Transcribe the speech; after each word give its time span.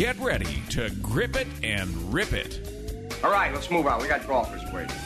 Get 0.00 0.18
ready 0.18 0.62
to 0.70 0.88
grip 1.02 1.36
it 1.36 1.46
and 1.62 1.90
rip 2.10 2.32
it. 2.32 2.58
All 3.22 3.30
right, 3.30 3.52
let's 3.52 3.70
move 3.70 3.86
on. 3.86 4.00
We 4.00 4.08
got 4.08 4.26
golfers 4.26 4.62
waiting. 4.72 4.96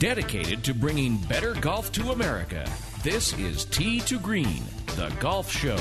Dedicated 0.00 0.64
to 0.64 0.74
bringing 0.74 1.16
better 1.28 1.54
golf 1.54 1.92
to 1.92 2.10
America, 2.10 2.68
this 3.04 3.38
is 3.38 3.66
Tee 3.66 4.00
to 4.00 4.18
Green, 4.18 4.64
the 4.96 5.14
golf 5.20 5.48
show. 5.48 5.78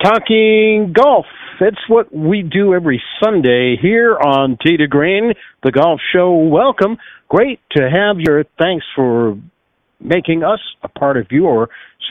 Talking 0.00 0.92
golf. 0.92 1.26
That's 1.58 1.88
what 1.88 2.14
we 2.14 2.42
do 2.42 2.74
every 2.74 3.02
Sunday 3.20 3.76
here 3.82 4.16
on 4.16 4.56
Tee 4.64 4.76
to 4.76 4.86
Green, 4.86 5.32
the 5.64 5.72
golf 5.72 6.00
show. 6.12 6.32
Welcome. 6.32 6.98
Great 7.28 7.58
to 7.72 7.90
have 7.90 8.20
you. 8.20 8.44
Thanks 8.56 8.86
for 8.94 9.36
making 9.98 10.44
us 10.44 10.60
a 10.84 10.88
part 10.88 11.16
of 11.16 11.26
your 11.32 11.70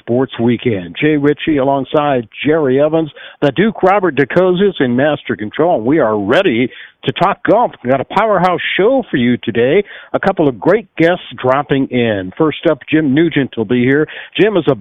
sports 0.10 0.34
weekend. 0.40 0.96
Jay 1.00 1.18
Ritchie 1.18 1.58
alongside 1.58 2.28
Jerry 2.44 2.82
Evans, 2.82 3.12
the 3.44 3.52
Duke 3.52 3.84
Robert 3.84 4.16
DeCozes 4.16 4.82
in 4.82 4.96
master 4.96 5.36
control. 5.36 5.82
We 5.82 6.00
are 6.00 6.20
ready 6.20 6.72
to 7.04 7.14
talk 7.14 7.44
golf. 7.44 7.72
We've 7.84 7.92
got 7.92 8.02
a 8.02 8.06
powerhouse 8.06 8.60
show 8.78 9.04
for 9.10 9.18
you 9.18 9.38
today. 9.38 9.84
A 10.14 10.20
couple 10.20 10.50
of 10.50 10.60
great 10.60 10.94
guests 10.96 11.26
dropping 11.42 11.88
in. 11.88 12.32
First 12.38 12.68
up, 12.70 12.80
Jim 12.92 13.14
Nugent 13.14 13.56
will 13.56 13.66
be 13.66 13.84
here. 13.84 14.08
Jim 14.40 14.58
is 14.58 14.68
a, 14.68 14.78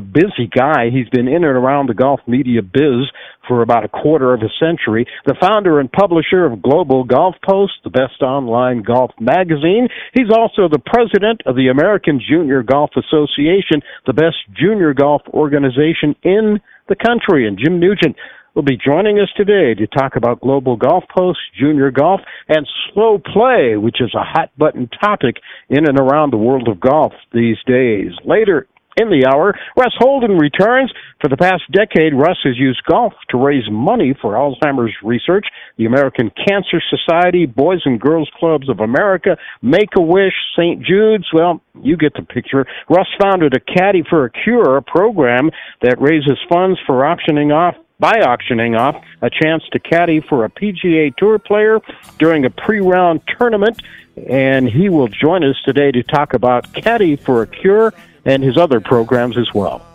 busy 0.00 0.46
guy. 0.46 0.90
He's 0.90 1.08
been 1.08 1.26
in 1.26 1.42
and 1.42 1.44
around 1.44 1.88
the 1.88 1.94
golf 1.94 2.20
media 2.26 2.62
biz 2.62 3.10
for 3.48 3.62
about 3.62 3.84
a 3.84 3.88
quarter 3.88 4.32
of 4.32 4.42
a 4.42 4.50
century. 4.60 5.06
The 5.26 5.36
founder 5.40 5.80
and 5.80 5.90
publisher 5.90 6.44
of 6.44 6.62
Global 6.62 7.04
Golf 7.04 7.34
Post, 7.46 7.74
the 7.84 7.90
best 7.90 8.22
online 8.22 8.82
golf 8.82 9.10
magazine. 9.20 9.88
He's 10.14 10.30
also 10.30 10.68
the 10.68 10.82
president 10.84 11.42
of 11.46 11.56
the 11.56 11.68
American 11.68 12.20
Junior 12.20 12.62
Golf 12.62 12.90
Association, 12.96 13.82
the 14.06 14.12
best 14.12 14.36
junior 14.54 14.94
golf 14.94 15.22
organization 15.28 16.14
in 16.22 16.60
the 16.88 16.96
country. 16.96 17.46
And 17.46 17.58
Jim 17.58 17.80
Nugent 17.80 18.16
will 18.56 18.62
be 18.62 18.78
joining 18.82 19.18
us 19.18 19.28
today 19.36 19.74
to 19.74 19.86
talk 19.86 20.16
about 20.16 20.40
Global 20.40 20.76
Golf 20.76 21.04
Post, 21.14 21.38
junior 21.60 21.90
golf, 21.90 22.22
and 22.48 22.66
slow 22.92 23.18
play, 23.18 23.76
which 23.76 24.00
is 24.00 24.14
a 24.14 24.24
hot 24.24 24.50
button 24.56 24.88
topic 24.98 25.36
in 25.68 25.86
and 25.86 25.98
around 25.98 26.32
the 26.32 26.38
world 26.38 26.66
of 26.66 26.80
golf 26.80 27.12
these 27.34 27.58
days. 27.66 28.12
Later 28.24 28.66
in 28.98 29.10
the 29.10 29.28
hour. 29.28 29.54
Russ 29.76 29.92
Holden 29.98 30.38
returns. 30.38 30.90
For 31.20 31.28
the 31.28 31.36
past 31.36 31.64
decade, 31.70 32.14
Russ 32.14 32.38
has 32.44 32.56
used 32.56 32.82
golf 32.88 33.12
to 33.28 33.36
raise 33.36 33.64
money 33.70 34.16
for 34.22 34.32
Alzheimer's 34.32 34.94
research. 35.02 35.46
The 35.76 35.84
American 35.84 36.30
Cancer 36.30 36.80
Society, 36.88 37.44
Boys 37.44 37.82
and 37.84 38.00
Girls 38.00 38.30
Clubs 38.38 38.70
of 38.70 38.80
America, 38.80 39.36
Make 39.60 39.90
a 39.98 40.00
Wish, 40.00 40.32
St. 40.56 40.82
Jude's. 40.82 41.28
Well, 41.32 41.60
you 41.82 41.98
get 41.98 42.14
the 42.14 42.22
picture. 42.22 42.64
Russ 42.88 43.08
founded 43.20 43.54
a 43.54 43.60
Caddy 43.60 44.02
for 44.08 44.24
a 44.24 44.30
Cure, 44.30 44.80
program 44.80 45.50
that 45.82 46.00
raises 46.00 46.38
funds 46.48 46.78
for 46.86 47.04
auctioning 47.04 47.52
off 47.52 47.74
by 47.98 48.20
auctioning 48.20 48.74
off 48.74 49.02
a 49.22 49.30
chance 49.30 49.62
to 49.72 49.78
caddy 49.78 50.20
for 50.20 50.44
a 50.44 50.50
PGA 50.50 51.14
Tour 51.16 51.38
player 51.38 51.80
during 52.18 52.44
a 52.44 52.50
pre-round 52.50 53.22
tournament. 53.38 53.80
And 54.28 54.68
he 54.68 54.88
will 54.88 55.08
join 55.08 55.44
us 55.44 55.56
today 55.64 55.92
to 55.92 56.02
talk 56.02 56.32
about 56.32 56.72
Caddy 56.72 57.16
for 57.16 57.42
a 57.42 57.46
Cure 57.46 57.92
and 58.24 58.42
his 58.42 58.56
other 58.56 58.80
programs 58.80 59.36
as 59.36 59.52
well. 59.54 59.86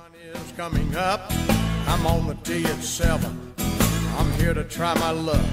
Coming 0.57 0.95
up, 0.95 1.31
I'm 1.87 2.05
on 2.05 2.27
the 2.27 2.35
tee 2.43 2.63
at 2.65 2.83
seven. 2.83 3.53
I'm 4.17 4.31
here 4.33 4.53
to 4.53 4.63
try 4.63 4.93
my 4.99 5.09
luck. 5.11 5.43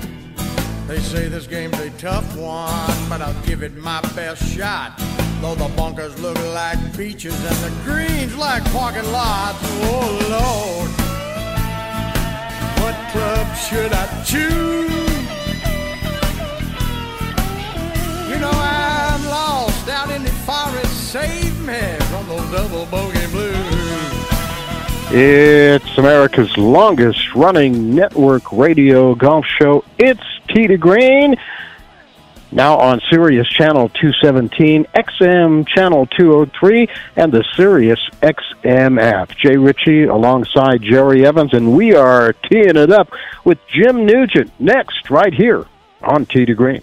They 0.86 0.98
say 0.98 1.28
this 1.28 1.46
game's 1.46 1.78
a 1.80 1.90
tough 1.92 2.36
one, 2.36 3.08
but 3.08 3.22
I'll 3.22 3.42
give 3.44 3.62
it 3.62 3.76
my 3.76 4.00
best 4.14 4.42
shot. 4.54 4.98
Though 5.40 5.54
the 5.54 5.68
bunkers 5.76 6.20
look 6.20 6.38
like 6.52 6.96
beaches 6.96 7.34
and 7.34 7.72
the 7.72 7.82
greens 7.84 8.36
like 8.36 8.64
parking 8.72 9.10
lots. 9.12 9.58
Oh 9.62 10.18
Lord, 10.30 10.90
what 12.88 13.08
club 13.10 13.56
should 13.56 13.92
I 13.92 14.06
choose? 14.24 14.48
You 18.30 18.38
know 18.40 18.50
I'm 18.50 19.24
lost 19.26 19.88
out 19.90 20.10
in 20.10 20.22
the 20.24 20.30
forest. 20.48 21.12
Save 21.12 21.60
me 21.66 21.82
from 22.08 22.28
those 22.28 22.50
double 22.50 22.86
bogey 22.86 23.26
blues. 23.26 23.54
It's 25.10 25.98
America's 25.98 26.56
longest 26.56 27.34
running 27.34 27.94
network 27.94 28.50
radio 28.52 29.14
golf 29.14 29.44
show. 29.44 29.84
It's 29.98 30.24
to 30.48 30.78
Green. 30.78 31.36
Now 32.50 32.78
on 32.78 33.00
Sirius 33.10 33.46
Channel 33.48 33.90
217, 33.90 34.86
XM 34.94 35.66
Channel 35.66 36.06
203, 36.06 36.88
and 37.16 37.30
the 37.30 37.44
Sirius 37.54 38.00
XM 38.22 39.00
app. 39.00 39.36
Jay 39.36 39.56
Ritchie 39.56 40.04
alongside 40.04 40.80
Jerry 40.82 41.26
Evans, 41.26 41.52
and 41.52 41.76
we 41.76 41.94
are 41.94 42.32
teeing 42.32 42.76
it 42.76 42.90
up 42.90 43.10
with 43.44 43.58
Jim 43.68 44.06
Nugent 44.06 44.50
next, 44.58 45.10
right 45.10 45.34
here 45.34 45.66
on 46.02 46.24
Tee 46.24 46.46
to 46.46 46.54
Green. 46.54 46.82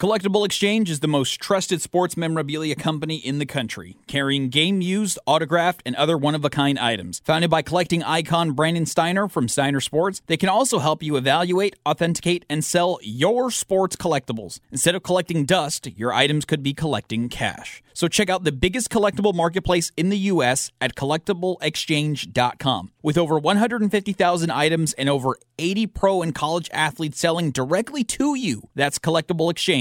Collectible 0.00 0.44
Exchange 0.44 0.90
is 0.90 0.98
the 0.98 1.06
most 1.06 1.40
trusted 1.40 1.80
sports 1.80 2.16
memorabilia 2.16 2.74
company 2.74 3.14
in 3.14 3.38
the 3.38 3.46
country, 3.46 3.96
carrying 4.08 4.48
game 4.48 4.80
used, 4.80 5.20
autographed, 5.24 5.82
and 5.86 5.94
other 5.94 6.18
one 6.18 6.34
of 6.34 6.44
a 6.44 6.50
kind 6.50 6.80
items. 6.80 7.22
Founded 7.24 7.48
by 7.48 7.62
collecting 7.62 8.02
icon 8.02 8.50
Brandon 8.54 8.86
Steiner 8.86 9.28
from 9.28 9.46
Steiner 9.46 9.80
Sports, 9.80 10.20
they 10.26 10.36
can 10.36 10.48
also 10.48 10.80
help 10.80 11.00
you 11.00 11.14
evaluate, 11.14 11.76
authenticate, 11.86 12.44
and 12.50 12.64
sell 12.64 12.98
your 13.02 13.52
sports 13.52 13.94
collectibles. 13.94 14.58
Instead 14.72 14.96
of 14.96 15.04
collecting 15.04 15.44
dust, 15.44 15.86
your 15.96 16.12
items 16.12 16.44
could 16.44 16.64
be 16.64 16.74
collecting 16.74 17.28
cash. 17.28 17.80
So 17.92 18.08
check 18.08 18.28
out 18.28 18.42
the 18.42 18.50
biggest 18.50 18.90
collectible 18.90 19.32
marketplace 19.32 19.92
in 19.96 20.08
the 20.08 20.18
U.S. 20.18 20.72
at 20.80 20.96
collectibleexchange.com. 20.96 22.90
With 23.00 23.16
over 23.16 23.38
150,000 23.38 24.50
items 24.50 24.92
and 24.94 25.08
over 25.08 25.36
80 25.60 25.86
pro 25.86 26.20
and 26.20 26.34
college 26.34 26.68
athletes 26.72 27.20
selling 27.20 27.52
directly 27.52 28.02
to 28.02 28.34
you, 28.34 28.68
that's 28.74 28.98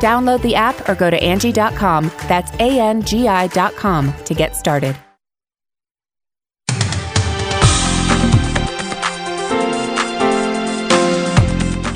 Download 0.00 0.42
the 0.42 0.54
app 0.54 0.88
or 0.88 0.94
go 0.94 1.10
to 1.10 1.22
Angie.com. 1.22 2.10
That's 2.28 2.52
A 2.60 2.80
N 2.80 3.02
G 3.02 3.28
I.com 3.28 4.12
to 4.24 4.34
get 4.34 4.56
started. 4.56 4.96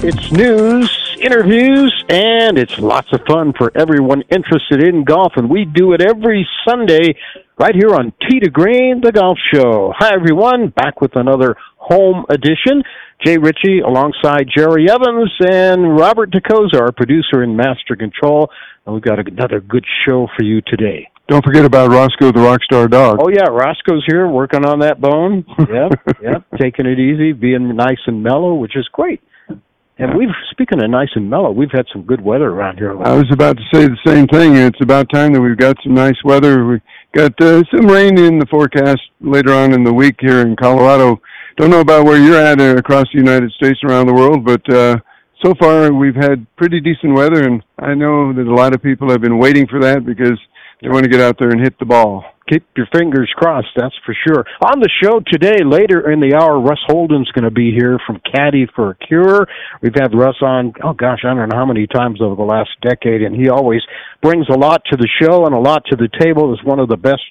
It's 0.00 0.30
news, 0.30 1.18
interviews, 1.20 2.04
and 2.08 2.56
it's 2.56 2.78
lots 2.78 3.12
of 3.12 3.20
fun 3.28 3.52
for 3.58 3.76
everyone 3.76 4.22
interested 4.30 4.82
in 4.82 5.02
golf. 5.02 5.32
And 5.36 5.50
we 5.50 5.64
do 5.64 5.92
it 5.92 6.00
every 6.00 6.48
Sunday 6.66 7.16
right 7.58 7.74
here 7.74 7.92
on 7.94 8.12
Tee 8.22 8.38
to 8.40 8.48
Green, 8.48 9.00
the 9.02 9.10
golf 9.10 9.36
show. 9.52 9.92
Hi, 9.98 10.14
everyone. 10.14 10.68
Back 10.68 11.00
with 11.00 11.16
another 11.16 11.56
home 11.76 12.24
edition. 12.28 12.84
Jay 13.24 13.36
Ritchie 13.36 13.80
alongside 13.80 14.48
Jerry 14.56 14.88
Evans 14.88 15.32
and 15.40 15.96
Robert 15.96 16.30
DeCosa, 16.30 16.80
our 16.80 16.92
producer 16.92 17.42
and 17.42 17.56
master 17.56 17.96
control. 17.96 18.50
And 18.86 18.94
we've 18.94 19.02
got 19.02 19.18
another 19.18 19.60
good 19.60 19.84
show 20.06 20.28
for 20.36 20.44
you 20.44 20.60
today. 20.62 21.08
Don't 21.26 21.44
forget 21.44 21.64
about 21.64 21.90
Roscoe 21.90 22.32
the 22.32 22.40
Rockstar 22.40 22.88
Dog. 22.88 23.18
Oh 23.20 23.28
yeah, 23.28 23.48
Roscoe's 23.50 24.04
here 24.06 24.26
working 24.28 24.64
on 24.64 24.78
that 24.80 25.00
bone. 25.00 25.44
Yep, 25.58 26.16
yep, 26.22 26.44
taking 26.58 26.86
it 26.86 26.98
easy, 26.98 27.32
being 27.32 27.76
nice 27.76 27.98
and 28.06 28.22
mellow, 28.22 28.54
which 28.54 28.74
is 28.76 28.88
great. 28.92 29.20
And 29.98 30.16
we've 30.16 30.28
speaking 30.50 30.82
of 30.82 30.88
nice 30.88 31.10
and 31.16 31.28
mellow, 31.28 31.50
we've 31.50 31.72
had 31.72 31.86
some 31.92 32.02
good 32.02 32.20
weather 32.20 32.48
around 32.48 32.78
here. 32.78 32.92
I 33.02 33.14
was 33.14 33.26
about 33.32 33.56
to 33.58 33.62
say 33.74 33.86
the 33.88 33.98
same 34.06 34.26
thing. 34.28 34.54
It's 34.56 34.80
about 34.80 35.10
time 35.12 35.32
that 35.32 35.40
we've 35.40 35.56
got 35.56 35.76
some 35.82 35.92
nice 35.94 36.16
weather. 36.24 36.64
We 36.64 36.80
got 37.12 37.38
uh, 37.42 37.62
some 37.74 37.86
rain 37.86 38.16
in 38.16 38.38
the 38.38 38.46
forecast 38.46 39.00
later 39.20 39.52
on 39.52 39.74
in 39.74 39.82
the 39.82 39.92
week 39.92 40.16
here 40.20 40.40
in 40.40 40.54
Colorado. 40.56 41.20
Don't 41.58 41.70
know 41.70 41.80
about 41.80 42.04
where 42.04 42.22
you're 42.22 42.40
at 42.40 42.60
uh, 42.60 42.76
across 42.76 43.06
the 43.12 43.18
United 43.18 43.50
States 43.50 43.80
around 43.82 44.06
the 44.06 44.14
world, 44.14 44.44
but 44.44 44.62
uh, 44.72 44.96
so 45.44 45.54
far 45.58 45.92
we've 45.92 46.14
had 46.14 46.46
pretty 46.54 46.78
decent 46.78 47.16
weather, 47.16 47.48
and 47.48 47.64
I 47.80 47.94
know 47.94 48.32
that 48.32 48.46
a 48.46 48.54
lot 48.54 48.76
of 48.76 48.80
people 48.80 49.10
have 49.10 49.20
been 49.20 49.38
waiting 49.38 49.66
for 49.66 49.80
that 49.80 50.06
because 50.06 50.38
they 50.80 50.88
want 50.88 51.02
to 51.02 51.10
get 51.10 51.20
out 51.20 51.36
there 51.36 51.48
and 51.48 51.60
hit 51.60 51.76
the 51.80 51.84
ball 51.84 52.24
keep 52.48 52.66
your 52.76 52.86
fingers 52.92 53.30
crossed, 53.36 53.68
that's 53.76 53.94
for 54.04 54.14
sure. 54.26 54.44
On 54.64 54.80
the 54.80 54.90
show 55.02 55.20
today, 55.26 55.64
later 55.64 56.10
in 56.10 56.20
the 56.20 56.34
hour, 56.34 56.60
Russ 56.60 56.80
Holden's 56.86 57.30
going 57.32 57.44
to 57.44 57.50
be 57.50 57.72
here 57.72 57.98
from 58.06 58.20
Caddy 58.32 58.66
for 58.74 58.90
a 58.90 58.94
Cure. 58.96 59.46
We've 59.82 59.94
had 59.94 60.14
Russ 60.14 60.36
on, 60.42 60.72
oh 60.82 60.92
gosh, 60.92 61.20
I 61.24 61.34
don't 61.34 61.48
know 61.48 61.56
how 61.56 61.66
many 61.66 61.86
times 61.86 62.20
over 62.20 62.34
the 62.34 62.42
last 62.42 62.70
decade, 62.82 63.22
and 63.22 63.34
he 63.34 63.48
always 63.48 63.82
brings 64.22 64.46
a 64.48 64.58
lot 64.58 64.82
to 64.90 64.96
the 64.96 65.08
show 65.20 65.46
and 65.46 65.54
a 65.54 65.60
lot 65.60 65.84
to 65.90 65.96
the 65.96 66.08
table. 66.18 66.52
Is 66.52 66.64
one 66.64 66.78
of 66.78 66.88
the 66.88 66.96
best 66.96 67.22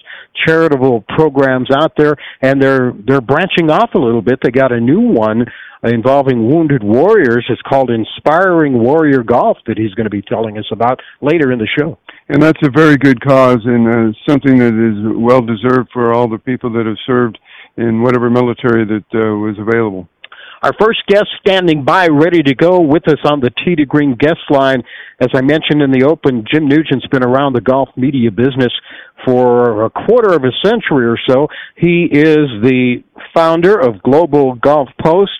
charitable 0.46 1.04
programs 1.10 1.70
out 1.72 1.94
there, 1.98 2.16
and 2.42 2.62
they're 2.62 2.94
they're 3.06 3.22
branching 3.22 3.70
off 3.70 3.92
a 3.96 4.00
little 4.00 4.22
bit. 4.22 4.40
They 4.42 4.52
got 4.52 4.72
a 4.72 4.80
new 4.80 5.02
one 5.02 5.46
involving 5.84 6.48
wounded 6.48 6.84
warriors. 6.84 7.46
It's 7.50 7.62
called 7.62 7.90
Inspiring 7.90 8.74
Warrior 8.80 9.24
Golf 9.24 9.58
that 9.68 9.78
he's 9.78 9.94
going 9.94 10.06
to 10.06 10.10
be 10.10 10.22
telling 10.22 10.58
us 10.58 10.66
about 10.72 11.02
later 11.22 11.52
in 11.52 11.60
the 11.60 11.68
show. 11.68 11.98
And 12.30 12.44
that's 12.44 12.60
a 12.64 12.70
very 12.70 12.98
good 12.98 13.22
cause 13.22 13.60
and 13.64 13.88
uh, 13.88 14.18
something 14.28 14.58
that 14.60 14.76
is 14.76 15.18
well 15.18 15.42
deserved 15.42 15.90
for 15.94 16.14
all 16.14 16.28
the 16.28 16.38
people 16.38 16.72
that 16.74 16.86
have 16.86 16.98
served 17.06 17.40
in 17.78 18.02
whatever 18.02 18.30
military 18.30 18.86
that 18.86 19.06
uh, 19.14 19.36
was 19.38 19.56
available. 19.60 20.10
Our 20.64 20.74
first 20.82 21.06
guest 21.08 21.28
standing 21.40 21.86
by, 21.86 22.08
ready 22.08 22.42
to 22.42 22.56
go 22.56 22.82
with 22.82 23.08
us 23.08 23.20
on 23.26 23.40
the 23.40 23.52
Tee 23.64 23.76
to 23.76 23.86
Green 23.86 24.16
guest 24.16 24.40
line. 24.50 24.82
As 25.22 25.30
I 25.36 25.42
mentioned 25.42 25.84
in 25.84 25.92
the 25.92 26.04
open, 26.04 26.44
Jim 26.52 26.68
Nugent's 26.68 27.06
been 27.08 27.24
around 27.24 27.54
the 27.54 27.62
golf 27.62 27.90
media 27.96 28.32
business 28.32 28.74
for 29.24 29.86
a 29.86 29.90
quarter 29.90 30.34
of 30.34 30.44
a 30.44 30.52
century 30.66 31.06
or 31.06 31.18
so. 31.30 31.48
He 31.76 32.10
is 32.12 32.50
the 32.64 33.04
founder 33.36 33.80
of 33.80 34.02
Global 34.02 34.56
Golf 34.56 34.90
Post, 35.00 35.32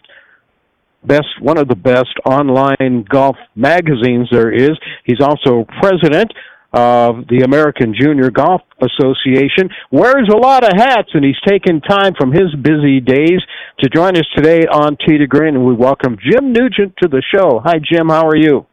best 1.04 1.42
one 1.42 1.58
of 1.58 1.68
the 1.68 1.76
best 1.76 2.14
online 2.24 3.04
golf 3.10 3.38
magazines 3.56 4.30
there 4.32 4.54
is. 4.54 4.78
He's 5.04 5.20
also 5.20 5.66
president 5.82 6.32
of 6.78 7.28
the 7.28 7.42
American 7.44 7.96
Junior 8.00 8.30
Golf 8.30 8.62
Association, 8.80 9.70
wears 9.90 10.30
a 10.32 10.38
lot 10.38 10.64
of 10.64 10.74
hats, 10.78 11.10
and 11.14 11.26
he's 11.26 11.40
taken 11.48 11.82
time 11.82 12.14
from 12.14 12.32
his 12.32 12.54
busy 12.62 13.00
days 13.00 13.42
to 13.80 13.90
join 13.90 14.16
us 14.16 14.28
today 14.36 14.62
on 14.68 14.96
Tee 14.98 15.18
to 15.18 15.26
Green. 15.26 15.56
And 15.56 15.66
we 15.66 15.74
welcome 15.74 16.18
Jim 16.22 16.54
Nugent 16.54 16.94
to 17.02 17.10
the 17.10 17.24
show. 17.34 17.60
Hi, 17.66 17.80
Jim. 17.84 18.10
How 18.10 18.28
are 18.28 18.36
you? 18.36 18.68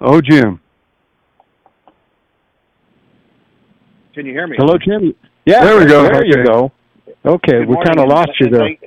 Oh, 0.00 0.20
Jim. 0.20 0.60
Can 4.14 4.24
you 4.24 4.32
hear 4.32 4.46
me? 4.46 4.56
Hello, 4.56 4.78
Jim. 4.78 5.14
Yeah, 5.46 5.64
there 5.64 5.78
we 5.78 5.86
go. 5.86 6.02
There 6.04 6.16
okay. 6.18 6.28
you 6.28 6.44
go. 6.44 6.72
Okay, 7.24 7.58
Good 7.58 7.68
we 7.68 7.76
kind 7.84 7.98
of 7.98 8.08
lost 8.08 8.30
you 8.38 8.48
there. 8.50 8.60
Thank, 8.60 8.80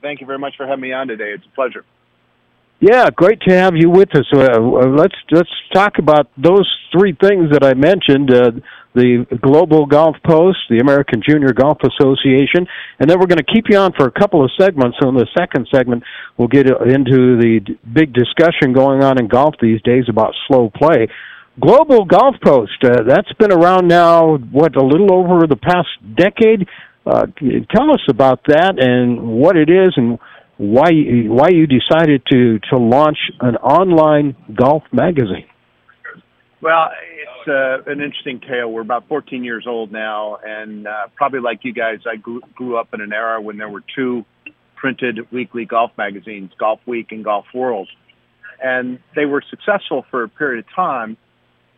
thank 0.00 0.20
you 0.22 0.26
very 0.26 0.38
much 0.38 0.54
for 0.56 0.66
having 0.66 0.80
me 0.80 0.92
on 0.94 1.08
today. 1.08 1.32
It's 1.34 1.44
a 1.44 1.54
pleasure. 1.54 1.84
Yeah, 2.80 3.10
great 3.14 3.42
to 3.42 3.54
have 3.54 3.74
you 3.76 3.90
with 3.90 4.08
us. 4.16 4.24
Uh, 4.32 4.58
let's 4.58 5.14
let's 5.30 5.50
talk 5.74 5.98
about 5.98 6.28
those 6.38 6.66
three 6.90 7.14
things 7.20 7.50
that 7.52 7.62
I 7.62 7.74
mentioned: 7.74 8.32
uh, 8.32 8.52
the 8.94 9.26
Global 9.42 9.84
Golf 9.84 10.16
Post, 10.26 10.56
the 10.70 10.78
American 10.78 11.22
Junior 11.26 11.52
Golf 11.52 11.76
Association, 11.84 12.66
and 12.98 13.08
then 13.08 13.20
we're 13.20 13.26
going 13.26 13.36
to 13.44 13.52
keep 13.52 13.66
you 13.68 13.76
on 13.76 13.92
for 13.92 14.06
a 14.06 14.10
couple 14.10 14.42
of 14.42 14.50
segments. 14.58 14.96
So 14.98 15.10
in 15.10 15.14
the 15.14 15.28
second 15.36 15.68
segment, 15.70 16.02
we'll 16.38 16.48
get 16.48 16.66
into 16.68 17.36
the 17.36 17.60
big 17.92 18.14
discussion 18.14 18.72
going 18.72 19.02
on 19.02 19.18
in 19.20 19.28
golf 19.28 19.56
these 19.60 19.82
days 19.82 20.04
about 20.08 20.32
slow 20.48 20.70
play. 20.74 21.08
Global 21.60 22.06
Golf 22.06 22.36
Post, 22.42 22.82
uh, 22.82 23.02
that's 23.06 23.30
been 23.34 23.52
around 23.52 23.88
now, 23.88 24.38
what, 24.38 24.76
a 24.76 24.82
little 24.82 25.12
over 25.12 25.46
the 25.46 25.56
past 25.56 25.88
decade? 26.16 26.66
Uh, 27.04 27.26
tell 27.74 27.90
us 27.90 28.00
about 28.08 28.40
that 28.46 28.78
and 28.78 29.20
what 29.20 29.56
it 29.56 29.68
is 29.68 29.92
and 29.96 30.18
why 30.60 30.90
why 30.92 31.48
you 31.48 31.66
decided 31.66 32.22
to 32.30 32.58
to 32.70 32.76
launch 32.76 33.16
an 33.40 33.56
online 33.56 34.36
golf 34.54 34.82
magazine. 34.92 35.46
Well, 36.60 36.90
it's 37.16 37.48
uh, 37.48 37.90
an 37.90 38.02
interesting 38.02 38.40
tale. 38.40 38.70
We're 38.70 38.82
about 38.82 39.08
14 39.08 39.42
years 39.42 39.64
old 39.66 39.90
now, 39.90 40.36
and 40.44 40.86
uh, 40.86 41.06
probably 41.16 41.40
like 41.40 41.60
you 41.62 41.72
guys, 41.72 42.00
I 42.06 42.16
grew, 42.16 42.42
grew 42.54 42.76
up 42.76 42.92
in 42.92 43.00
an 43.00 43.14
era 43.14 43.40
when 43.40 43.56
there 43.56 43.70
were 43.70 43.82
two 43.96 44.26
printed 44.76 45.32
weekly 45.32 45.64
golf 45.64 45.92
magazines, 45.96 46.50
Golf 46.58 46.80
Week 46.84 47.10
and 47.10 47.24
Golf 47.24 47.46
World, 47.54 47.88
and 48.62 48.98
they 49.16 49.24
were 49.24 49.42
successful 49.48 50.04
for 50.10 50.24
a 50.24 50.28
period 50.28 50.66
of 50.66 50.74
time. 50.76 51.16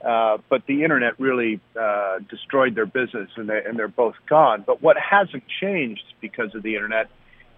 Uh, 0.04 0.38
but 0.50 0.66
the 0.66 0.82
internet 0.82 1.20
really 1.20 1.60
uh, 1.80 2.18
destroyed 2.28 2.74
their 2.74 2.86
business, 2.86 3.30
and, 3.36 3.48
they, 3.48 3.60
and 3.64 3.78
they're 3.78 3.86
both 3.86 4.16
gone. 4.28 4.64
But 4.66 4.82
what 4.82 4.96
hasn't 4.96 5.44
changed 5.60 6.02
because 6.20 6.56
of 6.56 6.64
the 6.64 6.74
internet 6.74 7.08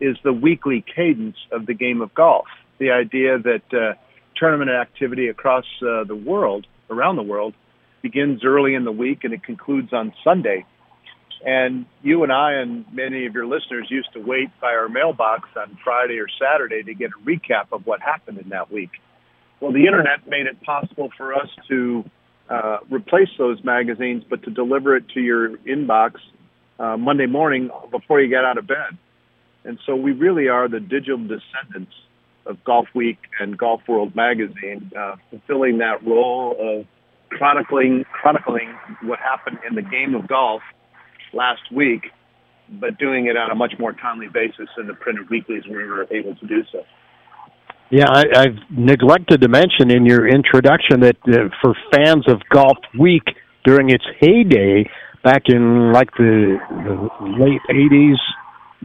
is 0.00 0.16
the 0.24 0.32
weekly 0.32 0.84
cadence 0.94 1.36
of 1.52 1.66
the 1.66 1.74
game 1.74 2.02
of 2.02 2.14
golf. 2.14 2.46
The 2.78 2.90
idea 2.90 3.38
that 3.38 3.62
uh, 3.72 3.94
tournament 4.36 4.70
activity 4.70 5.28
across 5.28 5.64
uh, 5.82 6.04
the 6.04 6.16
world, 6.16 6.66
around 6.90 7.16
the 7.16 7.22
world, 7.22 7.54
begins 8.02 8.44
early 8.44 8.74
in 8.74 8.84
the 8.84 8.92
week 8.92 9.24
and 9.24 9.32
it 9.32 9.42
concludes 9.42 9.92
on 9.92 10.12
Sunday. 10.22 10.66
And 11.44 11.86
you 12.02 12.22
and 12.22 12.32
I 12.32 12.54
and 12.54 12.84
many 12.92 13.26
of 13.26 13.34
your 13.34 13.46
listeners 13.46 13.86
used 13.90 14.12
to 14.14 14.20
wait 14.20 14.48
by 14.60 14.68
our 14.68 14.88
mailbox 14.88 15.48
on 15.56 15.78
Friday 15.84 16.18
or 16.18 16.26
Saturday 16.40 16.82
to 16.82 16.94
get 16.94 17.10
a 17.10 17.24
recap 17.26 17.66
of 17.72 17.86
what 17.86 18.00
happened 18.00 18.38
in 18.38 18.48
that 18.50 18.72
week. 18.72 18.90
Well, 19.60 19.72
the 19.72 19.86
internet 19.86 20.26
made 20.26 20.46
it 20.46 20.60
possible 20.62 21.10
for 21.16 21.34
us 21.34 21.48
to 21.68 22.04
uh, 22.48 22.78
replace 22.90 23.28
those 23.38 23.62
magazines, 23.64 24.24
but 24.28 24.42
to 24.44 24.50
deliver 24.50 24.96
it 24.96 25.08
to 25.14 25.20
your 25.20 25.56
inbox 25.58 26.16
uh, 26.78 26.96
Monday 26.96 27.26
morning 27.26 27.70
before 27.90 28.20
you 28.20 28.28
get 28.28 28.44
out 28.44 28.58
of 28.58 28.66
bed. 28.66 28.98
And 29.64 29.78
so 29.86 29.96
we 29.96 30.12
really 30.12 30.48
are 30.48 30.68
the 30.68 30.80
digital 30.80 31.18
descendants 31.18 31.92
of 32.46 32.62
Golf 32.64 32.86
Week 32.94 33.18
and 33.40 33.56
Golf 33.56 33.80
World 33.88 34.14
magazine, 34.14 34.92
uh, 34.98 35.16
fulfilling 35.30 35.78
that 35.78 36.04
role 36.06 36.56
of 36.60 36.86
chronicling 37.30 38.04
chronicling 38.12 38.74
what 39.02 39.18
happened 39.18 39.58
in 39.68 39.74
the 39.74 39.82
game 39.82 40.14
of 40.14 40.28
golf 40.28 40.62
last 41.32 41.62
week, 41.72 42.10
but 42.80 42.98
doing 42.98 43.26
it 43.26 43.36
on 43.36 43.50
a 43.50 43.54
much 43.54 43.74
more 43.78 43.92
timely 43.92 44.28
basis 44.28 44.68
than 44.76 44.86
the 44.86 44.94
printed 44.94 45.28
weeklies 45.30 45.62
we 45.66 45.76
were 45.76 46.06
able 46.12 46.34
to 46.36 46.46
do 46.46 46.62
so. 46.70 46.84
Yeah, 47.90 48.06
I, 48.08 48.24
I've 48.34 48.58
neglected 48.70 49.40
to 49.42 49.48
mention 49.48 49.90
in 49.90 50.06
your 50.06 50.26
introduction 50.26 51.00
that 51.00 51.16
uh, 51.28 51.48
for 51.60 51.74
fans 51.92 52.24
of 52.28 52.40
Golf 52.50 52.78
Week 52.98 53.24
during 53.64 53.90
its 53.90 54.04
heyday 54.20 54.88
back 55.22 55.42
in 55.46 55.92
like 55.92 56.10
the, 56.12 56.58
the 56.70 57.10
late 57.38 57.60
80s, 57.70 58.16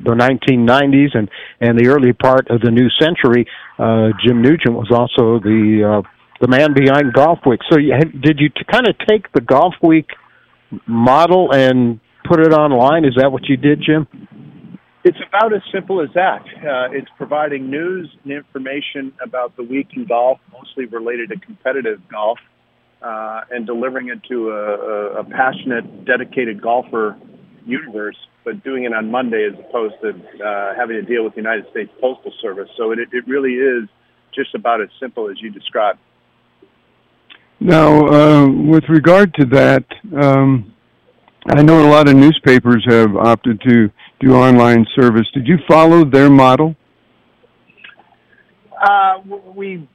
the 0.04 0.12
1990s, 0.12 1.18
and 1.18 1.30
and 1.60 1.78
the 1.78 1.88
early 1.88 2.14
part 2.14 2.50
of 2.50 2.62
the 2.62 2.72
new 2.72 2.90
century, 3.00 3.46
uh, 3.78 4.10
Jim 4.26 4.42
Nugent 4.42 4.76
was 4.76 4.92
also 4.92 5.40
the 5.40 6.02
uh, 6.04 6.10
the 6.42 6.48
man 6.48 6.74
behind 6.74 7.14
Golf 7.14 7.40
Week. 7.46 7.60
So, 7.70 7.78
you, 7.78 7.94
did 8.22 8.40
you 8.40 8.50
kind 8.72 8.88
of 8.88 8.96
take 9.08 9.32
the 9.34 9.42
Golf 9.42 9.74
Week 9.82 10.08
model 10.88 11.54
and 11.54 12.00
put 12.28 12.40
it 12.40 12.54
online? 12.54 13.06
Is 13.06 13.16
that 13.18 13.32
what 13.32 13.48
you 13.50 13.58
did, 13.58 13.82
Jim? 13.86 14.08
It's 15.04 15.18
about 15.28 15.54
as 15.54 15.62
simple 15.74 16.02
as 16.02 16.10
that. 16.16 16.44
Uh, 16.44 16.92
it's 16.92 17.08
providing 17.18 17.70
news 17.70 18.14
and 18.24 18.34
information 18.34 19.14
about 19.24 19.56
the 19.56 19.64
week 19.64 19.88
in 19.96 20.06
golf, 20.06 20.40
mostly 20.52 20.86
related 20.86 21.30
to 21.30 21.40
competitive 21.40 22.02
golf, 22.12 22.38
uh, 23.02 23.42
and 23.50 23.66
delivering 23.66 24.10
it 24.10 24.22
to 24.30 24.50
a, 24.50 24.54
a, 24.54 25.20
a 25.22 25.24
passionate, 25.24 26.06
dedicated 26.06 26.62
golfer 26.62 27.18
universe, 27.66 28.18
but 28.50 28.64
doing 28.64 28.86
it 28.86 28.94
on 28.94 29.12
Monday 29.12 29.48
as 29.48 29.60
opposed 29.60 29.94
to 30.02 30.10
uh, 30.10 30.74
having 30.76 30.96
to 30.96 31.04
deal 31.04 31.24
with 31.24 31.34
the 31.34 31.42
United 31.42 31.70
States 31.70 31.92
Postal 32.02 32.34
Service. 32.42 32.68
So 32.78 32.92
it, 32.92 33.00
it 33.12 33.28
really 33.28 33.54
is 33.54 33.88
just 34.34 34.56
about 34.56 34.82
as 34.82 34.90
simple 35.00 35.30
as 35.30 35.40
you 35.40 35.52
described. 35.52 36.00
Now, 37.60 38.08
uh, 38.08 38.48
with 38.48 38.86
regard 38.90 39.36
to 39.36 39.46
that, 39.48 39.86
um, 40.20 40.74
I 41.48 41.62
know 41.62 41.88
a 41.88 41.92
lot 41.92 42.08
of 42.08 42.16
newspapers 42.16 42.84
have 42.90 43.16
opted 43.16 43.62
to 43.68 43.92
do 44.20 44.34
online 44.34 44.88
service. 44.96 45.28
Did 45.34 45.46
you 45.46 45.58
follow 45.68 46.04
their 46.04 46.30
model? 46.32 46.76
Uh, 48.82 49.20
we 49.54 49.88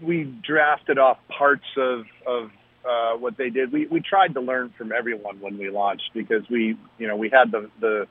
we 0.00 0.32
drafted 0.46 0.96
off 0.98 1.18
parts 1.36 1.66
of 1.76 2.04
of 2.26 2.50
uh, 2.88 3.16
what 3.16 3.36
they 3.36 3.50
did. 3.50 3.72
We 3.72 3.86
we 3.86 4.00
tried 4.00 4.34
to 4.34 4.40
learn 4.40 4.72
from 4.78 4.92
everyone 4.92 5.40
when 5.40 5.58
we 5.58 5.70
launched 5.70 6.10
because 6.14 6.48
we 6.48 6.76
you 6.98 7.06
know 7.06 7.16
we 7.16 7.28
had 7.28 7.50
the 7.52 7.70
the 7.80 8.06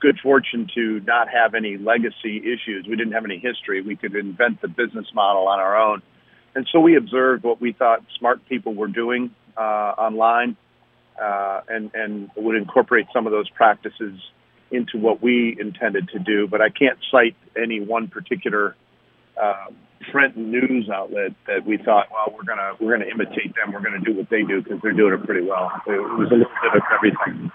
good 0.00 0.18
fortune 0.22 0.68
to 0.74 1.00
not 1.00 1.28
have 1.28 1.54
any 1.54 1.76
legacy 1.76 2.38
issues. 2.38 2.86
We 2.88 2.96
didn't 2.96 3.12
have 3.12 3.24
any 3.24 3.38
history. 3.38 3.80
We 3.80 3.96
could 3.96 4.14
invent 4.14 4.60
the 4.60 4.68
business 4.68 5.06
model 5.14 5.48
on 5.48 5.58
our 5.58 5.76
own. 5.76 6.02
And 6.54 6.66
so 6.72 6.80
we 6.80 6.96
observed 6.96 7.44
what 7.44 7.60
we 7.60 7.72
thought 7.72 8.02
smart 8.18 8.46
people 8.48 8.74
were 8.74 8.88
doing 8.88 9.34
uh, 9.56 9.60
online 9.60 10.56
uh, 11.20 11.60
and, 11.68 11.90
and 11.94 12.30
would 12.36 12.56
incorporate 12.56 13.06
some 13.12 13.26
of 13.26 13.32
those 13.32 13.48
practices 13.50 14.20
into 14.70 14.98
what 14.98 15.22
we 15.22 15.56
intended 15.58 16.08
to 16.10 16.18
do. 16.18 16.46
But 16.46 16.60
I 16.60 16.68
can't 16.68 16.98
cite 17.10 17.36
any 17.60 17.80
one 17.80 18.08
particular 18.08 18.76
uh, 19.40 19.66
print 20.12 20.36
news 20.36 20.88
outlet 20.92 21.32
that 21.46 21.66
we 21.66 21.78
thought, 21.78 22.06
well, 22.10 22.34
we're 22.36 22.44
gonna 22.44 22.72
we're 22.80 22.96
gonna 22.96 23.10
imitate 23.10 23.54
them. 23.54 23.72
We're 23.72 23.82
gonna 23.82 24.04
do 24.04 24.14
what 24.14 24.28
they 24.30 24.42
do 24.42 24.62
because 24.62 24.80
they're 24.82 24.92
doing 24.92 25.14
it 25.14 25.24
pretty 25.24 25.46
well. 25.46 25.70
It 25.86 25.90
was 25.90 26.28
a 26.30 26.36
little 26.36 26.52
bit 26.62 26.74
of 26.74 26.82
everything. 26.94 27.50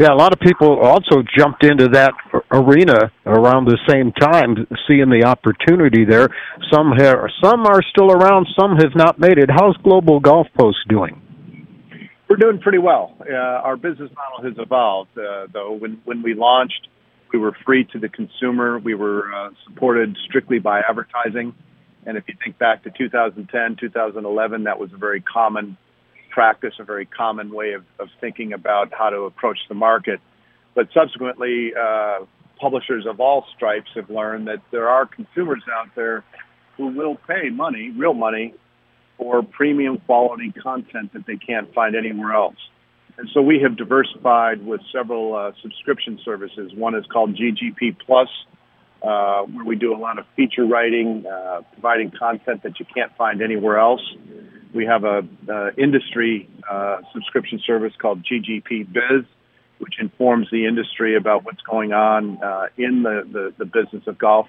Yeah, 0.00 0.08
a 0.12 0.16
lot 0.16 0.32
of 0.32 0.40
people 0.40 0.80
also 0.80 1.22
jumped 1.36 1.64
into 1.64 1.86
that 1.88 2.12
arena 2.50 3.12
around 3.26 3.66
the 3.66 3.78
same 3.86 4.10
time, 4.12 4.66
seeing 4.88 5.10
the 5.10 5.24
opportunity 5.26 6.04
there. 6.04 6.28
Some 6.72 6.92
have, 6.92 7.18
some 7.44 7.66
are 7.66 7.82
still 7.90 8.10
around, 8.10 8.48
some 8.58 8.76
have 8.76 8.96
not 8.96 9.18
made 9.20 9.36
it. 9.36 9.50
How's 9.50 9.76
Global 9.84 10.18
Golf 10.18 10.46
Post 10.58 10.78
doing? 10.88 11.20
We're 12.28 12.36
doing 12.36 12.58
pretty 12.58 12.78
well. 12.78 13.14
Uh, 13.20 13.34
our 13.34 13.76
business 13.76 14.10
model 14.16 14.50
has 14.50 14.58
evolved, 14.58 15.10
uh, 15.18 15.46
though. 15.52 15.72
When 15.72 16.00
when 16.04 16.22
we 16.22 16.32
launched, 16.34 16.88
we 17.32 17.38
were 17.38 17.56
free 17.64 17.84
to 17.92 17.98
the 17.98 18.08
consumer. 18.08 18.78
We 18.78 18.94
were 18.94 19.32
uh, 19.32 19.50
supported 19.64 20.16
strictly 20.24 20.58
by 20.58 20.80
advertising, 20.80 21.54
and 22.06 22.16
if 22.16 22.24
you 22.28 22.34
think 22.42 22.58
back 22.58 22.82
to 22.84 22.90
2010, 22.90 23.76
2011, 23.76 24.64
that 24.64 24.78
was 24.78 24.92
a 24.92 24.96
very 24.96 25.20
common 25.20 25.76
practice, 26.30 26.74
a 26.78 26.84
very 26.84 27.06
common 27.06 27.52
way 27.52 27.72
of, 27.72 27.84
of 27.98 28.08
thinking 28.20 28.52
about 28.52 28.92
how 28.92 29.10
to 29.10 29.22
approach 29.22 29.58
the 29.68 29.74
market. 29.74 30.20
But 30.74 30.88
subsequently, 30.94 31.72
uh, 31.74 32.24
publishers 32.58 33.06
of 33.06 33.20
all 33.20 33.46
stripes 33.54 33.90
have 33.94 34.08
learned 34.10 34.48
that 34.48 34.62
there 34.70 34.88
are 34.88 35.06
consumers 35.06 35.62
out 35.72 35.88
there 35.94 36.24
who 36.76 36.88
will 36.88 37.16
pay 37.16 37.50
money, 37.50 37.90
real 37.90 38.14
money, 38.14 38.54
for 39.18 39.42
premium 39.42 39.98
quality 39.98 40.52
content 40.52 41.12
that 41.12 41.26
they 41.26 41.36
can't 41.36 41.72
find 41.74 41.94
anywhere 41.94 42.32
else. 42.32 42.56
And 43.18 43.28
so 43.32 43.42
we 43.42 43.60
have 43.60 43.76
diversified 43.76 44.64
with 44.64 44.80
several 44.90 45.34
uh, 45.34 45.52
subscription 45.60 46.18
services. 46.24 46.72
One 46.74 46.94
is 46.94 47.04
called 47.06 47.36
GGP 47.36 47.98
Plus, 48.04 48.28
uh, 49.02 49.42
where 49.42 49.64
we 49.64 49.76
do 49.76 49.94
a 49.94 49.98
lot 49.98 50.18
of 50.18 50.24
feature 50.34 50.64
writing, 50.64 51.24
uh, 51.26 51.62
providing 51.72 52.10
content 52.10 52.62
that 52.62 52.80
you 52.80 52.86
can't 52.94 53.14
find 53.16 53.42
anywhere 53.42 53.78
else. 53.78 54.02
We 54.74 54.86
have 54.86 55.04
a 55.04 55.22
uh, 55.48 55.70
industry 55.76 56.48
uh, 56.70 57.02
subscription 57.12 57.60
service 57.66 57.92
called 58.00 58.24
GGP 58.24 58.90
Biz, 58.90 59.24
which 59.78 59.94
informs 59.98 60.48
the 60.50 60.66
industry 60.66 61.16
about 61.16 61.44
what's 61.44 61.60
going 61.62 61.92
on 61.92 62.42
uh, 62.42 62.68
in 62.78 63.02
the, 63.02 63.28
the, 63.30 63.54
the, 63.58 63.64
business 63.64 64.06
of 64.06 64.16
golf. 64.16 64.46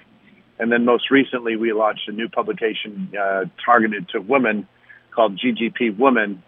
And 0.60 0.72
then 0.72 0.86
most 0.86 1.10
recently, 1.12 1.56
we 1.56 1.74
launched 1.74 2.08
a 2.08 2.12
new 2.12 2.30
publication 2.30 3.12
uh, 3.20 3.46
targeted 3.66 4.10
to 4.10 4.22
women 4.22 4.68
called 5.12 5.38
GGP 5.38 5.98
Women, 5.98 6.44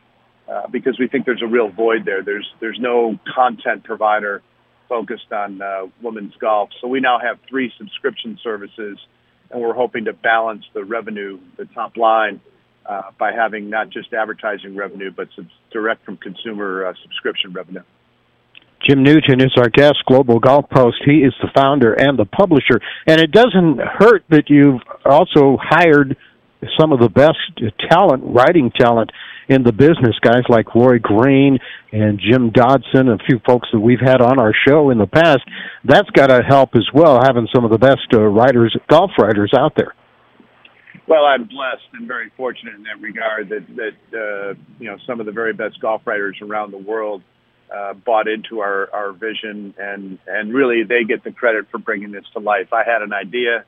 uh, 0.47 0.67
because 0.67 0.97
we 0.99 1.07
think 1.07 1.25
there's 1.25 1.41
a 1.43 1.47
real 1.47 1.69
void 1.69 2.05
there. 2.05 2.23
There's 2.23 2.47
there's 2.59 2.79
no 2.79 3.17
content 3.33 3.83
provider 3.83 4.41
focused 4.87 5.31
on 5.31 5.61
uh, 5.61 5.87
women's 6.01 6.35
golf. 6.35 6.69
So 6.81 6.87
we 6.87 6.99
now 6.99 7.17
have 7.19 7.39
three 7.49 7.71
subscription 7.77 8.37
services, 8.43 8.99
and 9.49 9.61
we're 9.61 9.73
hoping 9.73 10.05
to 10.05 10.13
balance 10.13 10.63
the 10.73 10.83
revenue, 10.83 11.39
the 11.57 11.65
top 11.65 11.97
line, 11.97 12.39
uh, 12.85 13.11
by 13.17 13.31
having 13.31 13.69
not 13.69 13.89
just 13.89 14.13
advertising 14.13 14.75
revenue, 14.75 15.11
but 15.11 15.27
some 15.35 15.49
direct 15.71 16.05
from 16.05 16.17
consumer 16.17 16.85
uh, 16.85 16.93
subscription 17.01 17.51
revenue. 17.53 17.81
Jim 18.87 19.01
Nugent 19.01 19.41
is 19.41 19.53
our 19.57 19.69
guest, 19.69 19.95
Global 20.05 20.39
Golf 20.39 20.69
Post. 20.69 20.97
He 21.05 21.19
is 21.23 21.33
the 21.41 21.49
founder 21.55 21.93
and 21.93 22.19
the 22.19 22.25
publisher. 22.25 22.79
And 23.07 23.19
it 23.19 23.31
doesn't 23.31 23.79
hurt 23.79 24.23
that 24.29 24.49
you've 24.49 24.81
also 25.03 25.57
hired 25.59 26.15
some 26.79 26.91
of 26.91 26.99
the 26.99 27.09
best 27.09 27.37
talent, 27.89 28.23
writing 28.25 28.71
talent 28.71 29.11
in 29.47 29.63
the 29.63 29.71
business, 29.71 30.15
guys 30.21 30.43
like 30.49 30.73
Ron 30.73 30.99
Green 31.01 31.59
and 31.91 32.19
Jim 32.19 32.49
Dodson, 32.49 33.09
a 33.09 33.17
few 33.27 33.39
folks 33.45 33.67
that 33.71 33.79
we've 33.79 33.99
had 33.99 34.21
on 34.21 34.39
our 34.39 34.53
show 34.67 34.89
in 34.89 34.97
the 34.97 35.07
past. 35.07 35.41
That's 35.83 36.09
got 36.11 36.27
to 36.27 36.41
help 36.41 36.75
as 36.75 36.87
well, 36.93 37.19
having 37.21 37.47
some 37.53 37.63
of 37.63 37.71
the 37.71 37.77
best 37.77 38.07
uh, 38.13 38.21
writers, 38.21 38.75
golf 38.89 39.11
writers 39.19 39.53
out 39.57 39.73
there. 39.75 39.93
Well, 41.07 41.25
I'm 41.25 41.43
blessed 41.43 41.87
and 41.93 42.07
very 42.07 42.31
fortunate 42.35 42.75
in 42.75 42.83
that 42.83 42.99
regard 42.99 43.49
that 43.49 43.67
that 43.75 44.17
uh, 44.17 44.53
you 44.79 44.89
know 44.89 44.97
some 45.05 45.19
of 45.19 45.27
the 45.27 45.31
very 45.31 45.53
best 45.53 45.79
golf 45.79 46.01
writers 46.05 46.37
around 46.41 46.71
the 46.71 46.79
world 46.79 47.21
uh, 47.73 47.93
bought 47.93 48.27
into 48.27 48.61
our 48.61 48.89
our 48.91 49.11
vision 49.11 49.75
and 49.77 50.17
and 50.25 50.51
really 50.51 50.83
they 50.83 51.03
get 51.03 51.23
the 51.23 51.31
credit 51.31 51.67
for 51.69 51.77
bringing 51.77 52.11
this 52.11 52.23
to 52.33 52.39
life. 52.39 52.73
I 52.73 52.83
had 52.83 53.03
an 53.03 53.13
idea 53.13 53.65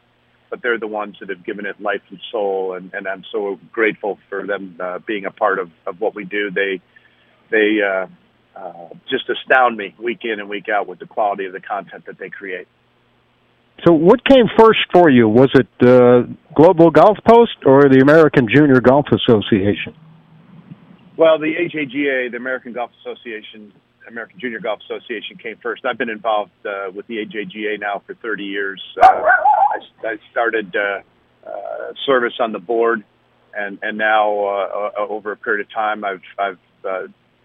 but 0.50 0.62
they're 0.62 0.80
the 0.80 0.88
ones 0.88 1.18
that 1.20 1.30
have 1.30 1.46
given 1.46 1.66
it 1.66 1.80
life 1.82 2.02
and 2.10 2.20
soul, 2.32 2.74
and, 2.76 2.94
and 2.94 3.08
I'm 3.08 3.24
so 3.32 3.60
grateful 3.72 4.18
for 4.30 4.46
them 4.46 4.78
uh, 4.80 5.00
being 5.06 5.26
a 5.26 5.32
part 5.32 5.60
of, 5.60 5.70
of 5.86 6.00
what 6.00 6.16
we 6.16 6.26
do. 6.26 6.52
They 6.52 6.82
they 7.50 7.80
uh, 7.82 8.08
uh, 8.56 8.90
just 9.10 9.30
astound 9.30 9.78
me 9.78 9.96
week 10.00 10.20
in 10.24 10.40
and 10.40 10.50
week 10.50 10.66
out 10.70 10.88
with 10.88 11.00
the 11.00 11.06
quality 11.06 11.46
of 11.46 11.54
the 11.54 11.62
content 11.62 12.06
that 12.06 12.18
they 12.18 12.30
create. 12.30 12.68
So, 13.86 13.94
what 13.94 14.26
came 14.26 14.46
first 14.58 14.80
for 14.92 15.10
you? 15.10 15.30
Was 15.30 15.50
it 15.54 15.68
uh, 15.88 16.24
Global 16.56 16.90
Golf 16.90 17.18
Post 17.28 17.58
or 17.66 17.84
the 17.84 18.00
American 18.02 18.48
Junior 18.54 18.82
Golf 18.82 19.06
Association? 19.12 19.94
Well, 21.16 21.38
the 21.40 21.54
AJGA, 21.54 22.32
the 22.32 22.38
American 22.38 22.74
Golf 22.74 22.92
Association, 23.02 23.72
American 24.08 24.40
Junior 24.40 24.60
Golf 24.60 24.80
Association, 24.86 25.38
came 25.38 25.58
first. 25.62 25.86
I've 25.86 25.98
been 25.98 26.10
involved 26.10 26.52
uh, 26.66 26.92
with 26.94 27.06
the 27.08 27.18
AJGA 27.18 27.80
now 27.80 28.02
for 28.06 28.16
30 28.16 28.44
years. 28.44 28.82
Uh, 29.02 29.22
I, 29.72 30.08
I, 30.08 30.18
started 30.32 30.76
uh, 30.76 31.02
uh, 31.48 31.94
service 32.06 32.34
on 32.40 32.52
the 32.52 32.60
board, 32.60 33.04
and 33.54 33.80
and 33.82 33.98
now 33.98 34.46
uh, 34.46 34.92
over 34.98 35.32
a 35.32 35.38
period 35.38 35.66
of 35.66 35.74
time, 35.74 36.04
I've 36.04 36.22
I've 36.38 36.60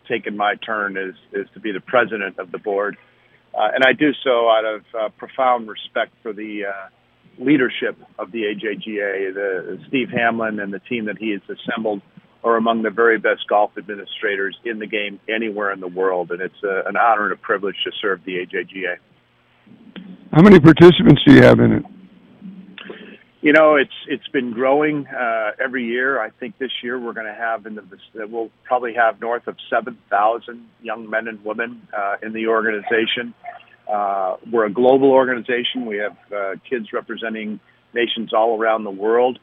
taken 0.08 0.36
my 0.36 0.54
turn 0.56 0.96
as 0.96 1.14
is 1.32 1.48
to 1.54 1.60
be 1.60 1.72
the 1.72 1.80
president 1.80 2.38
of 2.38 2.50
the 2.50 2.58
board. 2.58 2.96
Uh, 3.54 3.68
and 3.74 3.84
I 3.84 3.92
do 3.92 4.12
so 4.24 4.48
out 4.48 4.64
of 4.64 4.82
uh, 4.98 5.08
profound 5.18 5.68
respect 5.68 6.12
for 6.22 6.32
the 6.32 6.64
uh, 6.66 6.88
leadership 7.38 7.98
of 8.18 8.32
the 8.32 8.42
AJGA. 8.44 9.34
The, 9.34 9.78
Steve 9.88 10.08
Hamblin 10.10 10.58
and 10.58 10.72
the 10.72 10.78
team 10.80 11.06
that 11.06 11.18
he 11.18 11.30
has 11.32 11.42
assembled 11.48 12.00
are 12.44 12.56
among 12.56 12.82
the 12.82 12.90
very 12.90 13.18
best 13.18 13.46
golf 13.48 13.72
administrators 13.76 14.56
in 14.64 14.78
the 14.78 14.86
game 14.86 15.20
anywhere 15.28 15.70
in 15.70 15.80
the 15.80 15.88
world, 15.88 16.32
and 16.32 16.40
it's 16.40 16.62
a, 16.64 16.82
an 16.88 16.96
honor 16.96 17.24
and 17.24 17.32
a 17.32 17.36
privilege 17.36 17.76
to 17.84 17.92
serve 18.00 18.24
the 18.24 18.36
AJGA. 18.38 18.96
How 20.32 20.42
many 20.42 20.58
participants 20.58 21.22
do 21.26 21.34
you 21.34 21.42
have 21.42 21.60
in 21.60 21.72
it? 21.72 21.84
You 23.42 23.52
know, 23.52 23.74
it's 23.74 23.92
it's 24.06 24.28
been 24.28 24.52
growing 24.52 25.04
uh, 25.08 25.50
every 25.62 25.84
year. 25.84 26.22
I 26.22 26.30
think 26.30 26.58
this 26.58 26.70
year 26.80 26.96
we're 26.96 27.12
going 27.12 27.26
to 27.26 27.34
have 27.34 27.66
in 27.66 27.74
the 27.74 27.82
we'll 28.28 28.50
probably 28.62 28.94
have 28.94 29.20
north 29.20 29.48
of 29.48 29.56
seven 29.68 29.98
thousand 30.08 30.68
young 30.80 31.10
men 31.10 31.26
and 31.26 31.44
women 31.44 31.88
uh, 31.92 32.18
in 32.22 32.34
the 32.34 32.46
organization. 32.46 33.34
Uh, 33.92 34.36
we're 34.48 34.66
a 34.66 34.72
global 34.72 35.10
organization. 35.10 35.86
We 35.86 35.96
have 35.96 36.16
uh, 36.32 36.54
kids 36.70 36.92
representing 36.92 37.58
nations 37.92 38.32
all 38.32 38.56
around 38.56 38.84
the 38.84 38.92
world, 38.92 39.40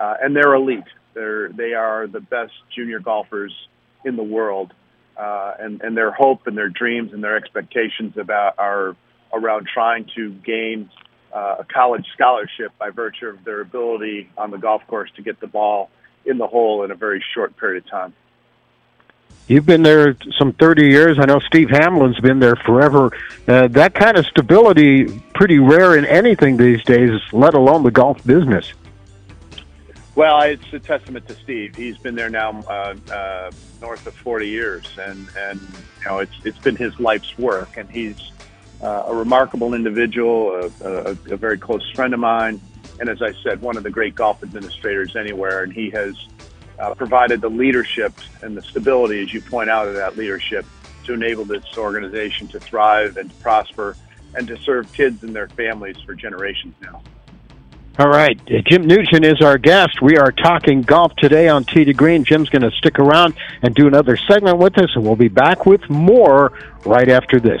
uh, 0.00 0.14
and 0.22 0.34
they're 0.34 0.54
elite. 0.54 0.84
They're 1.12 1.50
they 1.50 1.74
are 1.74 2.06
the 2.06 2.20
best 2.20 2.54
junior 2.74 3.00
golfers 3.00 3.52
in 4.02 4.16
the 4.16 4.22
world, 4.22 4.72
uh, 5.18 5.52
and 5.60 5.82
and 5.82 5.94
their 5.94 6.10
hope 6.10 6.46
and 6.46 6.56
their 6.56 6.70
dreams 6.70 7.12
and 7.12 7.22
their 7.22 7.36
expectations 7.36 8.16
about 8.16 8.54
are 8.58 8.96
around 9.30 9.68
trying 9.72 10.06
to 10.14 10.30
gain 10.30 10.88
uh, 11.32 11.56
a 11.60 11.64
college 11.64 12.06
scholarship 12.14 12.72
by 12.78 12.90
virtue 12.90 13.26
of 13.26 13.44
their 13.44 13.60
ability 13.60 14.30
on 14.36 14.50
the 14.50 14.58
golf 14.58 14.86
course 14.86 15.10
to 15.16 15.22
get 15.22 15.40
the 15.40 15.46
ball 15.46 15.90
in 16.24 16.38
the 16.38 16.46
hole 16.46 16.84
in 16.84 16.90
a 16.90 16.94
very 16.94 17.24
short 17.34 17.56
period 17.56 17.84
of 17.84 17.90
time. 17.90 18.14
You've 19.48 19.66
been 19.66 19.82
there 19.82 20.16
some 20.38 20.52
30 20.52 20.86
years. 20.86 21.18
I 21.18 21.24
know 21.24 21.40
Steve 21.40 21.68
Hamblin's 21.68 22.20
been 22.20 22.38
there 22.38 22.56
forever. 22.56 23.10
Uh, 23.48 23.66
that 23.68 23.92
kind 23.94 24.16
of 24.16 24.24
stability, 24.26 25.20
pretty 25.34 25.58
rare 25.58 25.96
in 25.96 26.04
anything 26.04 26.56
these 26.56 26.82
days, 26.84 27.20
let 27.32 27.54
alone 27.54 27.82
the 27.82 27.90
golf 27.90 28.24
business. 28.24 28.72
Well, 30.14 30.40
it's 30.42 30.72
a 30.72 30.78
testament 30.78 31.26
to 31.28 31.34
Steve. 31.34 31.74
He's 31.74 31.96
been 31.96 32.14
there 32.14 32.28
now 32.28 32.62
uh, 32.68 32.94
uh, 33.10 33.50
north 33.80 34.06
of 34.06 34.14
40 34.14 34.46
years, 34.46 34.86
and 34.98 35.26
and 35.38 35.60
you 35.60 36.06
know 36.06 36.18
it's 36.18 36.34
it's 36.44 36.58
been 36.58 36.76
his 36.76 36.98
life's 37.00 37.36
work, 37.38 37.78
and 37.78 37.90
he's 37.90 38.30
uh, 38.82 39.04
a 39.06 39.14
remarkable 39.14 39.74
individual, 39.74 40.70
a, 40.82 40.86
a, 40.86 41.10
a, 41.30 41.36
very 41.36 41.56
close 41.56 41.88
friend 41.92 42.12
of 42.12 42.20
mine, 42.20 42.60
and 42.98 43.08
as 43.08 43.22
I 43.22 43.32
said, 43.42 43.62
one 43.62 43.76
of 43.76 43.84
the 43.84 43.90
great 43.90 44.14
golf 44.14 44.42
administrators 44.42 45.14
anywhere. 45.16 45.62
And 45.62 45.72
he 45.72 45.90
has 45.90 46.16
uh, 46.78 46.94
provided 46.94 47.40
the 47.40 47.48
leadership 47.48 48.12
and 48.42 48.56
the 48.56 48.62
stability, 48.62 49.22
as 49.22 49.32
you 49.32 49.40
point 49.40 49.70
out, 49.70 49.86
of 49.86 49.94
that 49.94 50.16
leadership 50.16 50.66
to 51.04 51.14
enable 51.14 51.44
this 51.44 51.64
organization 51.76 52.48
to 52.48 52.60
thrive 52.60 53.16
and 53.16 53.30
to 53.30 53.36
prosper 53.36 53.96
and 54.34 54.48
to 54.48 54.56
serve 54.58 54.92
kids 54.92 55.22
and 55.22 55.34
their 55.34 55.48
families 55.48 55.96
for 56.04 56.14
generations 56.14 56.74
now. 56.80 57.02
All 57.98 58.08
right. 58.08 58.40
Jim 58.66 58.86
Nugent 58.86 59.24
is 59.24 59.42
our 59.42 59.58
guest. 59.58 60.00
We 60.00 60.16
are 60.16 60.32
talking 60.32 60.80
golf 60.80 61.14
today 61.16 61.48
on 61.48 61.64
Tee 61.64 61.84
to 61.84 61.92
Green. 61.92 62.24
Jim's 62.24 62.48
going 62.48 62.62
to 62.62 62.70
stick 62.70 62.98
around 62.98 63.34
and 63.60 63.74
do 63.74 63.86
another 63.86 64.16
segment 64.16 64.56
with 64.56 64.78
us, 64.78 64.88
and 64.94 65.04
we'll 65.04 65.14
be 65.14 65.28
back 65.28 65.66
with 65.66 65.88
more 65.90 66.52
right 66.86 67.10
after 67.10 67.38
this. 67.38 67.60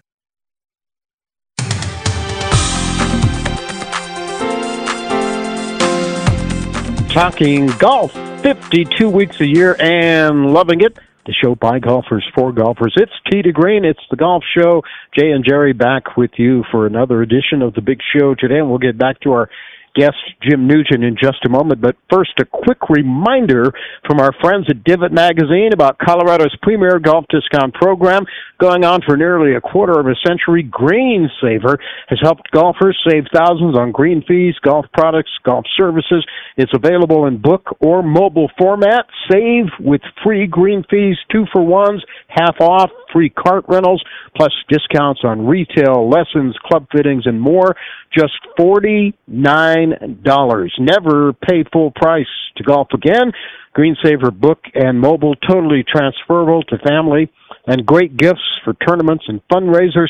Talking 7.11 7.67
golf 7.77 8.13
52 8.41 9.09
weeks 9.09 9.41
a 9.41 9.45
year 9.45 9.75
and 9.81 10.53
loving 10.53 10.79
it. 10.79 10.97
The 11.25 11.33
show 11.33 11.55
by 11.55 11.79
golfers 11.79 12.25
for 12.33 12.53
golfers. 12.53 12.93
It's 12.95 13.11
Tee 13.29 13.41
to 13.41 13.51
Green. 13.51 13.83
It's 13.83 13.99
the 14.09 14.15
golf 14.15 14.43
show. 14.57 14.81
Jay 15.17 15.31
and 15.31 15.43
Jerry 15.45 15.73
back 15.73 16.15
with 16.15 16.31
you 16.37 16.63
for 16.71 16.87
another 16.87 17.21
edition 17.21 17.61
of 17.61 17.73
the 17.73 17.81
big 17.81 17.99
show 18.15 18.33
today. 18.33 18.59
And 18.59 18.69
we'll 18.69 18.79
get 18.79 18.97
back 18.97 19.19
to 19.21 19.33
our 19.33 19.49
guest 19.93 20.15
Jim 20.41 20.67
Nugent 20.67 21.03
in 21.03 21.17
just 21.21 21.45
a 21.45 21.49
moment. 21.49 21.81
But 21.81 21.97
first, 22.09 22.31
a 22.39 22.45
quick 22.45 22.89
reminder 22.89 23.73
from 24.07 24.19
our 24.19 24.31
friends 24.41 24.67
at 24.69 24.83
Divot 24.83 25.11
Magazine 25.11 25.71
about 25.73 25.99
Colorado's 25.99 26.55
premier 26.61 26.97
golf 26.97 27.25
discount 27.29 27.73
program 27.73 28.23
going 28.61 28.85
on 28.85 29.01
for 29.01 29.17
nearly 29.17 29.55
a 29.55 29.61
quarter 29.61 29.99
of 29.99 30.05
a 30.05 30.13
century. 30.25 30.61
Green 30.61 31.27
Saver 31.41 31.79
has 32.07 32.19
helped 32.21 32.51
golfers 32.51 32.97
save 33.09 33.23
thousands 33.33 33.75
on 33.75 33.91
green 33.91 34.23
fees, 34.27 34.53
golf 34.61 34.85
products, 34.93 35.31
golf 35.43 35.65
services. 35.75 36.23
It's 36.57 36.71
available 36.75 37.25
in 37.25 37.41
book 37.41 37.75
or 37.79 38.03
mobile 38.03 38.51
format. 38.59 39.07
Save 39.31 39.65
with 39.79 40.01
free 40.23 40.45
green 40.45 40.83
fees, 40.89 41.17
two 41.31 41.45
for 41.51 41.65
ones, 41.65 42.03
half 42.27 42.55
off, 42.61 42.91
free 43.11 43.31
cart 43.31 43.65
rentals, 43.67 44.03
plus 44.35 44.53
discounts 44.69 45.21
on 45.23 45.47
retail, 45.47 46.07
lessons, 46.07 46.55
club 46.63 46.85
fittings, 46.95 47.25
and 47.25 47.41
more. 47.41 47.75
Just 48.15 48.37
$49. 48.59 49.13
Never 50.79 51.33
pay 51.33 51.63
full 51.73 51.91
price 51.91 52.27
to 52.57 52.63
golf 52.63 52.89
again. 52.93 53.31
Greensaver 53.75 54.37
book 54.37 54.59
and 54.73 54.99
mobile 54.99 55.35
totally 55.35 55.83
transferable 55.87 56.63
to 56.63 56.77
family 56.79 57.31
and 57.67 57.85
great 57.85 58.17
gifts 58.17 58.59
for 58.63 58.73
tournaments 58.73 59.25
and 59.27 59.41
fundraisers. 59.47 60.09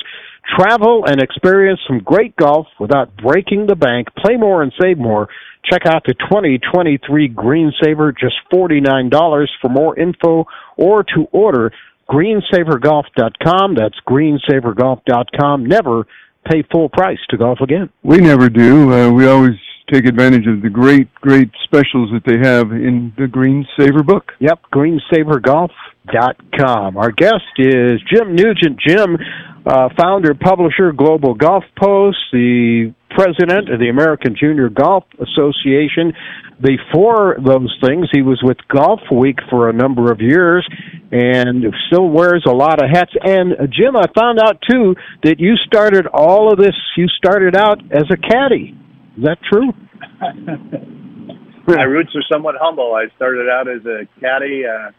Travel 0.58 1.06
and 1.08 1.22
experience 1.22 1.80
some 1.88 2.00
great 2.00 2.36
golf 2.36 2.68
without 2.80 3.16
breaking 3.18 3.68
the 3.68 3.76
bank. 3.76 4.08
Play 4.18 4.36
more 4.38 4.64
and 4.64 4.74
save 4.82 4.98
more. 4.98 5.30
Check 5.70 5.86
out 5.86 6.04
the 6.06 6.16
2023 6.16 7.30
Greensaver, 7.30 8.18
just 8.18 8.36
$49 8.52 9.48
for 9.62 9.70
more 9.70 9.98
info 9.98 10.46
or 10.78 11.04
to 11.04 11.28
order 11.32 11.72
greensavergolf.com. 12.10 13.76
That's 13.76 14.00
greensavergolf.com. 14.08 15.66
Never 15.66 16.08
pay 16.50 16.64
full 16.72 16.90
price 16.90 17.20
to 17.30 17.38
golf 17.38 17.60
again. 17.62 17.90
We 18.04 18.18
never 18.18 18.50
do. 18.50 18.92
Uh, 18.92 19.12
we 19.12 19.28
always 19.28 19.58
take 19.92 20.06
advantage 20.06 20.48
of 20.48 20.62
the 20.62 20.70
great, 20.70 21.14
great 21.16 21.50
specials 21.64 22.12
that 22.12 22.24
they 22.26 22.38
have 22.38 22.72
in 22.72 23.12
the 23.18 23.28
Green 23.28 23.66
Saver 23.78 24.04
book. 24.04 24.32
Yep, 24.40 24.60
greensavergolf.com. 24.74 26.98
Our 26.98 27.12
guest 27.12 27.44
is 27.58 28.02
Jim 28.12 28.36
Nugent. 28.36 28.80
Jim, 28.86 29.18
uh, 29.66 29.90
founder, 29.98 30.34
publisher, 30.34 30.92
Global 30.92 31.34
Golf 31.34 31.64
Post, 31.78 32.18
the 32.32 32.94
president 33.12 33.72
of 33.72 33.80
the 33.80 33.90
American 33.90 34.36
Junior 34.40 34.70
Golf 34.70 35.04
Association. 35.20 36.14
Before 36.62 37.38
those 37.44 37.76
things, 37.84 38.08
he 38.12 38.22
was 38.22 38.40
with 38.44 38.58
Golf 38.68 39.02
Week 39.12 39.40
for 39.50 39.70
a 39.70 39.74
number 39.74 40.12
of 40.12 40.22
years 40.22 40.68
and 41.12 41.66
still 41.88 42.08
wears 42.08 42.44
a 42.48 42.52
lot 42.52 42.82
of 42.82 42.90
hats. 42.90 43.12
And 43.22 43.54
uh, 43.54 43.68
Jim, 43.68 43.98
I 43.98 44.06
found 44.18 44.40
out 44.40 44.62
too 44.70 44.96
that 45.24 45.40
you 45.40 45.56
started 45.66 46.08
all 46.08 46.52
of 46.52 46.58
this, 46.58 46.76
you 46.96 47.08
started 47.08 47.56
out 47.56 47.82
as 47.92 48.06
a 48.12 48.18
caddy. 48.18 48.78
Is 49.22 49.26
that 49.26 49.38
true? 49.48 49.72
My 51.68 51.84
roots 51.84 52.10
are 52.16 52.24
somewhat 52.28 52.56
humble. 52.60 52.96
I 52.96 53.06
started 53.16 53.48
out 53.50 53.68
as 53.68 53.86
a 53.86 54.08
caddy 54.20 54.64
uh, 54.66 54.90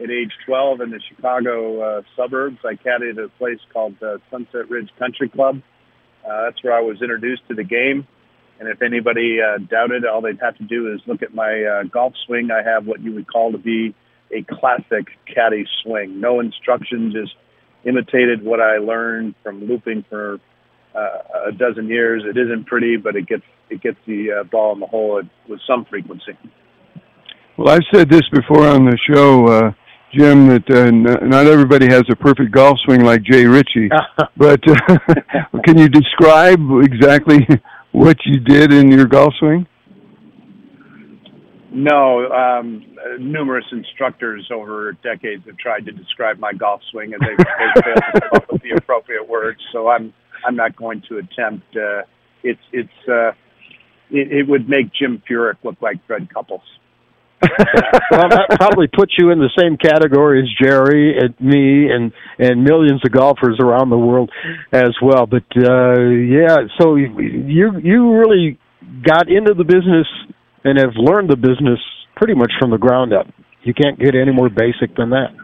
at 0.00 0.10
age 0.10 0.30
12 0.46 0.80
in 0.80 0.90
the 0.90 1.00
Chicago 1.08 1.80
uh, 1.80 2.02
suburbs. 2.16 2.58
I 2.64 2.74
caddied 2.74 3.18
at 3.18 3.24
a 3.24 3.28
place 3.30 3.58
called 3.72 3.96
uh, 4.00 4.18
Sunset 4.30 4.70
Ridge 4.70 4.90
Country 4.96 5.28
Club. 5.28 5.60
Uh, 6.24 6.44
that's 6.44 6.62
where 6.62 6.72
I 6.72 6.82
was 6.82 7.02
introduced 7.02 7.42
to 7.48 7.54
the 7.56 7.64
game. 7.64 8.06
And 8.60 8.68
if 8.68 8.80
anybody 8.80 9.38
uh, 9.42 9.58
doubted, 9.58 10.06
all 10.06 10.20
they'd 10.20 10.38
have 10.40 10.56
to 10.58 10.64
do 10.64 10.94
is 10.94 11.00
look 11.08 11.22
at 11.22 11.34
my 11.34 11.64
uh, 11.64 11.82
golf 11.82 12.12
swing. 12.28 12.50
I 12.52 12.62
have 12.62 12.86
what 12.86 13.00
you 13.00 13.12
would 13.14 13.26
call 13.26 13.50
to 13.50 13.58
be 13.58 13.92
a 14.30 14.44
classic 14.44 15.08
caddy 15.26 15.66
swing. 15.82 16.20
No 16.20 16.38
instruction, 16.38 17.10
just 17.10 17.34
imitated 17.84 18.44
what 18.44 18.60
I 18.60 18.78
learned 18.78 19.34
from 19.42 19.64
looping 19.64 20.04
for 20.08 20.38
uh, 20.94 21.48
a 21.48 21.52
dozen 21.52 21.88
years. 21.88 22.22
It 22.24 22.38
isn't 22.38 22.68
pretty, 22.68 22.98
but 22.98 23.16
it 23.16 23.26
gets 23.26 23.42
it 23.70 23.82
gets 23.82 23.98
the 24.06 24.40
uh, 24.40 24.44
ball 24.44 24.72
in 24.74 24.80
the 24.80 24.86
hole 24.86 25.22
with 25.48 25.60
some 25.66 25.84
frequency. 25.86 26.36
Well, 27.56 27.68
I've 27.68 27.84
said 27.92 28.08
this 28.10 28.22
before 28.32 28.66
on 28.66 28.84
the 28.84 28.98
show, 29.08 29.46
uh, 29.46 29.72
Jim, 30.12 30.48
that 30.48 30.68
uh, 30.70 30.86
n- 30.86 31.28
not 31.28 31.46
everybody 31.46 31.86
has 31.86 32.02
a 32.10 32.16
perfect 32.16 32.52
golf 32.52 32.78
swing 32.84 33.04
like 33.04 33.22
Jay 33.22 33.46
Ritchie. 33.46 33.90
but 34.36 34.60
uh, 34.68 34.98
can 35.64 35.78
you 35.78 35.88
describe 35.88 36.60
exactly 36.82 37.46
what 37.92 38.16
you 38.24 38.40
did 38.40 38.72
in 38.72 38.90
your 38.90 39.06
golf 39.06 39.34
swing? 39.38 39.66
No, 41.72 42.30
um, 42.30 42.84
numerous 43.18 43.64
instructors 43.72 44.48
over 44.54 44.92
decades 45.02 45.44
have 45.46 45.58
tried 45.58 45.84
to 45.86 45.92
describe 45.92 46.38
my 46.38 46.52
golf 46.52 46.80
swing, 46.92 47.12
and 47.14 47.20
they've, 47.20 47.36
they've 47.36 47.84
failed 47.84 48.02
to 48.14 48.20
come 48.20 48.30
up 48.32 48.52
with 48.52 48.62
the 48.62 48.70
appropriate 48.76 49.28
words. 49.28 49.58
So 49.72 49.88
I'm 49.88 50.14
I'm 50.46 50.54
not 50.54 50.76
going 50.76 51.02
to 51.08 51.18
attempt. 51.18 51.66
Uh, 51.76 52.02
it's 52.44 52.60
it's 52.72 53.08
uh, 53.08 53.32
it, 54.10 54.32
it 54.32 54.48
would 54.48 54.68
make 54.68 54.92
Jim 54.92 55.22
Furyk 55.28 55.56
look 55.62 55.80
like 55.80 56.04
Fred 56.06 56.32
Couples. 56.32 56.62
well, 57.42 58.28
that 58.28 58.46
probably 58.58 58.86
puts 58.86 59.12
you 59.18 59.30
in 59.30 59.38
the 59.38 59.50
same 59.58 59.76
category 59.76 60.42
as 60.42 60.48
Jerry 60.60 61.18
and 61.18 61.34
me 61.40 61.90
and 61.90 62.12
and 62.38 62.64
millions 62.64 63.02
of 63.04 63.12
golfers 63.12 63.58
around 63.60 63.90
the 63.90 63.98
world 63.98 64.30
as 64.72 64.94
well. 65.02 65.26
But 65.26 65.44
uh 65.56 66.00
yeah, 66.00 66.68
so 66.80 66.96
you 66.96 67.78
you 67.82 68.16
really 68.16 68.58
got 69.02 69.28
into 69.28 69.52
the 69.54 69.64
business 69.64 70.06
and 70.64 70.78
have 70.78 70.94
learned 70.96 71.28
the 71.28 71.36
business 71.36 71.80
pretty 72.16 72.34
much 72.34 72.52
from 72.58 72.70
the 72.70 72.78
ground 72.78 73.12
up. 73.12 73.26
You 73.62 73.74
can't 73.74 73.98
get 73.98 74.14
any 74.14 74.32
more 74.32 74.48
basic 74.48 74.96
than 74.96 75.10
that. 75.10 75.34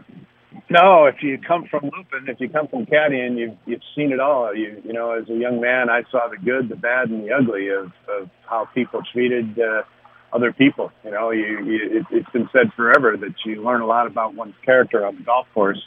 No, 0.69 1.05
if 1.05 1.15
you 1.21 1.37
come 1.37 1.65
from 1.69 1.85
looping, 1.85 2.27
if 2.27 2.39
you 2.39 2.49
come 2.49 2.67
from 2.67 2.85
caddying, 2.85 3.37
you've 3.37 3.57
you've 3.65 3.81
seen 3.95 4.11
it 4.11 4.19
all. 4.19 4.53
You 4.53 4.81
you 4.83 4.91
know, 4.91 5.11
as 5.11 5.29
a 5.29 5.35
young 5.35 5.61
man, 5.61 5.89
I 5.89 6.03
saw 6.11 6.27
the 6.27 6.37
good, 6.37 6.67
the 6.69 6.75
bad, 6.75 7.09
and 7.09 7.23
the 7.23 7.31
ugly 7.33 7.69
of 7.69 7.91
of 8.09 8.29
how 8.49 8.67
people 8.73 9.01
treated 9.13 9.57
uh, 9.57 9.83
other 10.33 10.51
people. 10.51 10.91
You 11.05 11.11
know, 11.11 11.31
you, 11.31 11.63
you 11.63 11.99
it, 11.99 12.05
it's 12.11 12.29
been 12.31 12.49
said 12.51 12.73
forever 12.75 13.15
that 13.17 13.35
you 13.45 13.63
learn 13.63 13.81
a 13.81 13.85
lot 13.85 14.07
about 14.07 14.35
one's 14.35 14.55
character 14.65 15.05
on 15.05 15.15
the 15.15 15.23
golf 15.23 15.47
course. 15.53 15.81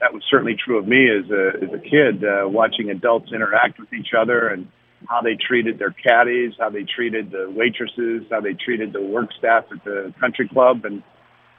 That 0.00 0.12
was 0.12 0.22
certainly 0.28 0.56
true 0.56 0.78
of 0.78 0.88
me 0.88 1.08
as 1.10 1.30
a 1.30 1.64
as 1.64 1.72
a 1.72 1.78
kid, 1.78 2.24
uh, 2.24 2.48
watching 2.48 2.90
adults 2.90 3.30
interact 3.32 3.78
with 3.78 3.92
each 3.92 4.10
other 4.18 4.48
and 4.48 4.66
how 5.08 5.20
they 5.20 5.36
treated 5.36 5.78
their 5.78 5.90
caddies, 5.90 6.54
how 6.58 6.70
they 6.70 6.82
treated 6.82 7.30
the 7.30 7.46
waitresses, 7.50 8.26
how 8.30 8.40
they 8.40 8.54
treated 8.54 8.92
the 8.92 9.02
work 9.02 9.30
staff 9.38 9.64
at 9.70 9.84
the 9.84 10.12
country 10.18 10.48
club, 10.48 10.84
and 10.84 11.02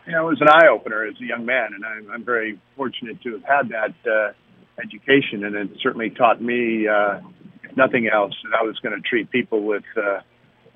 you 0.06 0.14
know, 0.14 0.28
it 0.28 0.30
was 0.30 0.42
an 0.42 0.50
eye 0.50 0.68
opener 0.68 1.06
as 1.06 1.16
a 1.22 1.26
young 1.26 1.46
man, 1.46 1.74
and 1.74 1.86
I'm, 1.86 2.12
I'm 2.12 2.26
very 2.26 2.60
fortunate 2.76 3.22
to 3.24 3.34
have 3.34 3.44
had 3.44 3.70
that 3.70 4.10
uh, 4.10 4.34
education, 4.82 5.46
and 5.46 5.56
it 5.56 5.70
certainly 5.82 6.10
taught 6.12 6.42
me, 6.42 6.88
uh, 6.88 7.22
nothing 7.76 8.08
else, 8.08 8.34
that 8.44 8.58
I 8.60 8.64
was 8.64 8.78
going 8.80 8.96
to 8.96 9.02
treat 9.02 9.32
people 9.32 9.64
with 9.64 9.84
uh, 9.98 10.20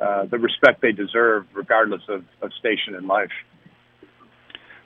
uh, 0.02 0.26
the 0.26 0.40
respect 0.40 0.82
they 0.82 0.92
deserve, 0.92 1.46
regardless 1.54 2.02
of, 2.10 2.24
of 2.42 2.52
station 2.60 2.96
in 2.96 3.06
life. 3.08 3.32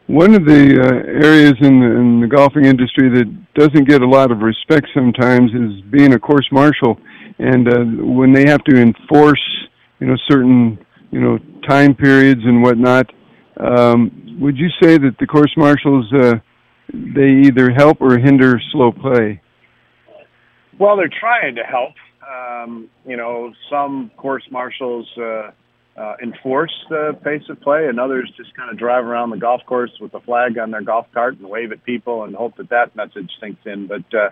One 0.08 0.34
of 0.36 0.46
the 0.46 0.82
uh, 0.82 1.26
areas 1.26 1.54
in 1.62 1.80
the, 1.80 1.86
in 1.86 2.20
the 2.20 2.28
golfing 2.28 2.66
industry 2.66 3.10
that 3.10 3.54
doesn't 3.54 3.88
get 3.88 4.02
a 4.02 4.08
lot 4.08 4.32
of 4.32 4.40
respect 4.40 4.88
sometimes 4.94 5.52
is 5.52 5.82
being 5.90 6.14
a 6.14 6.20
course 6.20 6.48
marshal, 6.52 7.00
and 7.40 7.68
uh, 7.68 7.80
when 8.04 8.34
they 8.34 8.46
have 8.50 8.64
to 8.66 8.76
enforce, 8.76 9.42
you 10.00 10.08
know, 10.08 10.18
certain, 10.28 10.78
you 11.12 11.22
know, 11.22 11.40
time 11.68 11.96
periods 11.96 12.42
and 12.44 12.62
whatnot. 12.62 13.10
Um, 13.60 14.38
would 14.40 14.58
you 14.58 14.70
say 14.82 14.98
that 14.98 15.16
the 15.20 15.28
course 15.28 15.54
marshals 15.56 16.12
uh, 16.14 16.36
they 16.92 17.48
either 17.48 17.72
help 17.72 18.02
or 18.02 18.18
hinder 18.18 18.60
slow 18.72 18.92
play? 18.92 19.42
Well, 20.80 20.98
they're 20.98 21.08
trying 21.08 21.56
to 21.56 21.64
help. 21.64 21.94
Um, 22.24 22.90
you 23.06 23.18
know, 23.18 23.54
some 23.70 24.12
course 24.18 24.44
marshals 24.50 25.08
uh, 25.18 25.52
uh, 25.98 26.16
enforce 26.22 26.74
the 26.90 27.18
pace 27.24 27.44
of 27.50 27.62
play, 27.62 27.88
and 27.88 28.00
others 28.00 28.32
just 28.38 28.56
kind 28.56 28.72
of 28.72 28.78
drive 28.78 29.06
around 29.06 29.30
the 29.30 29.38
golf 29.38 29.62
course 29.66 29.92
with 30.02 30.14
a 30.14 30.20
flag 30.22 30.58
on 30.58 30.72
their 30.72 30.82
golf 30.82 31.06
cart 31.14 31.38
and 31.38 31.48
wave 31.48 31.72
at 31.72 31.84
people 31.84 32.24
and 32.24 32.36
hope 32.36 32.58
that 32.58 32.70
that 32.70 32.96
message 32.96 33.30
sinks 33.40 33.62
in. 33.66 33.88
But 33.88 34.06
uh, 34.14 34.30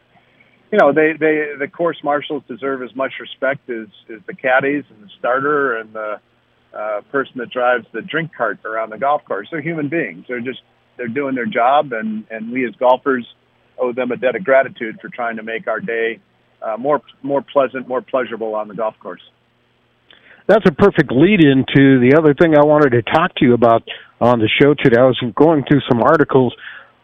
you 0.72 0.80
know, 0.80 0.94
they 0.94 1.14
they 1.20 1.52
the 1.60 1.68
course 1.68 1.98
marshals 2.04 2.44
deserve 2.48 2.82
as 2.82 2.96
much 2.96 3.14
respect 3.20 3.70
as 3.70 3.88
as 4.10 4.22
the 4.26 4.34
caddies 4.34 4.86
and 4.90 5.04
the 5.04 5.10
starter 5.20 5.78
and 5.78 5.94
the 5.94 6.20
uh, 6.74 7.02
person 7.12 7.34
that 7.38 7.50
drives 7.50 7.86
the 7.94 8.02
drink 8.02 8.32
cart 8.36 8.60
around 8.66 8.92
the 8.92 8.98
golf 8.98 9.24
course. 9.26 9.48
They're 9.52 9.62
human 9.62 9.90
beings. 9.90 10.26
They're 10.28 10.42
just 10.42 10.62
they're 10.98 11.08
doing 11.08 11.36
their 11.36 11.46
job, 11.46 11.92
and 11.94 12.26
and 12.30 12.52
we 12.52 12.66
as 12.68 12.76
golfers 12.76 13.26
owe 13.78 13.94
them 13.94 14.12
a 14.12 14.18
debt 14.18 14.36
of 14.36 14.44
gratitude 14.44 15.00
for 15.02 15.10
trying 15.10 15.38
to 15.38 15.44
make 15.44 15.68
our 15.68 15.80
day 15.80 16.20
uh, 16.62 16.78
more 16.78 17.02
more 17.24 17.42
pleasant, 17.42 17.88
more 17.88 18.02
pleasurable 18.02 18.56
on 18.56 18.68
the 18.68 18.76
golf 18.76 18.96
course. 19.00 19.22
That's 20.48 20.66
a 20.68 20.72
perfect 20.72 21.12
lead 21.12 21.42
into 21.44 22.00
the 22.00 22.16
other 22.18 22.34
thing 22.34 22.56
I 22.58 22.66
wanted 22.66 22.92
to 22.92 23.04
talk 23.04 23.36
to 23.36 23.46
you 23.46 23.54
about 23.54 23.84
on 24.20 24.40
the 24.40 24.50
show 24.62 24.74
today. 24.74 25.00
I 25.00 25.06
was 25.06 25.22
going 25.36 25.64
through 25.70 25.82
some 25.90 26.02
articles 26.02 26.54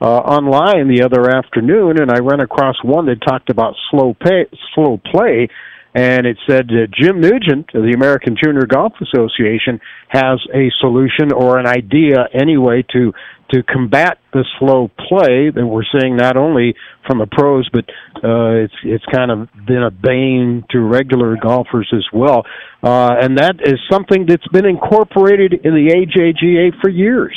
uh, 0.01 0.05
online 0.05 0.87
the 0.87 1.03
other 1.03 1.29
afternoon, 1.29 1.99
and 2.01 2.11
I 2.11 2.19
ran 2.19 2.39
across 2.39 2.75
one 2.83 3.05
that 3.07 3.17
talked 3.25 3.49
about 3.49 3.75
slow 3.89 4.13
pay, 4.13 4.45
slow 4.75 4.99
play, 5.11 5.49
and 5.97 6.27
it 6.27 6.37
said 6.47 6.69
uh, 6.69 6.85
Jim 6.93 7.19
Nugent 7.19 7.73
of 7.73 7.81
the 7.81 7.93
American 7.95 8.37
Junior 8.41 8.67
Golf 8.67 8.93
Association 9.01 9.81
has 10.09 10.39
a 10.53 10.69
solution 10.79 11.31
or 11.33 11.57
an 11.57 11.65
idea 11.65 12.27
anyway 12.33 12.85
to 12.93 13.13
to 13.49 13.63
combat 13.63 14.19
the 14.33 14.45
slow 14.59 14.91
play 15.07 15.49
that 15.49 15.65
we're 15.65 15.85
seeing 15.97 16.17
not 16.17 16.35
only 16.37 16.75
from 17.07 17.17
the 17.17 17.25
pros 17.25 17.67
but 17.69 17.85
uh, 18.17 18.61
it's 18.61 18.73
it's 18.83 19.05
kind 19.11 19.31
of 19.31 19.47
been 19.65 19.81
a 19.81 19.89
bane 19.89 20.63
to 20.69 20.79
regular 20.81 21.35
golfers 21.35 21.91
as 21.91 22.05
well, 22.13 22.45
uh, 22.83 23.15
and 23.19 23.39
that 23.39 23.55
is 23.63 23.79
something 23.91 24.27
that's 24.27 24.47
been 24.49 24.65
incorporated 24.65 25.53
in 25.53 25.73
the 25.73 25.89
AJGA 25.97 26.79
for 26.79 26.89
years. 26.89 27.35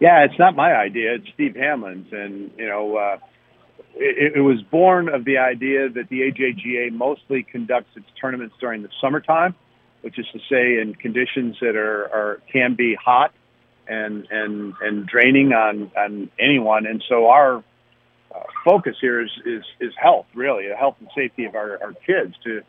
Yeah, 0.00 0.24
it's 0.24 0.38
not 0.38 0.56
my 0.56 0.72
idea. 0.72 1.14
It's 1.14 1.26
Steve 1.34 1.54
Hamblin's, 1.54 2.08
and 2.10 2.50
you 2.58 2.66
know. 2.66 2.96
Uh, 2.96 3.18
it, 3.94 4.36
it 4.36 4.40
was 4.40 4.62
born 4.62 5.08
of 5.08 5.24
the 5.24 5.38
idea 5.38 5.88
that 5.88 6.08
the 6.08 6.20
AJGA 6.20 6.92
mostly 6.92 7.42
conducts 7.42 7.90
its 7.96 8.06
tournaments 8.20 8.54
during 8.60 8.82
the 8.82 8.88
summertime, 9.00 9.54
which 10.02 10.18
is 10.18 10.26
to 10.32 10.38
say 10.50 10.80
in 10.80 10.94
conditions 10.94 11.56
that 11.60 11.76
are, 11.76 12.04
are 12.04 12.42
can 12.52 12.74
be 12.74 12.94
hot 12.94 13.32
and 13.86 14.26
and 14.30 14.74
and 14.80 15.06
draining 15.06 15.52
on 15.52 15.90
on 15.96 16.30
anyone. 16.38 16.86
And 16.86 17.02
so 17.08 17.28
our 17.28 17.56
uh, 18.34 18.40
focus 18.64 18.96
here 19.00 19.20
is, 19.20 19.30
is 19.44 19.64
is 19.80 19.92
health, 20.00 20.26
really, 20.34 20.68
the 20.68 20.76
health 20.76 20.96
and 21.00 21.08
safety 21.14 21.44
of 21.44 21.54
our, 21.54 21.82
our 21.82 21.92
kids 22.06 22.34
to 22.44 22.62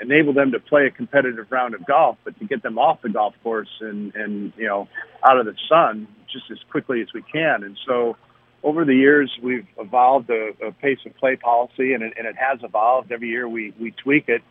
enable 0.00 0.32
them 0.32 0.52
to 0.52 0.60
play 0.60 0.86
a 0.86 0.90
competitive 0.90 1.46
round 1.50 1.74
of 1.74 1.84
golf, 1.86 2.16
but 2.24 2.38
to 2.38 2.44
get 2.44 2.62
them 2.62 2.78
off 2.78 3.02
the 3.02 3.08
golf 3.08 3.34
course 3.42 3.68
and 3.80 4.14
and 4.14 4.52
you 4.56 4.66
know 4.66 4.88
out 5.24 5.38
of 5.38 5.46
the 5.46 5.54
sun 5.68 6.06
just 6.32 6.50
as 6.50 6.58
quickly 6.70 7.02
as 7.02 7.08
we 7.12 7.22
can. 7.22 7.64
And 7.64 7.76
so 7.86 8.16
over 8.64 8.86
the 8.86 8.94
years, 8.94 9.30
we've 9.42 9.66
evolved 9.78 10.30
a, 10.30 10.52
a 10.66 10.72
pace 10.72 10.98
of 11.04 11.14
play 11.18 11.36
policy, 11.36 11.92
and 11.92 12.02
it, 12.02 12.14
and 12.16 12.26
it 12.26 12.34
has 12.36 12.60
evolved. 12.62 13.12
Every 13.12 13.28
year, 13.28 13.46
we 13.46 13.74
we 13.78 13.90
tweak 13.92 14.28
it. 14.28 14.42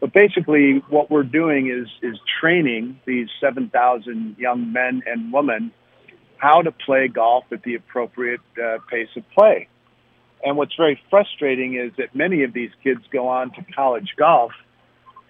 But 0.00 0.12
basically, 0.12 0.82
what 0.90 1.10
we're 1.10 1.22
doing 1.22 1.68
is 1.68 1.88
is 2.02 2.20
training 2.40 3.00
these 3.06 3.28
7,000 3.40 4.36
young 4.38 4.72
men 4.72 5.02
and 5.06 5.32
women 5.32 5.72
how 6.36 6.60
to 6.60 6.72
play 6.72 7.08
golf 7.08 7.44
at 7.52 7.62
the 7.62 7.74
appropriate 7.74 8.40
uh, 8.62 8.78
pace 8.90 9.08
of 9.16 9.22
play. 9.30 9.66
And 10.44 10.58
what's 10.58 10.74
very 10.76 11.00
frustrating 11.08 11.76
is 11.76 11.92
that 11.96 12.14
many 12.14 12.42
of 12.42 12.52
these 12.52 12.70
kids 12.82 13.00
go 13.10 13.28
on 13.28 13.50
to 13.52 13.64
college 13.74 14.12
golf, 14.18 14.52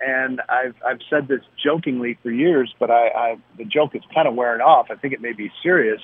and 0.04 0.40
I've 0.48 0.74
I've 0.84 1.00
said 1.08 1.28
this 1.28 1.42
jokingly 1.62 2.18
for 2.20 2.32
years, 2.32 2.74
but 2.80 2.90
I, 2.90 3.08
I 3.08 3.36
the 3.56 3.64
joke 3.64 3.94
is 3.94 4.02
kind 4.12 4.26
of 4.26 4.34
wearing 4.34 4.60
off. 4.60 4.88
I 4.90 4.96
think 4.96 5.14
it 5.14 5.20
may 5.20 5.34
be 5.34 5.52
serious 5.62 6.00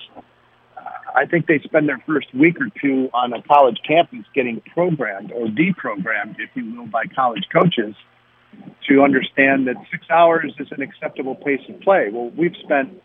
I 1.15 1.25
think 1.25 1.47
they 1.47 1.59
spend 1.59 1.87
their 1.87 2.01
first 2.05 2.33
week 2.33 2.57
or 2.59 2.69
two 2.81 3.09
on 3.13 3.33
a 3.33 3.41
college 3.41 3.79
campus 3.87 4.25
getting 4.33 4.61
programmed 4.73 5.31
or 5.31 5.47
deprogrammed, 5.47 6.39
if 6.39 6.49
you 6.55 6.75
will, 6.75 6.87
by 6.87 7.05
college 7.05 7.45
coaches 7.51 7.95
to 8.87 9.01
understand 9.01 9.67
that 9.67 9.75
six 9.91 10.05
hours 10.09 10.53
is 10.59 10.67
an 10.71 10.81
acceptable 10.81 11.35
pace 11.35 11.61
of 11.69 11.79
play. 11.81 12.09
Well, 12.11 12.31
we've 12.35 12.55
spent 12.63 13.01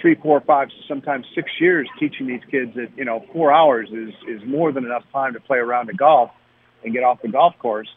three, 0.00 0.14
four, 0.16 0.40
five, 0.40 0.68
sometimes 0.88 1.26
six 1.34 1.50
years 1.60 1.88
teaching 1.98 2.26
these 2.26 2.42
kids 2.50 2.74
that, 2.74 2.88
you 2.96 3.04
know, 3.04 3.24
four 3.32 3.52
hours 3.52 3.88
is, 3.90 4.14
is 4.28 4.42
more 4.46 4.72
than 4.72 4.84
enough 4.84 5.04
time 5.12 5.34
to 5.34 5.40
play 5.40 5.58
around 5.58 5.90
a 5.90 5.94
golf 5.94 6.30
and 6.84 6.92
get 6.92 7.04
off 7.04 7.22
the 7.22 7.28
golf 7.28 7.54
course. 7.58 7.88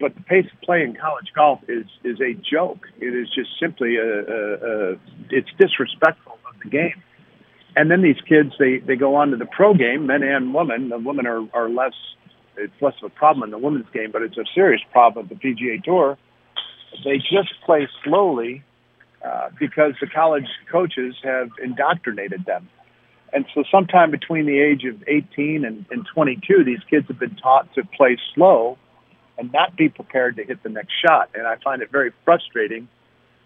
But 0.00 0.14
the 0.14 0.22
pace 0.22 0.46
of 0.52 0.60
play 0.62 0.82
in 0.82 0.96
college 0.96 1.30
golf 1.34 1.60
is, 1.68 1.84
is 2.04 2.18
a 2.20 2.32
joke. 2.34 2.86
It 2.98 3.14
is 3.14 3.28
just 3.34 3.50
simply 3.60 3.96
a, 3.96 4.02
a, 4.02 4.54
a 4.54 4.96
it's 5.28 5.50
disrespectful 5.58 6.38
of 6.48 6.60
the 6.62 6.70
game 6.70 7.02
and 7.76 7.90
then 7.90 8.02
these 8.02 8.20
kids 8.28 8.52
they 8.58 8.78
they 8.78 8.96
go 8.96 9.16
on 9.16 9.30
to 9.30 9.36
the 9.36 9.46
pro 9.46 9.74
game, 9.74 10.06
men 10.06 10.22
and 10.22 10.54
women. 10.54 10.88
The 10.88 10.98
women 10.98 11.26
are 11.26 11.46
are 11.52 11.68
less 11.68 11.94
it's 12.56 12.72
less 12.80 12.94
of 13.02 13.10
a 13.10 13.14
problem 13.14 13.44
in 13.44 13.50
the 13.50 13.58
women's 13.58 13.88
game, 13.92 14.10
but 14.12 14.22
it's 14.22 14.36
a 14.36 14.44
serious 14.54 14.82
problem 14.92 15.28
at 15.30 15.40
the 15.40 15.48
PGA 15.48 15.82
Tour. 15.82 16.18
They 17.04 17.18
just 17.18 17.54
play 17.64 17.88
slowly 18.04 18.62
uh, 19.24 19.50
because 19.58 19.94
the 20.00 20.06
college 20.06 20.48
coaches 20.70 21.14
have 21.22 21.50
indoctrinated 21.62 22.44
them. 22.44 22.68
And 23.32 23.46
so, 23.54 23.62
sometime 23.70 24.10
between 24.10 24.46
the 24.46 24.58
age 24.58 24.84
of 24.84 25.04
18 25.06 25.64
and, 25.64 25.86
and 25.90 26.06
22, 26.12 26.64
these 26.64 26.80
kids 26.88 27.06
have 27.08 27.18
been 27.18 27.36
taught 27.36 27.72
to 27.74 27.84
play 27.84 28.18
slow 28.34 28.76
and 29.38 29.52
not 29.52 29.76
be 29.76 29.88
prepared 29.88 30.36
to 30.36 30.44
hit 30.44 30.62
the 30.62 30.68
next 30.68 30.92
shot. 31.04 31.30
And 31.34 31.46
I 31.46 31.56
find 31.62 31.80
it 31.80 31.90
very 31.90 32.12
frustrating 32.24 32.88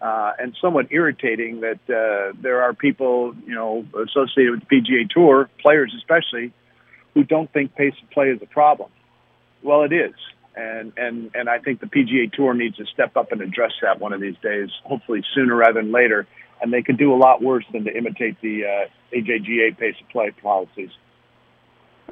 uh, 0.05 0.33
and 0.39 0.55
somewhat 0.61 0.89
irritating 0.91 1.63
that 1.63 1.81
uh, 1.89 2.37
there 2.43 2.63
are 2.63 2.75
people, 2.75 3.35
you 3.47 3.55
know, 3.55 3.87
associated 3.95 4.51
with 4.51 4.61
the 4.61 4.77
PGA 4.77 5.09
Tour, 5.09 5.49
players 5.63 5.95
especially, 5.97 6.53
who 7.15 7.25
don't 7.25 7.51
think 7.55 7.75
pace 7.75 7.95
of 8.03 8.11
play 8.11 8.29
is 8.29 8.39
a 8.43 8.47
problem. 8.47 8.91
Well, 9.63 9.83
it 9.85 9.95
is, 9.95 10.13
and 10.55 10.93
and 10.99 11.31
and 11.35 11.49
I 11.49 11.59
think 11.59 11.81
the 11.81 11.87
PGA 11.87 12.31
Tour 12.31 12.53
needs 12.53 12.77
to 12.77 12.85
step 12.93 13.17
up 13.17 13.33
and 13.33 13.41
address 13.41 13.73
that 13.81 13.99
one 13.99 14.13
of 14.13 14.21
these 14.21 14.37
days, 14.43 14.69
hopefully 14.85 15.23
sooner 15.35 15.57
rather 15.57 15.81
than 15.81 15.91
later. 15.91 16.27
And 16.61 16.73
they 16.73 16.83
could 16.83 16.99
do 16.99 17.13
a 17.13 17.17
lot 17.17 17.43
worse 17.43 17.65
than 17.73 17.85
to 17.85 17.97
imitate 17.97 18.41
the 18.41 18.65
uh, 18.65 19.17
AJGA 19.17 19.77
pace 19.79 19.97
of 20.01 20.09
play 20.11 20.31
policies. 20.43 20.91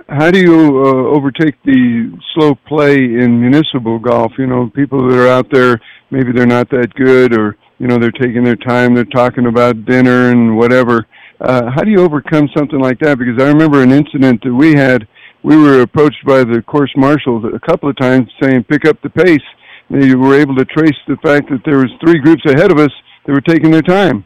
How 0.09 0.31
do 0.31 0.41
you 0.41 0.83
uh, 0.85 1.17
overtake 1.17 1.63
the 1.65 2.19
slow 2.35 2.55
play 2.67 2.97
in 2.97 3.41
municipal 3.41 3.99
golf? 3.99 4.33
You 4.39 4.47
know, 4.47 4.71
people 4.75 5.09
that 5.09 5.19
are 5.19 5.29
out 5.29 5.51
there, 5.51 5.81
maybe 6.11 6.33
they're 6.33 6.47
not 6.47 6.71
that 6.71 6.93
good, 6.95 7.39
or 7.39 7.57
you 7.79 7.87
know 7.87 7.99
they're 7.99 8.11
taking 8.13 8.45
their 8.45 8.57
time 8.57 8.95
they're 8.95 9.05
talking 9.05 9.47
about 9.47 9.85
dinner 9.85 10.31
and 10.31 10.57
whatever. 10.57 11.07
Uh, 11.41 11.71
how 11.75 11.83
do 11.83 11.91
you 11.91 12.01
overcome 12.01 12.49
something 12.57 12.79
like 12.79 12.99
that? 13.01 13.19
Because 13.19 13.43
i 13.43 13.49
remember 13.49 13.83
an 13.83 13.91
incident 13.91 14.43
that 14.45 14.55
we 14.55 14.75
had. 14.75 15.09
We 15.43 15.57
were 15.57 15.81
approached 15.81 16.25
by 16.25 16.45
the 16.45 16.63
course 16.63 16.93
marshals 16.97 17.45
a 17.45 17.59
couple 17.67 17.91
of 17.91 17.97
times 17.97 18.31
saying 18.41 18.65
pick 18.65 18.85
up 18.85 19.03
the 19.03 19.11
pace. 19.11 19.43
They 19.91 20.15
were 20.15 20.39
able 20.39 20.55
to 20.57 20.65
trace 20.65 20.97
the 21.09 21.17
fact 21.17 21.51
that 21.51 21.63
there 21.65 21.79
was 21.79 21.91
three 22.01 22.21
groups 22.21 22.43
ahead 22.47 22.71
of 22.71 22.79
us 22.79 22.93
that 23.27 23.33
were 23.33 23.41
taking 23.41 23.73
their 23.73 23.83
time. 23.83 24.25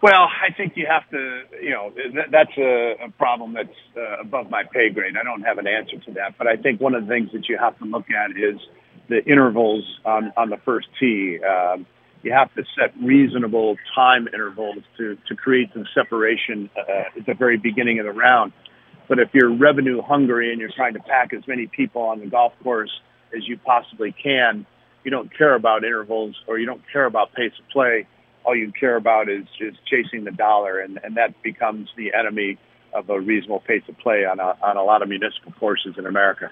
Well, 0.00 0.28
I 0.30 0.52
think 0.54 0.74
you 0.76 0.86
have 0.88 1.08
to, 1.10 1.42
you 1.60 1.70
know, 1.70 1.92
that, 2.14 2.30
that's 2.30 2.56
a, 2.56 3.06
a 3.06 3.10
problem 3.18 3.54
that's 3.54 3.68
uh, 3.96 4.20
above 4.20 4.48
my 4.48 4.62
pay 4.62 4.90
grade. 4.90 5.14
I 5.20 5.24
don't 5.24 5.42
have 5.42 5.58
an 5.58 5.66
answer 5.66 5.98
to 5.98 6.12
that, 6.12 6.38
but 6.38 6.46
I 6.46 6.56
think 6.56 6.80
one 6.80 6.94
of 6.94 7.02
the 7.06 7.08
things 7.08 7.30
that 7.32 7.48
you 7.48 7.58
have 7.58 7.76
to 7.78 7.84
look 7.84 8.06
at 8.10 8.30
is 8.30 8.60
the 9.08 9.24
intervals 9.24 9.84
on, 10.04 10.32
on 10.36 10.50
the 10.50 10.58
first 10.64 10.88
tee. 11.00 11.38
Um, 11.42 11.86
you 12.22 12.32
have 12.32 12.52
to 12.54 12.64
set 12.76 12.92
reasonable 13.02 13.76
time 13.94 14.28
intervals 14.32 14.82
to, 14.98 15.16
to 15.28 15.36
create 15.36 15.70
some 15.72 15.86
separation 15.94 16.68
uh, 16.76 17.18
at 17.18 17.26
the 17.26 17.34
very 17.34 17.56
beginning 17.56 18.00
of 18.00 18.06
the 18.06 18.12
round. 18.12 18.52
But 19.08 19.18
if 19.18 19.30
you're 19.32 19.54
revenue 19.54 20.02
hungry 20.02 20.52
and 20.52 20.60
you're 20.60 20.72
trying 20.74 20.94
to 20.94 21.00
pack 21.00 21.32
as 21.32 21.46
many 21.46 21.66
people 21.66 22.02
on 22.02 22.20
the 22.20 22.26
golf 22.26 22.52
course 22.62 22.90
as 23.34 23.46
you 23.46 23.56
possibly 23.56 24.12
can, 24.12 24.66
you 25.04 25.10
don't 25.10 25.34
care 25.36 25.54
about 25.54 25.84
intervals 25.84 26.36
or 26.46 26.58
you 26.58 26.66
don't 26.66 26.82
care 26.92 27.06
about 27.06 27.32
pace 27.32 27.52
of 27.58 27.68
play. 27.70 28.06
All 28.44 28.54
you 28.54 28.72
care 28.72 28.96
about 28.96 29.28
is, 29.28 29.46
is 29.60 29.74
chasing 29.86 30.24
the 30.24 30.30
dollar, 30.30 30.80
and, 30.80 30.98
and 31.02 31.16
that 31.16 31.42
becomes 31.42 31.88
the 31.96 32.12
enemy 32.14 32.58
of 32.92 33.08
a 33.10 33.20
reasonable 33.20 33.60
pace 33.60 33.82
of 33.88 33.98
play 33.98 34.24
on 34.24 34.40
a, 34.40 34.56
on 34.62 34.76
a 34.76 34.82
lot 34.82 35.02
of 35.02 35.08
municipal 35.08 35.52
courses 35.52 35.94
in 35.98 36.06
America. 36.06 36.50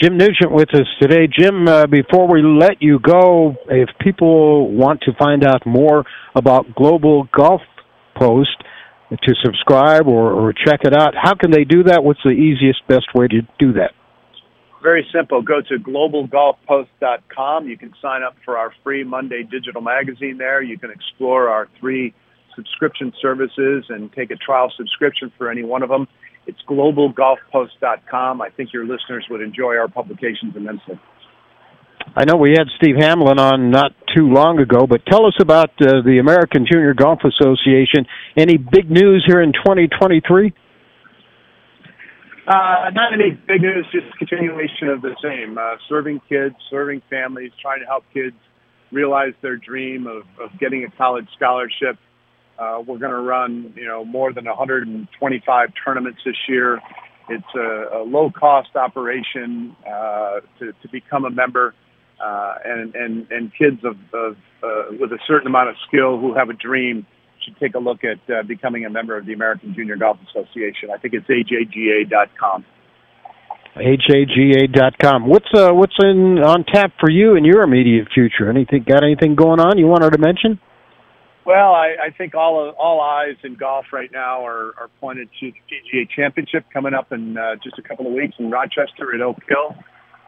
Jim 0.00 0.16
Nugent 0.16 0.50
with 0.50 0.74
us 0.74 0.86
today. 0.98 1.26
Jim, 1.26 1.68
uh, 1.68 1.86
before 1.86 2.26
we 2.26 2.42
let 2.42 2.80
you 2.80 2.98
go, 2.98 3.54
if 3.68 3.90
people 4.00 4.72
want 4.72 5.02
to 5.02 5.12
find 5.18 5.44
out 5.44 5.66
more 5.66 6.04
about 6.34 6.74
Global 6.74 7.28
Golf 7.36 7.60
Post 8.16 8.56
to 9.10 9.34
subscribe 9.44 10.06
or, 10.06 10.32
or 10.32 10.54
check 10.54 10.80
it 10.84 10.94
out, 10.94 11.14
how 11.20 11.34
can 11.34 11.50
they 11.50 11.64
do 11.64 11.82
that? 11.82 12.02
What's 12.02 12.20
the 12.24 12.30
easiest, 12.30 12.86
best 12.88 13.08
way 13.14 13.28
to 13.28 13.42
do 13.58 13.74
that? 13.74 13.90
Very 14.82 15.06
simple. 15.14 15.42
Go 15.42 15.60
to 15.60 15.76
globalgolfpost.com. 15.76 17.68
You 17.68 17.76
can 17.76 17.92
sign 18.00 18.22
up 18.22 18.36
for 18.42 18.56
our 18.56 18.72
free 18.82 19.04
Monday 19.04 19.42
digital 19.42 19.82
magazine 19.82 20.38
there. 20.38 20.62
You 20.62 20.78
can 20.78 20.90
explore 20.90 21.50
our 21.50 21.68
three 21.78 22.14
subscription 22.56 23.12
services 23.20 23.84
and 23.90 24.10
take 24.14 24.30
a 24.30 24.36
trial 24.36 24.72
subscription 24.78 25.30
for 25.36 25.50
any 25.50 25.62
one 25.62 25.82
of 25.82 25.90
them. 25.90 26.08
It's 26.46 26.60
globalgolfpost.com. 26.68 28.40
I 28.40 28.50
think 28.50 28.72
your 28.72 28.84
listeners 28.84 29.26
would 29.30 29.40
enjoy 29.40 29.76
our 29.76 29.88
publications 29.88 30.56
immensely. 30.56 30.98
I 32.16 32.24
know 32.24 32.36
we 32.36 32.50
had 32.50 32.66
Steve 32.76 32.96
Hamblin 32.98 33.38
on 33.38 33.70
not 33.70 33.92
too 34.16 34.26
long 34.26 34.58
ago, 34.58 34.86
but 34.86 35.04
tell 35.06 35.26
us 35.26 35.34
about 35.40 35.70
uh, 35.80 36.02
the 36.04 36.18
American 36.18 36.66
Junior 36.70 36.94
Golf 36.94 37.20
Association. 37.24 38.06
Any 38.36 38.56
big 38.56 38.90
news 38.90 39.22
here 39.26 39.40
in 39.40 39.52
2023? 39.52 40.52
Uh, 42.48 42.90
not 42.92 43.12
any 43.12 43.30
big 43.46 43.62
news, 43.62 43.86
just 43.92 44.06
continuation 44.18 44.88
of 44.88 45.02
the 45.02 45.14
same. 45.22 45.56
Uh, 45.56 45.76
serving 45.88 46.20
kids, 46.28 46.56
serving 46.68 47.00
families, 47.08 47.52
trying 47.62 47.78
to 47.78 47.86
help 47.86 48.02
kids 48.12 48.34
realize 48.90 49.34
their 49.40 49.56
dream 49.56 50.08
of, 50.08 50.24
of 50.42 50.58
getting 50.58 50.82
a 50.84 50.90
college 50.96 51.28
scholarship. 51.36 51.96
Uh, 52.60 52.82
we're 52.86 52.98
going 52.98 53.12
to 53.12 53.20
run, 53.20 53.72
you 53.74 53.86
know, 53.86 54.04
more 54.04 54.32
than 54.34 54.44
125 54.44 55.68
tournaments 55.82 56.20
this 56.26 56.36
year. 56.46 56.78
It's 57.30 57.42
a, 57.54 58.00
a 58.00 58.02
low-cost 58.04 58.76
operation 58.76 59.74
uh, 59.86 60.40
to, 60.58 60.72
to 60.72 60.88
become 60.92 61.24
a 61.24 61.30
member, 61.30 61.74
uh, 62.22 62.54
and, 62.64 62.94
and 62.94 63.26
and 63.30 63.52
kids 63.56 63.78
of, 63.84 63.96
of 64.12 64.36
uh, 64.62 64.94
with 65.00 65.10
a 65.12 65.18
certain 65.26 65.46
amount 65.46 65.70
of 65.70 65.76
skill 65.88 66.18
who 66.18 66.34
have 66.34 66.50
a 66.50 66.52
dream 66.52 67.06
should 67.44 67.56
take 67.58 67.74
a 67.74 67.78
look 67.78 68.00
at 68.04 68.18
uh, 68.30 68.42
becoming 68.42 68.84
a 68.84 68.90
member 68.90 69.16
of 69.16 69.24
the 69.24 69.32
American 69.32 69.74
Junior 69.74 69.96
Golf 69.96 70.18
Association. 70.28 70.90
I 70.92 70.98
think 70.98 71.14
it's 71.14 71.26
AJGA.com. 71.26 72.64
AJGA.com. 73.76 75.26
What's 75.26 75.48
uh, 75.54 75.70
what's 75.72 75.96
in 76.02 76.38
on 76.44 76.64
tap 76.64 76.92
for 77.00 77.10
you 77.10 77.36
in 77.36 77.44
your 77.44 77.62
immediate 77.62 78.08
future? 78.12 78.50
Anything 78.50 78.84
got 78.86 79.02
anything 79.02 79.34
going 79.34 79.60
on 79.60 79.78
you 79.78 79.86
wanted 79.86 80.10
to 80.10 80.18
mention? 80.18 80.60
Well, 81.50 81.74
I, 81.74 81.96
I 82.00 82.10
think 82.10 82.36
all 82.36 82.68
of, 82.68 82.76
all 82.76 83.00
eyes 83.00 83.34
in 83.42 83.56
golf 83.56 83.86
right 83.92 84.12
now 84.12 84.46
are, 84.46 84.72
are 84.78 84.88
pointed 85.00 85.28
to 85.40 85.50
the 85.50 85.58
PGA 85.68 86.08
Championship 86.08 86.64
coming 86.72 86.94
up 86.94 87.10
in 87.10 87.36
uh, 87.36 87.56
just 87.56 87.76
a 87.76 87.82
couple 87.82 88.06
of 88.06 88.12
weeks 88.12 88.36
in 88.38 88.52
Rochester 88.52 89.12
at 89.12 89.20
Oak 89.20 89.38
Hill. 89.48 89.74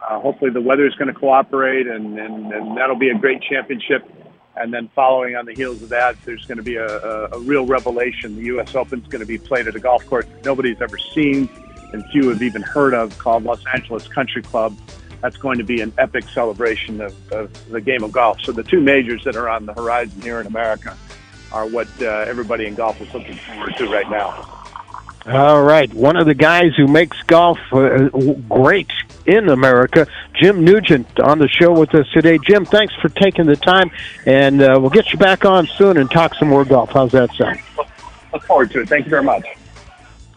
Uh, 0.05 0.19
hopefully, 0.19 0.51
the 0.51 0.59
weather 0.59 0.85
is 0.85 0.93
going 0.95 1.07
to 1.07 1.17
cooperate, 1.17 1.87
and, 1.87 2.19
and, 2.19 2.51
and 2.51 2.77
that'll 2.77 2.99
be 2.99 3.07
a 3.07 3.17
great 3.17 3.41
championship. 3.41 4.03
And 4.57 4.73
then 4.73 4.89
following 4.93 5.37
on 5.37 5.45
the 5.45 5.53
heels 5.53 5.81
of 5.81 5.87
that, 5.89 6.17
there's 6.25 6.45
going 6.45 6.57
to 6.57 6.63
be 6.63 6.75
a, 6.75 6.87
a, 6.87 7.37
a 7.37 7.39
real 7.39 7.65
revelation. 7.65 8.35
The 8.35 8.43
U.S. 8.47 8.75
Open 8.75 8.99
is 8.99 9.07
going 9.07 9.21
to 9.21 9.25
be 9.25 9.37
played 9.37 9.69
at 9.69 9.77
a 9.77 9.79
golf 9.79 10.05
course 10.05 10.25
nobody's 10.43 10.81
ever 10.81 10.97
seen 10.97 11.47
and 11.93 12.03
few 12.07 12.27
have 12.27 12.41
even 12.41 12.63
heard 12.63 12.93
of 12.93 13.17
called 13.17 13.43
Los 13.45 13.63
Angeles 13.73 14.09
Country 14.09 14.41
Club. 14.41 14.77
That's 15.21 15.37
going 15.37 15.57
to 15.57 15.63
be 15.63 15.79
an 15.79 15.93
epic 15.97 16.27
celebration 16.27 16.99
of, 16.99 17.31
of 17.31 17.69
the 17.71 17.79
game 17.79 18.03
of 18.03 18.11
golf. 18.11 18.41
So 18.41 18.51
the 18.51 18.63
two 18.63 18.81
majors 18.81 19.23
that 19.23 19.37
are 19.37 19.47
on 19.47 19.67
the 19.67 19.73
horizon 19.73 20.21
here 20.21 20.41
in 20.41 20.47
America 20.47 20.97
are 21.53 21.67
what 21.67 21.87
uh, 22.01 22.25
everybody 22.27 22.65
in 22.65 22.75
golf 22.75 22.99
is 22.99 23.13
looking 23.13 23.35
forward 23.35 23.75
to 23.77 23.87
right 23.91 24.09
now. 24.09 24.63
All 25.25 25.63
right. 25.63 25.91
One 25.93 26.17
of 26.17 26.25
the 26.25 26.33
guys 26.33 26.75
who 26.75 26.85
makes 26.85 27.21
golf 27.23 27.57
uh, 27.71 28.09
great 28.49 28.91
in 29.25 29.47
America, 29.47 30.05
Jim 30.33 30.65
Nugent, 30.65 31.19
on 31.19 31.39
the 31.39 31.47
show 31.47 31.71
with 31.71 31.95
us 31.95 32.05
today. 32.13 32.37
Jim, 32.45 32.65
thanks 32.65 32.93
for 33.01 33.07
taking 33.07 33.45
the 33.45 33.55
time, 33.55 33.89
and 34.25 34.61
uh, 34.61 34.77
we'll 34.81 34.89
get 34.89 35.13
you 35.13 35.19
back 35.19 35.45
on 35.45 35.65
soon 35.77 35.95
and 35.97 36.11
talk 36.11 36.33
some 36.35 36.49
more 36.49 36.65
golf. 36.65 36.89
How's 36.89 37.13
that 37.13 37.33
sound? 37.35 37.57
Look 38.33 38.43
forward 38.43 38.71
to 38.71 38.81
it. 38.81 38.89
Thank 38.89 39.05
you 39.05 39.11
very 39.11 39.23
much. 39.23 39.45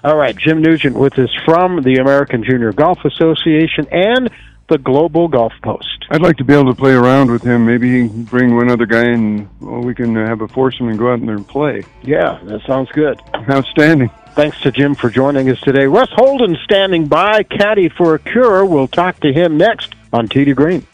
All 0.05 0.17
right. 0.17 0.37
Jim 0.37 0.63
Nugent 0.63 0.97
with 0.97 1.19
us 1.19 1.31
from 1.45 1.83
the 1.83 1.97
American 1.97 2.45
Junior 2.45 2.73
Golf 2.73 3.05
Association 3.05 3.89
and 3.91 4.31
the 4.69 4.79
Global 4.79 5.29
Golf 5.29 5.53
Post. 5.63 6.07
I'd 6.11 6.23
like 6.23 6.37
to 6.37 6.45
be 6.45 6.55
able 6.55 6.73
to 6.73 6.79
play 6.79 6.93
around 6.93 7.31
with 7.31 7.43
him. 7.43 7.67
Maybe 7.67 8.03
he 8.03 8.09
can 8.09 8.25
bring 8.25 8.57
one 8.57 8.71
other 8.71 8.87
guy 8.87 9.05
and 9.05 9.49
well, 9.61 9.81
we 9.81 9.95
can 9.95 10.15
have 10.15 10.41
a 10.41 10.49
foursome 10.49 10.89
and 10.89 10.99
go 10.99 11.13
out 11.13 11.21
there 11.21 11.37
and 11.37 11.47
play. 11.47 11.85
Yeah, 12.03 12.39
that 12.45 12.63
sounds 12.67 12.91
good. 12.93 13.21
Outstanding. 13.51 14.11
Thanks 14.35 14.61
to 14.61 14.71
Jim 14.71 14.95
for 14.95 15.09
joining 15.09 15.49
us 15.51 15.61
today. 15.61 15.87
Russ 15.87 16.11
Holden 16.13 16.57
standing 16.63 17.07
by, 17.07 17.43
caddy 17.43 17.89
for 17.89 18.15
a 18.15 18.19
cure. 18.19 18.65
We'll 18.65 18.89
talk 18.89 19.19
to 19.21 19.33
him 19.33 19.57
next 19.57 19.95
on 20.13 20.29
Tee 20.29 20.45
to 20.45 20.55
Green. 20.55 20.87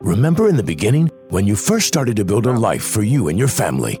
Remember 0.00 0.48
in 0.48 0.56
the 0.56 0.62
beginning 0.62 1.10
when 1.30 1.46
you 1.46 1.56
first 1.56 1.86
started 1.86 2.16
to 2.16 2.24
build 2.24 2.46
a 2.46 2.52
life 2.52 2.82
for 2.82 3.02
you 3.02 3.28
and 3.28 3.38
your 3.38 3.48
family? 3.48 4.00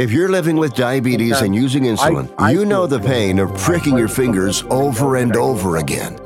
If 0.00 0.10
you're 0.12 0.30
living 0.30 0.56
with 0.56 0.74
diabetes 0.74 1.42
and 1.42 1.54
using 1.54 1.82
insulin, 1.82 2.30
you 2.50 2.64
know 2.64 2.86
the 2.86 2.98
pain 2.98 3.38
of 3.38 3.54
pricking 3.58 3.98
your 3.98 4.08
fingers 4.08 4.64
over 4.70 5.16
and 5.16 5.36
over 5.36 5.76
again. 5.76 6.18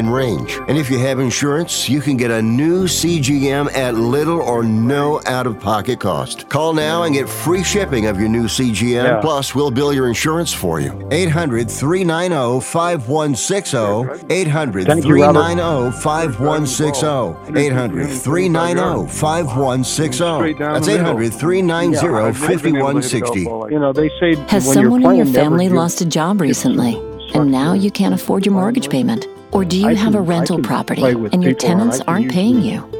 in 0.00 0.10
range. 0.10 0.58
And 0.66 0.76
if 0.76 0.90
you 0.90 0.98
have 0.98 1.20
insurance, 1.20 1.88
you 1.88 2.00
can 2.00 2.16
get 2.16 2.30
a 2.30 2.42
new 2.42 2.84
CGM 2.84 3.72
at 3.74 3.94
little 3.94 4.40
or 4.40 4.64
no 4.64 5.20
out 5.26 5.46
of 5.46 5.60
pocket 5.60 6.00
cost. 6.00 6.48
Call 6.48 6.72
now 6.72 7.04
and 7.04 7.14
get 7.14 7.28
free 7.28 7.62
shipping 7.62 8.06
of 8.06 8.18
your 8.18 8.28
new 8.28 8.44
CGM. 8.44 9.04
Yeah. 9.04 9.20
Plus, 9.20 9.54
we'll 9.54 9.70
bill 9.70 9.92
your 9.92 10.08
insurance 10.08 10.52
for 10.52 10.80
you. 10.80 11.06
800 11.12 11.70
390 11.70 12.64
5160. 12.66 14.34
800 14.34 14.86
Thank 14.86 15.04
you, 15.04 15.22
Robert. 15.22 15.40
390 15.40 16.00
5160. 16.02 17.60
800 17.60 18.06
390 18.08 19.12
5160. 19.12 20.54
That's 20.54 20.88
800 20.88 21.34
390 21.34 21.96
5160. 22.32 23.40
You 23.40 23.78
know, 23.78 23.92
they 23.92 24.08
say 24.18 24.34
Has 24.48 24.72
someone 24.72 25.04
in 25.04 25.14
your 25.16 25.26
family 25.26 25.68
lost 25.68 26.00
a 26.00 26.06
job 26.06 26.40
recently? 26.40 26.94
And 27.34 27.52
now 27.52 27.74
you 27.74 27.90
can't 27.90 28.14
afford 28.14 28.46
your 28.46 28.54
mortgage 28.54 28.90
payment? 28.90 29.26
Or 29.52 29.64
do 29.64 29.78
you 29.78 29.88
I 29.88 29.94
have 29.94 30.14
a 30.14 30.18
can- 30.18 30.26
rental 30.26 30.58
property 30.60 31.02
and 31.02 31.42
your 31.42 31.50
and 31.50 31.60
tenants 31.60 32.00
aren't 32.06 32.30
paying 32.30 32.56
usually 32.56 32.74
you? 32.74 32.99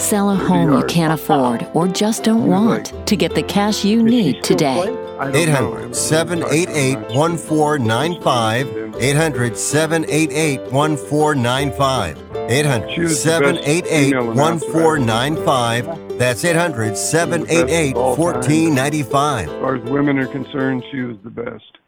Sell 0.00 0.30
a 0.30 0.34
home 0.34 0.72
you 0.72 0.84
can't 0.86 1.12
afford 1.12 1.68
or 1.74 1.86
just 1.86 2.24
don't 2.24 2.46
want 2.46 2.92
to 3.06 3.16
get 3.16 3.34
the 3.34 3.42
cash 3.42 3.84
you 3.84 4.02
need 4.02 4.42
today. 4.42 4.96
800 5.20 5.94
788 5.94 6.96
1495. 7.14 8.96
800 8.98 9.56
788 9.56 10.72
1495. 10.72 12.18
800 12.50 13.10
788 13.10 14.14
1495. 14.16 16.18
That's 16.18 16.44
800 16.44 16.96
788 16.96 17.96
1495. 17.96 19.48
As 19.48 19.54
far 19.60 19.76
as 19.76 19.90
women 19.90 20.18
are 20.18 20.26
concerned, 20.26 20.82
she 20.90 21.02
was 21.02 21.16
the 21.22 21.30
best. 21.30 21.78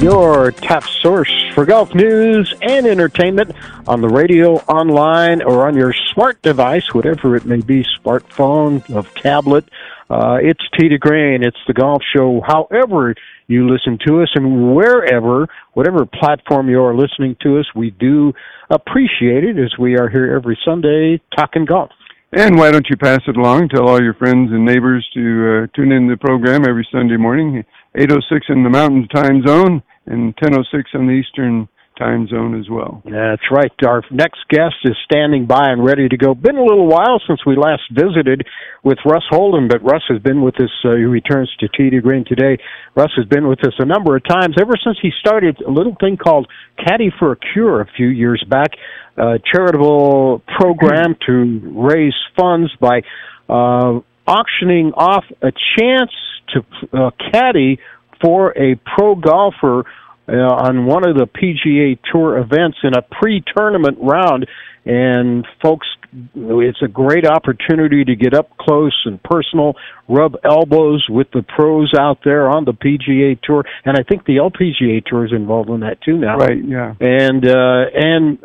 Your 0.00 0.50
top 0.50 0.82
source 0.84 1.30
for 1.52 1.66
golf 1.66 1.94
news 1.94 2.54
and 2.62 2.86
entertainment 2.86 3.54
on 3.86 4.00
the 4.00 4.08
radio, 4.08 4.54
online, 4.60 5.42
or 5.42 5.66
on 5.66 5.76
your 5.76 5.92
smart 6.14 6.40
device, 6.40 6.94
whatever 6.94 7.36
it 7.36 7.44
may 7.44 7.60
be, 7.60 7.84
smartphone, 8.02 8.88
of 8.94 9.12
tablet. 9.14 9.68
Uh, 10.08 10.38
it's 10.40 10.62
to 10.78 10.98
Green. 10.98 11.44
It's 11.44 11.58
the 11.66 11.74
golf 11.74 12.02
show. 12.16 12.40
However 12.46 13.14
you 13.46 13.68
listen 13.68 13.98
to 14.06 14.22
us 14.22 14.30
and 14.34 14.74
wherever, 14.74 15.46
whatever 15.74 16.06
platform 16.06 16.70
you 16.70 16.82
are 16.82 16.96
listening 16.96 17.36
to 17.42 17.58
us, 17.58 17.66
we 17.76 17.90
do 17.90 18.32
appreciate 18.70 19.44
it 19.44 19.58
as 19.58 19.76
we 19.78 19.98
are 19.98 20.08
here 20.08 20.34
every 20.34 20.58
Sunday 20.64 21.20
talking 21.36 21.66
golf. 21.66 21.90
And 22.32 22.56
why 22.56 22.70
don't 22.70 22.88
you 22.88 22.96
pass 22.96 23.20
it 23.26 23.36
along? 23.36 23.68
Tell 23.68 23.88
all 23.88 24.02
your 24.02 24.14
friends 24.14 24.50
and 24.50 24.64
neighbors 24.64 25.06
to 25.12 25.20
uh, 25.20 25.76
tune 25.76 25.92
in 25.92 26.08
the 26.08 26.16
program 26.16 26.64
every 26.66 26.88
Sunday 26.90 27.16
morning, 27.16 27.64
806 27.94 28.46
in 28.48 28.62
the 28.62 28.70
Mountain 28.70 29.08
Time 29.08 29.42
Zone 29.46 29.82
and 30.10 30.34
1006 30.42 30.90
on 30.94 31.06
the 31.06 31.12
Eastern 31.12 31.68
time 32.00 32.26
zone 32.28 32.58
as 32.58 32.68
well. 32.68 33.02
Yeah, 33.04 33.36
that's 33.36 33.50
right. 33.52 33.70
Our 33.86 34.02
next 34.10 34.40
guest 34.48 34.76
is 34.84 34.96
standing 35.04 35.46
by 35.46 35.68
and 35.68 35.84
ready 35.84 36.08
to 36.08 36.16
go. 36.16 36.34
Been 36.34 36.56
a 36.56 36.64
little 36.64 36.86
while 36.86 37.20
since 37.28 37.44
we 37.44 37.56
last 37.56 37.82
visited 37.92 38.46
with 38.82 38.96
Russ 39.04 39.24
Holden, 39.28 39.68
but 39.68 39.84
Russ 39.84 40.02
has 40.08 40.18
been 40.22 40.40
with 40.40 40.54
us. 40.56 40.70
Uh, 40.82 40.96
he 40.96 41.04
returns 41.04 41.54
Tee 41.60 41.90
to 41.90 42.00
Green 42.00 42.24
today. 42.26 42.56
Russ 42.96 43.12
has 43.16 43.26
been 43.26 43.46
with 43.46 43.60
us 43.60 43.74
a 43.78 43.84
number 43.84 44.16
of 44.16 44.22
times 44.26 44.56
ever 44.58 44.72
since 44.82 44.96
he 45.02 45.10
started 45.20 45.60
a 45.60 45.70
little 45.70 45.94
thing 46.00 46.16
called 46.16 46.48
Caddy 46.78 47.12
for 47.18 47.32
a 47.32 47.36
Cure 47.52 47.82
a 47.82 47.86
few 47.96 48.08
years 48.08 48.42
back, 48.48 48.70
a 49.18 49.38
charitable 49.52 50.42
program 50.58 51.16
to 51.26 51.60
raise 51.76 52.16
funds 52.38 52.72
by 52.80 53.02
uh, 53.50 54.00
auctioning 54.26 54.92
off 54.94 55.24
a 55.42 55.52
chance 55.78 56.12
to 56.54 56.64
uh, 56.92 57.10
caddy 57.30 57.78
for 58.20 58.56
a 58.58 58.76
pro 58.76 59.14
golfer 59.14 59.84
uh, 60.28 60.32
on 60.32 60.86
one 60.86 61.08
of 61.08 61.16
the 61.16 61.26
PGA 61.26 61.98
Tour 62.10 62.38
events 62.38 62.78
in 62.82 62.94
a 62.94 63.02
pre-tournament 63.02 63.98
round, 64.00 64.46
and 64.84 65.46
folks 65.62 65.86
it's 66.34 66.82
a 66.82 66.88
great 66.88 67.26
opportunity 67.26 68.04
to 68.04 68.16
get 68.16 68.34
up 68.34 68.56
close 68.58 68.96
and 69.04 69.22
personal, 69.22 69.74
rub 70.08 70.34
elbows 70.44 71.06
with 71.08 71.28
the 71.32 71.42
pros 71.42 71.92
out 71.98 72.18
there 72.24 72.50
on 72.50 72.64
the 72.64 72.72
PGA 72.72 73.40
Tour, 73.42 73.64
and 73.84 73.96
I 73.96 74.02
think 74.02 74.24
the 74.24 74.36
LPGA 74.36 75.04
Tour 75.04 75.26
is 75.26 75.32
involved 75.32 75.70
in 75.70 75.80
that 75.80 76.02
too 76.02 76.18
now. 76.18 76.36
Right. 76.36 76.58
Yeah. 76.64 76.94
And 77.00 77.46
uh, 77.46 77.84
and 77.94 78.38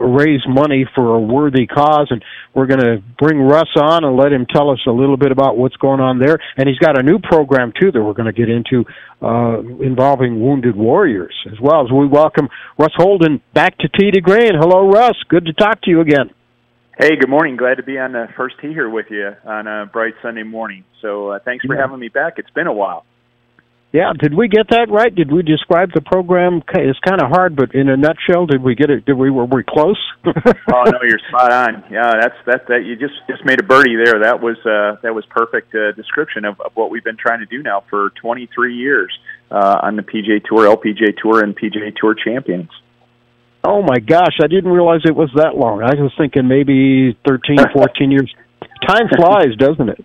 raise 0.00 0.40
money 0.48 0.86
for 0.94 1.14
a 1.14 1.20
worthy 1.20 1.66
cause, 1.66 2.08
and 2.10 2.22
we're 2.54 2.66
going 2.66 2.80
to 2.80 3.02
bring 3.18 3.38
Russ 3.38 3.70
on 3.76 4.04
and 4.04 4.16
let 4.16 4.32
him 4.32 4.46
tell 4.46 4.70
us 4.70 4.80
a 4.86 4.92
little 4.92 5.16
bit 5.16 5.30
about 5.32 5.56
what's 5.56 5.76
going 5.76 6.00
on 6.00 6.18
there. 6.18 6.38
And 6.56 6.68
he's 6.68 6.78
got 6.78 6.98
a 6.98 7.02
new 7.02 7.18
program 7.18 7.72
too 7.78 7.92
that 7.92 8.02
we're 8.02 8.14
going 8.14 8.32
to 8.32 8.38
get 8.38 8.48
into 8.48 8.84
uh, 9.22 9.60
involving 9.84 10.40
wounded 10.40 10.74
warriors 10.74 11.34
as 11.52 11.60
well. 11.60 11.84
As 11.84 11.92
we 11.92 12.06
welcome 12.06 12.48
Russ 12.78 12.92
Holden 12.96 13.40
back 13.52 13.76
to 13.78 13.88
Tee 13.88 14.10
to 14.10 14.20
Green. 14.20 14.52
Hello, 14.58 14.88
Russ. 14.88 15.16
Good 15.28 15.44
to 15.46 15.52
talk 15.52 15.82
to 15.82 15.90
you 15.90 16.00
again. 16.00 16.30
Hey, 17.00 17.16
good 17.16 17.30
morning. 17.30 17.56
Glad 17.56 17.78
to 17.78 17.82
be 17.82 17.96
on 17.96 18.12
the 18.12 18.28
first 18.36 18.56
tee 18.60 18.74
here 18.74 18.90
with 18.90 19.06
you 19.08 19.30
on 19.46 19.66
a 19.66 19.86
bright 19.86 20.12
Sunday 20.20 20.42
morning. 20.42 20.84
So 21.00 21.30
uh, 21.30 21.38
thanks 21.42 21.64
for 21.64 21.74
having 21.74 21.98
me 21.98 22.08
back. 22.08 22.34
It's 22.36 22.50
been 22.50 22.66
a 22.66 22.74
while. 22.74 23.06
Yeah, 23.90 24.12
did 24.12 24.34
we 24.34 24.48
get 24.48 24.68
that 24.68 24.90
right? 24.90 25.12
Did 25.12 25.32
we 25.32 25.42
describe 25.42 25.92
the 25.94 26.02
program? 26.02 26.60
It's 26.74 26.98
kind 26.98 27.22
of 27.22 27.30
hard, 27.30 27.56
but 27.56 27.74
in 27.74 27.88
a 27.88 27.96
nutshell, 27.96 28.44
did 28.44 28.62
we 28.62 28.74
get 28.74 28.90
it? 28.90 29.06
Did 29.06 29.14
we 29.14 29.30
were 29.30 29.46
we 29.46 29.64
close? 29.66 29.98
oh 30.26 30.84
no, 30.84 30.98
you're 31.02 31.18
spot 31.30 31.50
on. 31.50 31.84
Yeah, 31.90 32.20
that's 32.20 32.36
that 32.44 32.68
that 32.68 32.84
you 32.84 32.96
just 32.96 33.14
just 33.30 33.46
made 33.46 33.60
a 33.60 33.64
birdie 33.64 33.96
there. 33.96 34.20
That 34.20 34.42
was 34.42 34.58
uh, 34.66 35.00
that 35.02 35.14
was 35.14 35.24
perfect 35.30 35.74
uh, 35.74 35.92
description 35.92 36.44
of, 36.44 36.60
of 36.60 36.72
what 36.74 36.90
we've 36.90 37.02
been 37.02 37.16
trying 37.16 37.40
to 37.40 37.46
do 37.46 37.62
now 37.62 37.82
for 37.88 38.10
23 38.20 38.76
years 38.76 39.10
uh, 39.50 39.80
on 39.82 39.96
the 39.96 40.02
PGA 40.02 40.44
Tour, 40.44 40.68
LPGA 40.68 41.16
Tour, 41.16 41.42
and 41.42 41.56
PGA 41.56 41.96
Tour 41.96 42.14
champions. 42.14 42.68
Oh 43.62 43.82
my 43.82 43.98
gosh, 43.98 44.38
I 44.42 44.46
didn't 44.46 44.70
realize 44.70 45.02
it 45.04 45.14
was 45.14 45.30
that 45.34 45.56
long. 45.56 45.82
I 45.82 45.94
was 46.00 46.12
thinking 46.16 46.48
maybe 46.48 47.16
13, 47.26 47.58
14 47.74 48.10
years. 48.10 48.34
Time 48.86 49.08
flies, 49.14 49.54
doesn't 49.58 49.88
it? 49.88 50.04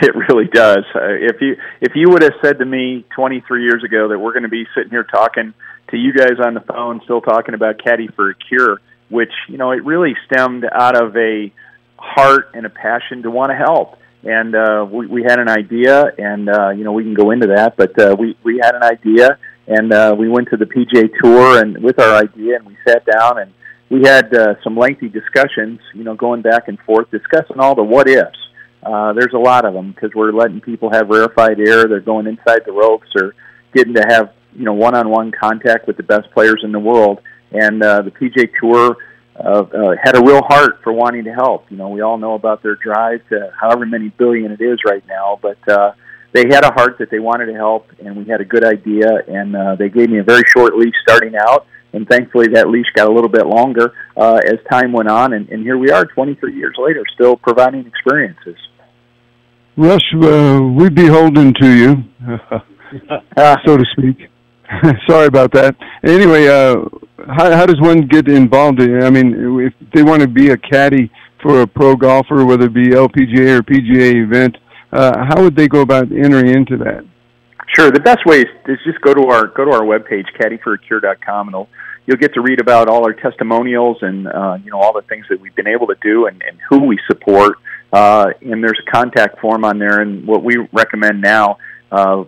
It 0.00 0.14
really 0.14 0.46
does. 0.46 0.84
Uh, 0.94 1.14
if 1.20 1.40
you 1.40 1.56
if 1.80 1.92
you 1.94 2.08
would 2.10 2.22
have 2.22 2.32
said 2.42 2.58
to 2.58 2.64
me 2.64 3.04
23 3.14 3.62
years 3.62 3.84
ago 3.84 4.08
that 4.08 4.18
we're 4.18 4.32
going 4.32 4.44
to 4.44 4.48
be 4.48 4.66
sitting 4.74 4.90
here 4.90 5.04
talking 5.04 5.52
to 5.90 5.96
you 5.96 6.12
guys 6.12 6.40
on 6.44 6.54
the 6.54 6.60
phone, 6.60 7.00
still 7.04 7.20
talking 7.20 7.54
about 7.54 7.82
Caddy 7.82 8.08
for 8.08 8.30
a 8.30 8.34
Cure, 8.34 8.80
which 9.10 9.32
you 9.48 9.58
know 9.58 9.70
it 9.72 9.84
really 9.84 10.14
stemmed 10.26 10.64
out 10.64 11.00
of 11.00 11.16
a 11.16 11.52
heart 11.96 12.50
and 12.54 12.66
a 12.66 12.70
passion 12.70 13.22
to 13.22 13.30
want 13.30 13.50
to 13.50 13.56
help. 13.56 13.98
And 14.24 14.54
uh, 14.54 14.86
we, 14.90 15.06
we 15.06 15.22
had 15.22 15.38
an 15.38 15.48
idea, 15.48 16.04
and 16.16 16.48
uh, 16.48 16.70
you 16.70 16.84
know 16.84 16.92
we 16.92 17.02
can 17.02 17.14
go 17.14 17.30
into 17.30 17.48
that, 17.48 17.76
but 17.76 17.98
uh, 18.00 18.16
we 18.18 18.36
we 18.42 18.60
had 18.62 18.74
an 18.74 18.82
idea 18.82 19.38
and 19.66 19.92
uh, 19.92 20.14
we 20.18 20.28
went 20.28 20.48
to 20.50 20.56
the 20.56 20.66
PGA 20.66 21.10
Tour 21.22 21.60
and 21.60 21.82
with 21.82 21.98
our 22.00 22.16
idea, 22.16 22.56
and 22.56 22.66
we 22.66 22.76
sat 22.86 23.04
down 23.06 23.38
and 23.38 23.52
we 23.90 24.02
had 24.02 24.34
uh, 24.34 24.54
some 24.64 24.76
lengthy 24.76 25.08
discussions, 25.08 25.78
you 25.94 26.02
know, 26.02 26.14
going 26.14 26.40
back 26.40 26.68
and 26.68 26.78
forth, 26.80 27.10
discussing 27.10 27.60
all 27.60 27.74
the 27.74 27.82
what 27.82 28.08
ifs. 28.08 28.38
Uh, 28.82 29.12
there's 29.12 29.34
a 29.34 29.38
lot 29.38 29.64
of 29.64 29.74
them 29.74 29.92
because 29.92 30.10
we're 30.14 30.32
letting 30.32 30.60
people 30.60 30.90
have 30.90 31.08
rarefied 31.08 31.60
air. 31.60 31.84
They're 31.86 32.00
going 32.00 32.26
inside 32.26 32.62
the 32.64 32.72
ropes 32.72 33.08
or 33.20 33.34
getting 33.74 33.94
to 33.94 34.04
have 34.08 34.32
you 34.54 34.64
know 34.64 34.72
one-on-one 34.72 35.32
contact 35.32 35.86
with 35.86 35.96
the 35.96 36.02
best 36.02 36.30
players 36.32 36.62
in 36.64 36.72
the 36.72 36.78
world. 36.78 37.20
And 37.52 37.82
uh, 37.82 38.02
the 38.02 38.10
PGA 38.10 38.50
Tour 38.58 38.96
uh, 39.36 39.40
uh, 39.42 39.94
had 40.02 40.16
a 40.16 40.22
real 40.22 40.42
heart 40.42 40.80
for 40.82 40.92
wanting 40.92 41.24
to 41.24 41.32
help. 41.32 41.70
You 41.70 41.76
know, 41.76 41.88
we 41.88 42.00
all 42.00 42.18
know 42.18 42.34
about 42.34 42.62
their 42.62 42.76
drive 42.76 43.26
to 43.28 43.52
however 43.58 43.86
many 43.86 44.08
billion 44.08 44.52
it 44.52 44.60
is 44.60 44.78
right 44.86 45.06
now, 45.06 45.38
but 45.40 45.58
uh, 45.68 45.92
they 46.32 46.46
had 46.50 46.64
a 46.64 46.72
heart 46.72 46.96
that 46.98 47.10
they 47.10 47.18
wanted 47.18 47.46
to 47.46 47.54
help, 47.54 47.88
and 48.00 48.16
we 48.16 48.24
had 48.24 48.40
a 48.40 48.44
good 48.44 48.64
idea, 48.64 49.08
and 49.28 49.54
uh, 49.54 49.76
they 49.76 49.88
gave 49.88 50.08
me 50.08 50.18
a 50.18 50.22
very 50.22 50.42
short 50.46 50.74
leash 50.74 50.94
starting 51.02 51.34
out, 51.36 51.66
and 51.92 52.08
thankfully 52.08 52.48
that 52.48 52.68
leash 52.68 52.86
got 52.94 53.08
a 53.08 53.12
little 53.12 53.28
bit 53.28 53.46
longer 53.46 53.92
uh, 54.16 54.40
as 54.46 54.58
time 54.70 54.92
went 54.92 55.08
on, 55.08 55.34
and, 55.34 55.48
and 55.50 55.62
here 55.62 55.76
we 55.76 55.90
are, 55.90 56.06
23 56.06 56.54
years 56.56 56.74
later, 56.78 57.04
still 57.14 57.36
providing 57.36 57.86
experiences. 57.86 58.56
Russ, 59.76 60.02
uh, 60.14 60.60
we'd 60.74 60.94
be 60.94 61.06
holding 61.06 61.54
to 61.54 61.70
you, 61.70 62.04
so 63.64 63.76
to 63.76 63.84
speak. 63.92 64.28
Sorry 65.08 65.26
about 65.26 65.52
that. 65.52 65.76
Anyway, 66.02 66.46
uh, 66.46 66.76
how, 67.26 67.54
how 67.54 67.66
does 67.66 67.80
one 67.80 68.06
get 68.06 68.28
involved? 68.28 68.80
In, 68.80 69.02
I 69.02 69.10
mean, 69.10 69.60
if 69.60 69.74
they 69.92 70.02
want 70.02 70.22
to 70.22 70.28
be 70.28 70.50
a 70.50 70.56
caddy 70.56 71.10
for 71.42 71.62
a 71.62 71.66
pro 71.66 71.96
golfer, 71.96 72.44
whether 72.44 72.66
it 72.66 72.74
be 72.74 72.88
LPGA 72.88 73.58
or 73.58 73.62
PGA 73.62 74.24
event, 74.24 74.56
uh, 74.92 75.24
how 75.24 75.42
would 75.42 75.56
they 75.56 75.68
go 75.68 75.80
about 75.80 76.12
entering 76.12 76.48
into 76.48 76.76
that? 76.78 77.04
Sure. 77.74 77.90
The 77.90 78.00
best 78.00 78.26
way 78.26 78.40
is, 78.40 78.48
is 78.66 78.78
just 78.84 79.00
go 79.00 79.14
to 79.14 79.28
our 79.28 79.46
go 79.46 79.64
to 79.64 79.70
our 79.70 79.82
webpage, 79.82 80.26
caddyforacure.com, 80.38 81.54
and 81.54 81.66
you'll 82.06 82.16
get 82.18 82.34
to 82.34 82.42
read 82.42 82.60
about 82.60 82.88
all 82.88 83.04
our 83.04 83.14
testimonials 83.14 83.98
and 84.02 84.28
uh, 84.28 84.58
you 84.62 84.70
know 84.70 84.78
all 84.78 84.92
the 84.92 85.02
things 85.02 85.24
that 85.30 85.40
we've 85.40 85.54
been 85.54 85.68
able 85.68 85.86
to 85.86 85.96
do 86.02 86.26
and, 86.26 86.42
and 86.42 86.58
who 86.68 86.84
we 86.84 86.98
support. 87.06 87.58
Uh, 87.92 88.30
and 88.42 88.62
there's 88.62 88.80
a 88.86 88.90
contact 88.90 89.38
form 89.40 89.64
on 89.64 89.78
there. 89.78 90.00
And 90.00 90.26
what 90.26 90.42
we 90.42 90.56
recommend 90.72 91.20
now, 91.20 91.58
uh, 91.90 92.24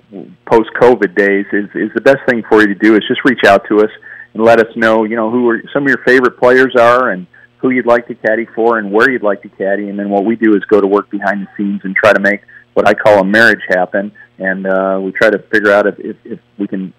post 0.47 0.71
COVID 0.81 1.15
days, 1.15 1.47
is 1.53 1.69
is 1.75 1.91
the 1.95 2.01
best 2.01 2.21
thing 2.27 2.43
for 2.49 2.63
you 2.63 2.69
to 2.69 2.75
do 2.75 2.95
is 2.95 3.03
just 3.07 3.21
reach 3.25 3.45
out 3.47 3.67
to 3.69 3.81
us 3.81 3.91
and 4.33 4.43
let 4.43 4.61
us 4.61 4.75
know 4.77 5.05
you 5.05 5.17
know 5.17 5.31
who 5.31 5.51
are, 5.51 5.63
some 5.75 5.83
of 5.83 5.89
your 5.89 6.03
favorite 6.07 6.39
players 6.39 6.75
are 6.79 7.11
and 7.11 7.27
who 7.59 7.71
you'd 7.71 7.87
like 7.87 8.07
to 8.09 8.15
caddy 8.15 8.47
for 8.55 8.79
and 8.79 8.91
where 8.93 9.11
you'd 9.11 9.23
like 9.23 9.43
to 9.43 9.49
caddy. 9.51 9.89
And 9.89 9.99
then 9.99 10.11
what 10.11 10.25
we 10.25 10.37
do 10.37 10.55
is 10.55 10.63
go 10.67 10.81
to 10.81 10.87
work 10.87 11.11
behind 11.11 11.47
the 11.47 11.49
scenes 11.57 11.81
and 11.85 11.97
try 11.97 12.13
to 12.13 12.21
make 12.21 12.43
what 12.75 12.87
I 12.89 12.95
call 12.95 13.21
a 13.21 13.25
marriage 13.25 13.63
happen. 13.69 14.13
And 14.39 14.67
uh, 14.67 15.01
we 15.03 15.13
try 15.13 15.31
to 15.31 15.39
figure 15.53 15.73
out 15.73 15.87
if, 15.87 15.99
if, 15.99 16.17
if 16.25 16.41
we 16.59 16.67
can 16.67 16.93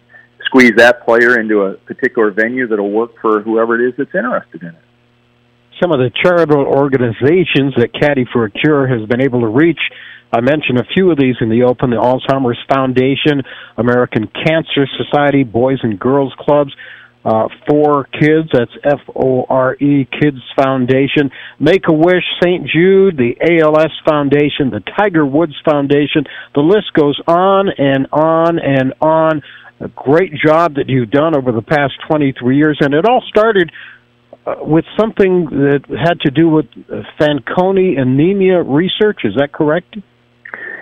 squeeze 0.45 0.73
that 0.77 1.05
player 1.05 1.39
into 1.39 1.61
a 1.61 1.73
particular 1.73 2.31
venue 2.31 2.67
that'll 2.67 2.91
work 2.91 3.11
for 3.21 3.41
whoever 3.41 3.79
it 3.79 3.89
is 3.89 3.93
that's 3.97 4.15
interested 4.15 4.61
in 4.61 4.69
it. 4.69 4.81
Some 5.81 5.91
of 5.91 5.99
the 5.99 6.09
charitable 6.23 6.65
organizations 6.65 7.73
that 7.77 7.89
Caddy 7.93 8.25
for 8.31 8.45
a 8.45 8.51
Cure 8.51 8.87
has 8.87 9.07
been 9.09 9.21
able 9.21 9.41
to 9.41 9.47
reach 9.47 9.79
I 10.35 10.41
mentioned 10.41 10.77
a 10.79 10.83
few 10.93 11.11
of 11.11 11.17
these 11.17 11.35
in 11.39 11.49
the 11.49 11.63
open 11.63 11.91
the 11.91 11.95
Alzheimer's 11.95 12.59
Foundation, 12.67 13.41
American 13.77 14.27
Cancer 14.27 14.85
Society, 14.97 15.43
Boys 15.43 15.79
and 15.81 15.97
Girls 15.97 16.33
Clubs, 16.39 16.75
uh, 17.25 17.47
for 17.67 18.05
kids. 18.05 18.49
That's 18.53 18.71
F 18.83 19.01
O 19.15 19.45
R 19.49 19.75
E 19.75 20.07
Kids 20.21 20.37
Foundation, 20.55 21.31
Make 21.59 21.87
a 21.87 21.93
Wish, 21.93 22.23
St. 22.41 22.67
Jude, 22.67 23.17
the 23.17 23.35
ALS 23.41 23.91
Foundation, 24.07 24.69
the 24.69 24.83
Tiger 24.97 25.25
Woods 25.25 25.55
Foundation. 25.65 26.25
The 26.53 26.61
list 26.61 26.93
goes 26.93 27.19
on 27.27 27.69
and 27.69 28.07
on 28.11 28.59
and 28.59 28.93
on. 29.01 29.41
A 29.81 29.89
great 29.89 30.31
job 30.33 30.75
that 30.75 30.87
you've 30.87 31.11
done 31.11 31.35
over 31.35 31.51
the 31.51 31.61
past 31.61 31.93
23 32.07 32.55
years, 32.55 32.77
and 32.79 32.93
it 32.93 33.05
all 33.05 33.21
started 33.27 33.71
uh, 34.45 34.55
with 34.61 34.85
something 34.97 35.45
that 35.47 35.81
had 35.89 36.21
to 36.21 36.31
do 36.31 36.47
with 36.47 36.67
Fanconi 37.19 37.99
anemia 37.99 38.61
research. 38.61 39.21
Is 39.25 39.33
that 39.37 39.51
correct? 39.51 39.97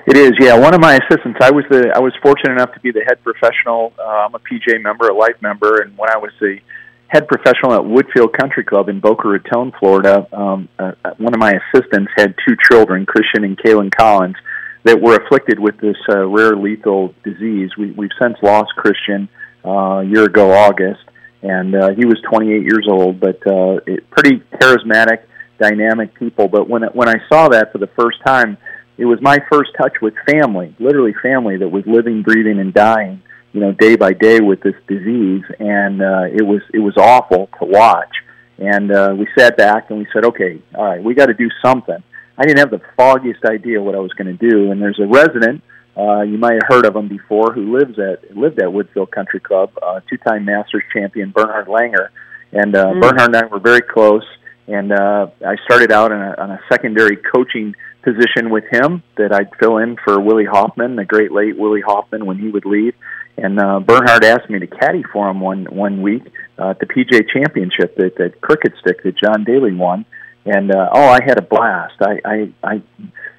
It 0.06 0.18
is, 0.18 0.34
yeah. 0.39 0.58
One 0.58 0.74
of 0.74 0.82
my 0.82 0.95
assistants, 0.95 1.39
I 1.41 1.51
was 1.51 1.64
the 1.70 1.93
I 1.95 1.99
was 1.99 2.14
fortunate 2.22 2.51
enough 2.51 2.74
to 2.74 2.80
be 2.82 2.91
the 2.91 3.06
head 3.08 3.24
professional. 3.24 3.93
Uh, 3.97 4.04
I'm 4.04 4.36
a 4.36 4.39
PGA 4.39 4.82
member, 4.82 5.08
a 5.08 5.16
life 5.16 5.41
member, 5.41 5.82
and 5.82 5.97
when 5.97 6.10
I 6.10 6.18
was 6.18 6.32
the 6.41 6.60
head 7.08 7.28
professional 7.28 7.74
at 7.74 7.82
Woodfield 7.82 8.34
Country 8.34 8.66
Club 8.66 8.89
in 8.89 8.99
Boca 8.99 9.30
Raton, 9.30 9.72
Florida, 9.80 10.28
um, 10.34 10.68
uh, 10.78 10.91
one 11.18 11.34
of 11.34 11.39
my 11.39 11.54
assistants 11.54 12.12
had 12.18 12.36
two 12.45 12.56
children, 12.70 13.06
Christian 13.06 13.45
and 13.45 13.58
Kaylin 13.58 13.95
Collins, 13.95 14.36
that 14.84 14.99
were 14.99 15.16
afflicted 15.16 15.58
with 15.58 15.78
this 15.80 15.95
uh, 16.10 16.26
rare 16.26 16.58
lethal 16.58 17.14
disease. 17.24 17.70
We, 17.78 17.91
we've 17.91 18.12
since 18.22 18.36
lost 18.41 18.76
Christian 18.76 19.30
uh, 19.64 19.70
a 19.70 20.04
year 20.04 20.26
ago, 20.26 20.51
August, 20.51 21.04
and 21.41 21.76
uh, 21.76 21.91
he 21.91 22.06
was 22.06 22.20
28 22.30 22.64
years 22.64 22.88
old, 22.89 23.22
but 23.22 23.39
uh, 23.47 23.80
it, 23.88 24.10
pretty 24.10 24.41
charismatic, 24.56 25.20
dynamic 25.62 26.14
people. 26.16 26.49
But 26.49 26.68
when 26.68 26.84
when 26.93 27.08
I 27.08 27.22
saw 27.30 27.47
that 27.49 27.72
for 27.72 27.78
the 27.78 27.89
first 27.97 28.18
time 28.26 28.58
it 28.98 29.06
was 29.06 29.22
my 29.22 29.39
first 29.52 29.72
touch 29.78 29.94
with 30.02 30.14
family, 30.26 30.76
literally 30.80 31.14
family 31.22 31.58
that 31.58 31.70
was 31.70 31.84
living, 31.86 32.22
breathing, 32.22 32.60
and 32.60 32.74
dying, 32.74 33.22
you 33.52 33.60
know, 33.60 33.72
day 33.72 33.96
by 33.96 34.14
day 34.14 34.39
with 34.39 34.62
this 34.62 34.76
disease, 34.88 35.44
and 35.60 36.02
uh, 36.02 36.26
it 36.32 36.44
was 36.44 36.62
it 36.74 36.80
was 36.80 36.96
awful 36.98 37.50
to 37.60 37.66
watch. 37.66 38.14
And 38.58 38.91
uh, 38.91 39.16
we 39.18 39.28
sat 39.38 39.58
back 39.58 39.89
and 39.89 39.98
we 40.00 40.08
said, 40.14 40.26
okay, 40.26 40.62
all 40.76 40.86
right, 40.86 41.04
we 41.04 41.16
got 41.16 41.26
to 41.26 41.34
do 41.34 41.50
something. 41.64 42.02
I 42.38 42.44
didn't 42.46 42.60
have 42.60 42.72
the 42.72 42.82
foggiest 42.96 43.44
idea 43.46 43.82
what 43.82 43.96
I 43.96 44.00
was 44.00 44.14
going 44.14 44.38
to 44.38 44.50
do. 44.50 44.72
And 44.72 44.82
there's 44.82 45.00
a 45.00 45.08
resident, 45.08 45.64
uh, 45.98 46.22
you 46.22 46.38
might 46.38 46.54
have 46.54 46.68
heard 46.68 46.86
of 46.86 46.96
him 46.96 47.08
before, 47.08 47.52
who 47.52 47.78
lives 47.78 47.98
at 48.00 48.36
lived 48.36 48.60
at 48.60 48.66
Woodfield 48.66 49.12
Country 49.12 49.39
Club, 49.39 49.72
uh, 49.82 50.02
two-time 50.10 50.46
Masters 50.46 50.84
champion 50.94 51.32
Bernhard 51.32 51.68
Langer, 51.68 52.10
and 52.52 52.76
uh, 52.76 52.86
mm. 52.86 53.02
Bernhard 53.02 53.36
and 53.36 53.36
I 53.36 53.46
were 53.46 53.60
very 53.60 53.82
close. 53.82 54.26
And 54.68 54.94
uh, 54.94 55.28
I 55.46 55.56
started 55.66 55.91
out 55.91 56.12
on 56.12 56.22
a, 56.22 56.36
on 56.41 56.52
a 56.52 56.60
secondary 56.72 57.18
coaching 57.18 57.76
position 58.04 58.49
with 58.49 58.66
him 58.72 59.04
that 59.18 59.34
I'd 59.34 59.49
fill 59.60 59.78
in 59.78 59.97
for 60.04 60.20
Willi 60.20 60.45
Hofmann, 60.45 60.95
the 60.95 61.06
great 61.06 61.32
late 61.32 61.58
Willi 61.58 61.82
Hofmann, 61.82 62.26
when 62.26 62.38
he 62.38 62.49
would 62.49 62.66
leave. 62.66 62.93
And 63.38 63.60
uh, 63.60 63.80
Bernhard 63.80 64.24
asked 64.24 64.49
me 64.49 64.60
to 64.60 64.68
caddy 64.68 65.04
for 65.12 65.30
him 65.30 65.39
one 65.39 65.66
one 65.66 66.01
week 66.01 66.24
uh, 66.60 66.72
at 66.72 66.80
the 66.80 66.86
PGA 66.86 67.28
Championship 67.32 67.95
that 67.97 68.16
that 68.18 68.41
Crooked 68.41 68.74
Stick 68.80 69.04
that 69.04 69.18
John 69.18 69.43
Daly 69.43 69.74
won. 69.74 70.06
And 70.45 70.72
uh, 70.72 70.89
oh, 70.91 71.08
I 71.08 71.20
had 71.26 71.38
a 71.38 71.41
blast. 71.41 71.95
I, 72.01 72.20
I, 72.26 72.54
I 72.64 72.82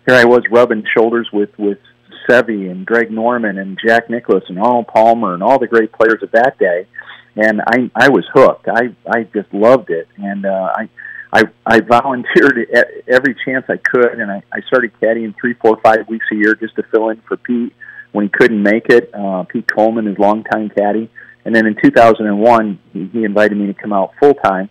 here 0.06 0.16
I 0.16 0.24
was 0.24 0.42
rubbing 0.50 0.84
shoulders 0.96 1.28
with 1.32 1.50
with 1.58 1.78
Seve 2.28 2.70
and 2.70 2.84
Greg 2.86 3.10
Norman 3.10 3.58
and 3.58 3.78
Jack 3.84 4.10
Nicklaus 4.10 4.44
and 4.48 4.58
Arnold 4.58 4.88
Palmer 4.88 5.34
and 5.34 5.42
all 5.42 5.58
the 5.58 5.68
great 5.68 5.92
players 5.92 6.22
of 6.22 6.32
that 6.32 6.58
day. 6.58 6.86
And 7.36 7.60
I 7.60 7.90
I 7.94 8.08
was 8.08 8.24
hooked. 8.32 8.66
I 8.68 8.94
I 9.08 9.24
just 9.34 9.52
loved 9.52 9.90
it. 9.90 10.08
And 10.16 10.44
uh, 10.44 10.72
I 10.74 10.88
I 11.34 11.42
I 11.66 11.80
volunteered 11.80 12.68
every 13.08 13.34
chance 13.44 13.66
I 13.68 13.76
could, 13.76 14.20
and 14.20 14.30
I, 14.30 14.42
I 14.52 14.60
started 14.68 14.92
caddying 15.02 15.34
three, 15.38 15.54
four, 15.54 15.80
five 15.82 16.08
weeks 16.08 16.26
a 16.32 16.36
year 16.36 16.54
just 16.54 16.76
to 16.76 16.84
fill 16.84 17.08
in 17.08 17.20
for 17.26 17.36
Pete 17.36 17.74
when 18.12 18.26
he 18.26 18.28
couldn't 18.28 18.62
make 18.62 18.88
it. 18.88 19.10
Uh, 19.12 19.42
Pete 19.42 19.66
Coleman, 19.66 20.06
his 20.06 20.16
longtime 20.16 20.70
caddy, 20.70 21.10
and 21.44 21.54
then 21.54 21.66
in 21.66 21.74
2001 21.82 22.78
he, 22.92 23.06
he 23.12 23.24
invited 23.24 23.58
me 23.58 23.66
to 23.66 23.74
come 23.74 23.92
out 23.92 24.12
full 24.20 24.34
time 24.34 24.70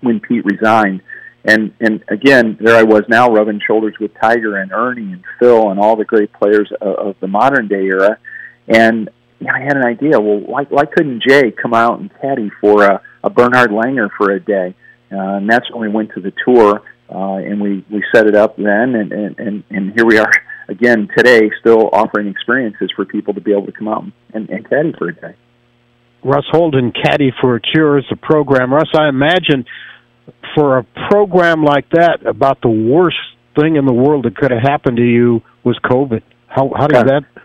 when 0.00 0.18
Pete 0.18 0.44
resigned. 0.44 1.00
And 1.44 1.72
and 1.78 2.02
again, 2.08 2.58
there 2.60 2.74
I 2.74 2.82
was 2.82 3.04
now 3.08 3.30
rubbing 3.30 3.60
shoulders 3.64 3.94
with 4.00 4.10
Tiger 4.20 4.56
and 4.56 4.72
Ernie 4.72 5.12
and 5.12 5.24
Phil 5.38 5.70
and 5.70 5.78
all 5.78 5.94
the 5.94 6.04
great 6.04 6.32
players 6.32 6.72
of, 6.80 6.94
of 6.96 7.16
the 7.20 7.28
modern 7.28 7.68
day 7.68 7.84
era. 7.84 8.18
And 8.66 9.10
yeah, 9.38 9.54
I 9.54 9.60
had 9.60 9.76
an 9.76 9.86
idea. 9.86 10.18
Well, 10.18 10.40
why 10.40 10.64
why 10.64 10.86
couldn't 10.86 11.22
Jay 11.22 11.52
come 11.52 11.72
out 11.72 12.00
and 12.00 12.10
caddy 12.20 12.50
for 12.60 12.82
a, 12.82 13.00
a 13.22 13.30
Bernhard 13.30 13.70
Langer 13.70 14.10
for 14.18 14.32
a 14.32 14.40
day? 14.40 14.74
Uh, 15.10 15.36
and 15.36 15.48
that's 15.48 15.70
when 15.70 15.80
we 15.80 15.88
went 15.88 16.12
to 16.14 16.20
the 16.20 16.32
tour, 16.44 16.82
uh, 17.10 17.36
and 17.36 17.60
we, 17.60 17.84
we 17.90 18.04
set 18.14 18.26
it 18.26 18.34
up 18.34 18.56
then, 18.56 18.94
and, 18.94 19.12
and, 19.12 19.38
and, 19.38 19.64
and 19.70 19.92
here 19.94 20.04
we 20.04 20.18
are 20.18 20.30
again 20.68 21.08
today, 21.16 21.50
still 21.60 21.88
offering 21.92 22.28
experiences 22.28 22.90
for 22.94 23.04
people 23.04 23.34
to 23.34 23.40
be 23.40 23.52
able 23.52 23.66
to 23.66 23.72
come 23.72 23.88
out 23.88 24.04
and, 24.34 24.50
and 24.50 24.68
caddy 24.68 24.92
for 24.98 25.08
a 25.08 25.14
day. 25.14 25.34
Russ 26.22 26.44
Holden, 26.50 26.92
Caddy 26.92 27.32
for 27.40 27.56
a 27.56 27.60
Cure, 27.60 27.98
is 27.98 28.04
the 28.10 28.16
program. 28.16 28.74
Russ, 28.74 28.90
I 28.94 29.08
imagine 29.08 29.64
for 30.54 30.78
a 30.78 30.84
program 31.08 31.62
like 31.62 31.88
that, 31.90 32.26
about 32.26 32.60
the 32.60 32.68
worst 32.68 33.16
thing 33.58 33.76
in 33.76 33.86
the 33.86 33.92
world 33.92 34.24
that 34.24 34.36
could 34.36 34.50
have 34.50 34.62
happened 34.62 34.96
to 34.96 35.06
you 35.06 35.42
was 35.64 35.78
COVID. 35.84 36.22
How 36.48 36.72
how 36.76 36.86
did 36.86 37.06
that 37.06 37.22
go? 37.34 37.42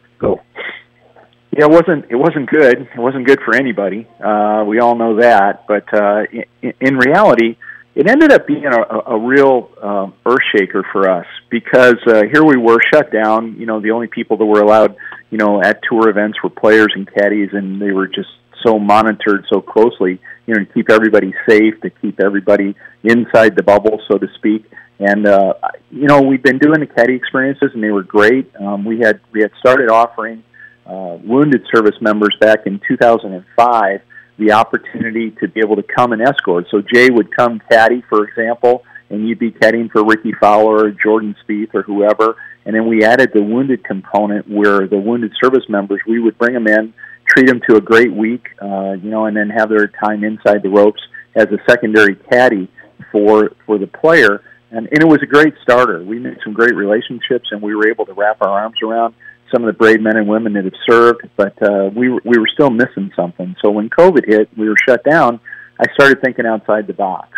Yeah, 1.56 1.66
it 1.66 1.70
wasn't 1.72 2.06
it 2.10 2.16
wasn't 2.16 2.50
good. 2.50 2.90
It 2.96 3.00
wasn't 3.00 3.28
good 3.28 3.40
for 3.46 3.56
anybody. 3.56 4.08
Uh, 4.20 4.64
we 4.66 4.80
all 4.80 4.96
know 4.96 5.18
that. 5.18 5.68
But 5.68 5.86
uh, 5.94 6.24
in, 6.64 6.74
in 6.82 6.98
reality, 6.98 7.58
it 7.94 8.10
ended 8.10 8.32
up 8.32 8.48
being 8.48 8.66
a, 8.66 9.12
a 9.12 9.20
real 9.20 9.70
uh, 9.80 10.08
earth 10.26 10.42
shaker 10.56 10.84
for 10.92 11.08
us 11.08 11.28
because 11.52 11.98
uh, 12.08 12.24
here 12.32 12.44
we 12.44 12.58
were 12.58 12.80
shut 12.92 13.12
down. 13.12 13.56
You 13.60 13.68
know, 13.68 13.82
the 13.82 13.92
only 13.92 14.08
people 14.08 14.38
that 14.38 14.46
were 14.46 14.62
allowed, 14.62 14.96
you 15.30 15.38
know, 15.38 15.62
at 15.62 15.80
tour 15.88 16.10
events 16.10 16.42
were 16.44 16.50
players 16.50 16.92
and 16.96 17.08
caddies, 17.08 17.50
and 17.54 17.80
they 17.80 17.92
were 17.92 18.08
just 18.08 18.30
so 18.66 18.80
monitored 18.80 19.46
so 19.48 19.62
closely. 19.62 20.20
You 20.48 20.56
know, 20.56 20.66
to 20.66 20.74
keep 20.74 20.90
everybody 20.90 21.36
safe, 21.48 21.80
to 21.82 21.92
keep 21.92 22.20
everybody 22.20 22.74
inside 23.04 23.56
the 23.56 23.64
bubble, 23.64 24.02
so 24.08 24.18
to 24.18 24.28
speak. 24.38 24.66
And 25.00 25.28
uh, 25.28 25.54
you 25.92 26.08
know, 26.08 26.24
we've 26.24 26.42
been 26.42 26.58
doing 26.58 26.80
the 26.80 26.88
caddy 26.88 27.14
experiences, 27.14 27.70
and 27.76 27.84
they 27.84 27.92
were 27.92 28.02
great. 28.02 28.56
Um, 28.56 28.86
we 28.86 29.02
had 29.02 29.20
we 29.32 29.42
had 29.42 29.52
started 29.60 29.92
offering 29.92 30.44
uh, 30.86 31.18
wounded 31.24 31.66
service 31.74 31.96
members 32.02 32.36
back 32.40 32.66
in 32.66 32.80
2005 32.88 34.02
the 34.38 34.52
opportunity 34.52 35.32
to 35.32 35.48
be 35.48 35.60
able 35.60 35.76
to 35.76 35.84
come 35.84 36.12
and 36.12 36.22
escort. 36.22 36.66
So 36.72 36.82
Jay 36.82 37.10
would 37.10 37.36
come 37.36 37.62
caddy, 37.70 38.04
for 38.10 38.28
example, 38.28 38.84
and 39.10 39.28
you'd 39.28 39.40
be 39.40 39.52
caddying 39.52 39.92
for 39.92 40.04
Rickie 40.04 40.34
Fowler 40.40 40.86
or 40.86 40.92
Jordan 40.92 41.36
Spieth 41.44 41.74
or 41.74 41.84
whoever. 41.84 42.36
And 42.66 42.76
then 42.76 42.88
we 42.88 43.04
added 43.04 43.32
the 43.34 43.44
wounded 43.44 43.84
component 43.84 44.50
where 44.50 44.88
the 44.88 44.98
wounded 44.98 45.34
service 45.42 45.66
members, 45.70 46.02
we 46.08 46.20
would 46.20 46.38
bring 46.38 46.54
them 46.54 46.68
in, 46.68 46.94
treat 47.28 47.48
them 47.48 47.62
to 47.70 47.76
a 47.76 47.82
great 47.82 48.12
week, 48.12 48.48
uh, 48.62 48.94
you 48.94 49.10
know, 49.10 49.26
and 49.26 49.38
then 49.38 49.50
have 49.50 49.70
their 49.70 49.88
time 49.88 50.24
inside 50.24 50.64
the 50.64 50.70
ropes 50.70 51.02
as 51.36 51.48
a 51.48 51.58
secondary 51.70 52.16
caddy 52.16 52.70
for 53.12 53.52
for 53.66 53.78
the 53.78 53.88
player. 53.88 54.42
And, 54.72 54.88
and 54.88 55.02
it 55.02 55.08
was 55.08 55.22
a 55.22 55.28
great 55.28 55.54
starter. 55.62 56.04
We 56.04 56.18
made 56.18 56.40
some 56.44 56.54
great 56.54 56.74
relationships, 56.74 57.50
and 57.52 57.62
we 57.62 57.76
were 57.76 57.88
able 57.88 58.08
to 58.08 58.14
wrap 58.14 58.42
our 58.42 58.50
arms 58.50 58.78
around 58.82 59.14
some 59.54 59.64
of 59.64 59.68
the 59.68 59.78
brave 59.78 60.02
men 60.02 60.18
and 60.18 60.28
women 60.28 60.54
that 60.54 60.64
have 60.64 60.74
served, 60.90 61.28
but 61.36 61.62
uh, 61.62 61.90
we 61.96 62.10
were, 62.10 62.22
we 62.26 62.38
were 62.38 62.48
still 62.54 62.70
missing 62.70 63.12
something. 63.16 63.56
So 63.62 63.70
when 63.72 63.90
COVID 63.90 64.26
hit, 64.26 64.50
we 64.58 64.68
were 64.68 64.76
shut 64.88 65.04
down. 65.04 65.40
I 65.80 65.86
started 65.94 66.22
thinking 66.22 66.46
outside 66.46 66.88
the 66.88 66.94
box. 66.94 67.30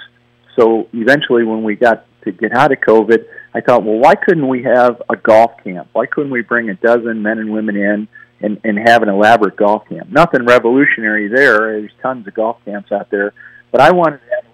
So 0.56 0.88
eventually, 0.94 1.44
when 1.44 1.64
we 1.64 1.76
got 1.76 2.06
to 2.24 2.32
get 2.32 2.54
out 2.54 2.72
of 2.72 2.80
COVID, 2.80 3.26
I 3.54 3.62
thought, 3.62 3.84
well, 3.84 3.98
why 3.98 4.16
couldn't 4.16 4.48
we 4.48 4.64
have 4.64 5.02
a 5.10 5.16
golf 5.16 5.52
camp? 5.64 5.90
Why 5.94 6.06
couldn't 6.06 6.32
we 6.32 6.42
bring 6.42 6.70
a 6.70 6.76
dozen 6.76 7.22
men 7.22 7.40
and 7.40 7.52
women 7.52 7.76
in 7.76 8.08
and, 8.42 8.60
and 8.64 8.78
have 8.88 9.04
an 9.04 9.10
elaborate 9.10 9.58
golf 9.58 9.88
camp? 9.90 10.10
Nothing 10.10 10.46
revolutionary 10.46 11.28
there. 11.28 11.80
There's 11.80 11.92
tons 12.02 12.28
of 12.28 12.34
golf 12.34 12.58
camps 12.64 12.92
out 12.92 13.10
there, 13.10 13.34
but 13.72 13.82
I 13.82 13.92
wanted 13.92 14.20
to 14.20 14.36
have 14.36 14.46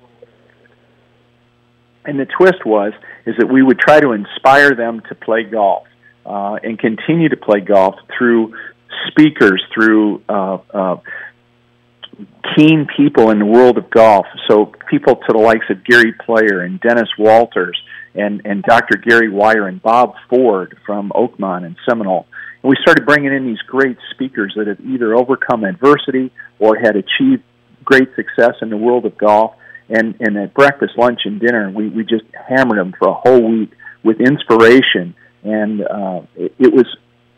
and 2.04 2.20
the 2.20 2.26
twist 2.26 2.66
was 2.66 2.94
is 3.28 3.36
that 3.38 3.48
we 3.48 3.62
would 3.62 3.80
try 3.80 4.00
to 4.00 4.12
inspire 4.12 4.74
them 4.74 5.02
to 5.08 5.16
play 5.16 5.44
golf 5.44 5.86
uh, 6.26 6.58
and 6.64 6.78
continue 6.78 7.30
to 7.30 7.38
play 7.38 7.60
golf 7.60 7.96
through 8.18 8.54
speakers, 9.08 9.64
through 9.74 10.22
uh, 10.30 10.58
uh, 10.74 10.98
keen 12.56 12.88
people 12.96 13.30
in 13.32 13.40
the 13.40 13.46
world 13.46 13.78
of 13.78 13.90
golf. 13.90 14.26
So 14.48 14.72
people 14.90 15.16
to 15.16 15.34
the 15.34 15.40
likes 15.40 15.66
of 15.70 15.84
Gary 15.84 16.14
Player 16.14 16.62
and 16.62 16.80
Dennis 16.80 17.10
Walters 17.18 17.80
and, 18.14 18.42
and 18.46 18.64
Dr. 18.64 18.98
Gary 18.98 19.30
Wiren 19.30 19.70
and 19.70 19.82
Bob 19.82 20.16
Ford 20.30 20.78
from 20.86 21.12
Oakmont 21.16 21.66
and 21.66 21.76
Seminole. 21.88 22.28
And 22.62 22.70
we 22.70 22.76
started 22.82 23.06
bringing 23.06 23.34
in 23.34 23.46
these 23.46 23.62
great 23.68 23.98
speakers 24.12 24.54
that 24.58 24.68
have 24.68 24.80
either 24.82 25.16
overcome 25.16 25.64
adversity 25.64 26.32
or 26.60 26.76
had 26.76 26.96
achieved 26.96 27.44
great 27.84 28.10
success 28.16 28.56
in 28.62 28.70
the 28.70 28.78
world 28.78 29.06
of 29.06 29.18
golf. 29.18 29.56
And, 29.90 30.16
and 30.22 30.38
at 30.38 30.54
breakfast, 30.54 30.94
lunch, 30.98 31.22
and 31.26 31.40
dinner, 31.40 31.70
we, 31.70 31.90
we 31.90 32.04
just 32.04 32.24
hammered 32.34 32.78
them 32.78 32.94
for 32.98 33.10
a 33.10 33.14
whole 33.14 33.42
week 33.42 33.72
with 34.04 34.22
inspiration 34.22 35.16
and 35.44 35.82
uh, 35.82 36.22
it, 36.36 36.54
it 36.60 36.74
was 36.74 36.86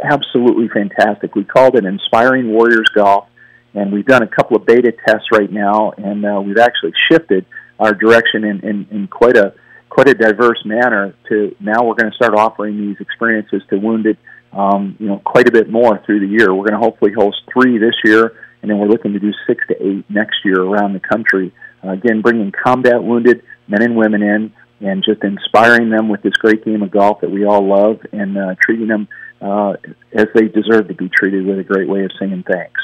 absolutely 0.03 0.67
fantastic. 0.69 1.35
We 1.35 1.43
called 1.43 1.75
it 1.75 1.85
Inspiring 1.85 2.51
Warriors 2.51 2.89
Golf, 2.93 3.27
and 3.73 3.91
we've 3.91 4.05
done 4.05 4.23
a 4.23 4.27
couple 4.27 4.57
of 4.57 4.65
beta 4.65 4.93
tests 5.07 5.27
right 5.31 5.51
now, 5.51 5.91
and 5.97 6.25
uh, 6.25 6.41
we've 6.45 6.57
actually 6.57 6.93
shifted 7.09 7.45
our 7.79 7.93
direction 7.93 8.43
in, 8.43 8.59
in, 8.61 8.87
in 8.91 9.07
quite 9.07 9.37
a 9.37 9.53
quite 9.89 10.09
a 10.09 10.13
diverse 10.13 10.61
manner. 10.65 11.13
To 11.29 11.55
now, 11.59 11.83
we're 11.83 11.95
going 11.95 12.11
to 12.11 12.15
start 12.15 12.33
offering 12.35 12.77
these 12.77 12.97
experiences 12.99 13.61
to 13.69 13.77
wounded, 13.77 14.17
um, 14.51 14.95
you 14.99 15.07
know, 15.07 15.21
quite 15.23 15.47
a 15.47 15.51
bit 15.51 15.69
more 15.69 16.01
through 16.05 16.19
the 16.19 16.27
year. 16.27 16.53
We're 16.53 16.67
going 16.67 16.79
to 16.79 16.85
hopefully 16.85 17.11
host 17.13 17.37
three 17.51 17.77
this 17.77 17.95
year, 18.03 18.35
and 18.61 18.69
then 18.69 18.79
we're 18.79 18.87
looking 18.87 19.13
to 19.13 19.19
do 19.19 19.31
six 19.47 19.63
to 19.67 19.75
eight 19.81 20.09
next 20.09 20.37
year 20.43 20.61
around 20.61 20.93
the 20.93 20.99
country. 20.99 21.53
Uh, 21.83 21.91
again, 21.91 22.21
bringing 22.21 22.51
combat 22.51 23.03
wounded 23.03 23.43
men 23.67 23.81
and 23.81 23.95
women 23.95 24.21
in 24.23 24.51
and 24.79 25.03
just 25.03 25.23
inspiring 25.23 25.89
them 25.89 26.09
with 26.09 26.21
this 26.21 26.33
great 26.33 26.65
game 26.65 26.81
of 26.81 26.91
golf 26.91 27.21
that 27.21 27.31
we 27.31 27.45
all 27.45 27.65
love 27.65 27.99
and 28.11 28.37
uh, 28.37 28.55
treating 28.61 28.87
them 28.87 29.07
uh, 29.41 29.73
as 30.13 30.27
they 30.33 30.47
deserve 30.47 30.87
to 30.87 30.93
be 30.93 31.09
treated 31.09 31.45
with 31.45 31.59
a 31.59 31.63
great 31.63 31.87
way 31.87 32.03
of 32.03 32.11
saying 32.19 32.43
thanks. 32.49 32.81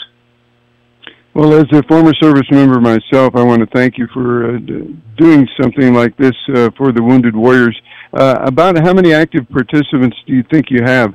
Well, 1.33 1.53
as 1.53 1.67
a 1.71 1.83
former 1.83 2.13
service 2.15 2.49
member 2.51 2.81
myself, 2.81 3.35
I 3.35 3.43
want 3.43 3.61
to 3.61 3.67
thank 3.73 3.97
you 3.97 4.07
for 4.13 4.55
uh, 4.55 4.59
doing 5.17 5.47
something 5.61 5.93
like 5.93 6.17
this 6.17 6.33
uh, 6.55 6.69
for 6.75 6.91
the 6.91 7.03
Wounded 7.03 7.35
Warriors. 7.35 7.79
Uh, 8.11 8.39
about 8.41 8.77
how 8.79 8.93
many 8.93 9.13
active 9.13 9.47
participants 9.49 10.17
do 10.25 10.33
you 10.33 10.43
think 10.51 10.71
you 10.71 10.83
have? 10.83 11.13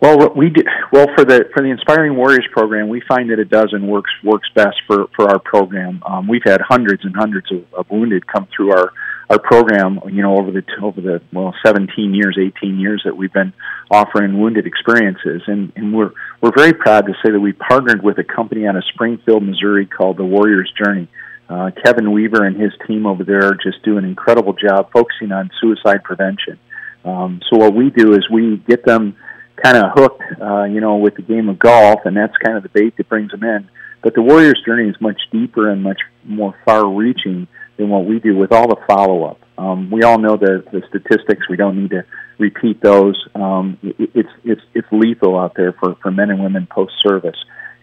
Well, 0.00 0.34
we 0.34 0.50
did, 0.50 0.66
well 0.92 1.06
for 1.16 1.24
the 1.24 1.48
for 1.54 1.62
the 1.62 1.70
Inspiring 1.70 2.16
Warriors 2.16 2.46
program, 2.52 2.88
we 2.88 3.00
find 3.08 3.30
that 3.30 3.38
a 3.38 3.44
dozen 3.44 3.86
works 3.86 4.10
works 4.22 4.48
best 4.54 4.76
for 4.86 5.06
for 5.16 5.30
our 5.30 5.38
program. 5.38 6.02
Um, 6.04 6.28
we've 6.28 6.44
had 6.44 6.60
hundreds 6.60 7.04
and 7.04 7.14
hundreds 7.16 7.50
of, 7.50 7.64
of 7.72 7.90
wounded 7.90 8.26
come 8.26 8.46
through 8.54 8.72
our 8.72 8.92
our 9.30 9.38
program, 9.38 10.00
you 10.10 10.22
know, 10.22 10.36
over 10.36 10.50
the 10.50 10.62
over 10.82 11.00
the 11.00 11.22
well, 11.32 11.54
17 11.64 12.14
years, 12.14 12.38
18 12.38 12.78
years 12.78 13.02
that 13.04 13.16
we've 13.16 13.32
been 13.32 13.52
offering 13.90 14.38
wounded 14.38 14.66
experiences, 14.66 15.42
and 15.46 15.72
and 15.76 15.94
we're 15.94 16.12
we're 16.40 16.52
very 16.54 16.72
proud 16.72 17.06
to 17.06 17.14
say 17.24 17.30
that 17.30 17.40
we 17.40 17.52
partnered 17.52 18.02
with 18.02 18.18
a 18.18 18.24
company 18.24 18.66
out 18.66 18.76
of 18.76 18.84
Springfield, 18.92 19.42
Missouri, 19.42 19.86
called 19.86 20.18
the 20.18 20.24
Warriors 20.24 20.72
Journey. 20.76 21.08
Uh, 21.48 21.70
Kevin 21.84 22.12
Weaver 22.12 22.44
and 22.44 22.60
his 22.60 22.72
team 22.86 23.06
over 23.06 23.22
there 23.22 23.54
just 23.54 23.82
do 23.84 23.98
an 23.98 24.04
incredible 24.04 24.54
job 24.54 24.90
focusing 24.92 25.30
on 25.30 25.50
suicide 25.60 26.02
prevention. 26.02 26.58
Um, 27.04 27.40
so 27.50 27.58
what 27.58 27.74
we 27.74 27.90
do 27.90 28.14
is 28.14 28.28
we 28.30 28.56
get 28.66 28.84
them 28.84 29.16
kind 29.64 29.78
of 29.78 29.92
hooked, 29.94 30.22
uh, 30.40 30.64
you 30.64 30.80
know, 30.80 30.96
with 30.96 31.14
the 31.14 31.22
game 31.22 31.48
of 31.48 31.58
golf, 31.58 32.00
and 32.04 32.16
that's 32.16 32.36
kind 32.36 32.56
of 32.56 32.62
the 32.62 32.68
bait 32.68 32.96
that 32.98 33.08
brings 33.08 33.30
them 33.30 33.42
in. 33.42 33.68
But 34.02 34.14
the 34.14 34.20
Warriors' 34.20 34.62
journey 34.66 34.90
is 34.90 34.96
much 35.00 35.18
deeper 35.32 35.70
and 35.70 35.82
much 35.82 36.00
more 36.24 36.54
far-reaching 36.66 37.48
than 37.78 37.88
what 37.88 38.04
we 38.04 38.20
do 38.20 38.36
with 38.36 38.52
all 38.52 38.68
the 38.68 38.76
follow-up. 38.86 39.40
Um, 39.56 39.90
we 39.90 40.02
all 40.02 40.18
know 40.18 40.36
the, 40.36 40.62
the 40.70 40.82
statistics. 40.88 41.48
We 41.48 41.56
don't 41.56 41.80
need 41.80 41.90
to 41.90 42.04
repeat 42.38 42.82
those. 42.82 43.16
Um, 43.34 43.78
it, 43.82 44.10
it's 44.14 44.28
it's 44.44 44.60
it's 44.74 44.88
lethal 44.90 45.38
out 45.38 45.54
there 45.56 45.72
for, 45.72 45.94
for 46.02 46.10
men 46.10 46.30
and 46.30 46.42
women 46.42 46.66
post-service. 46.70 47.36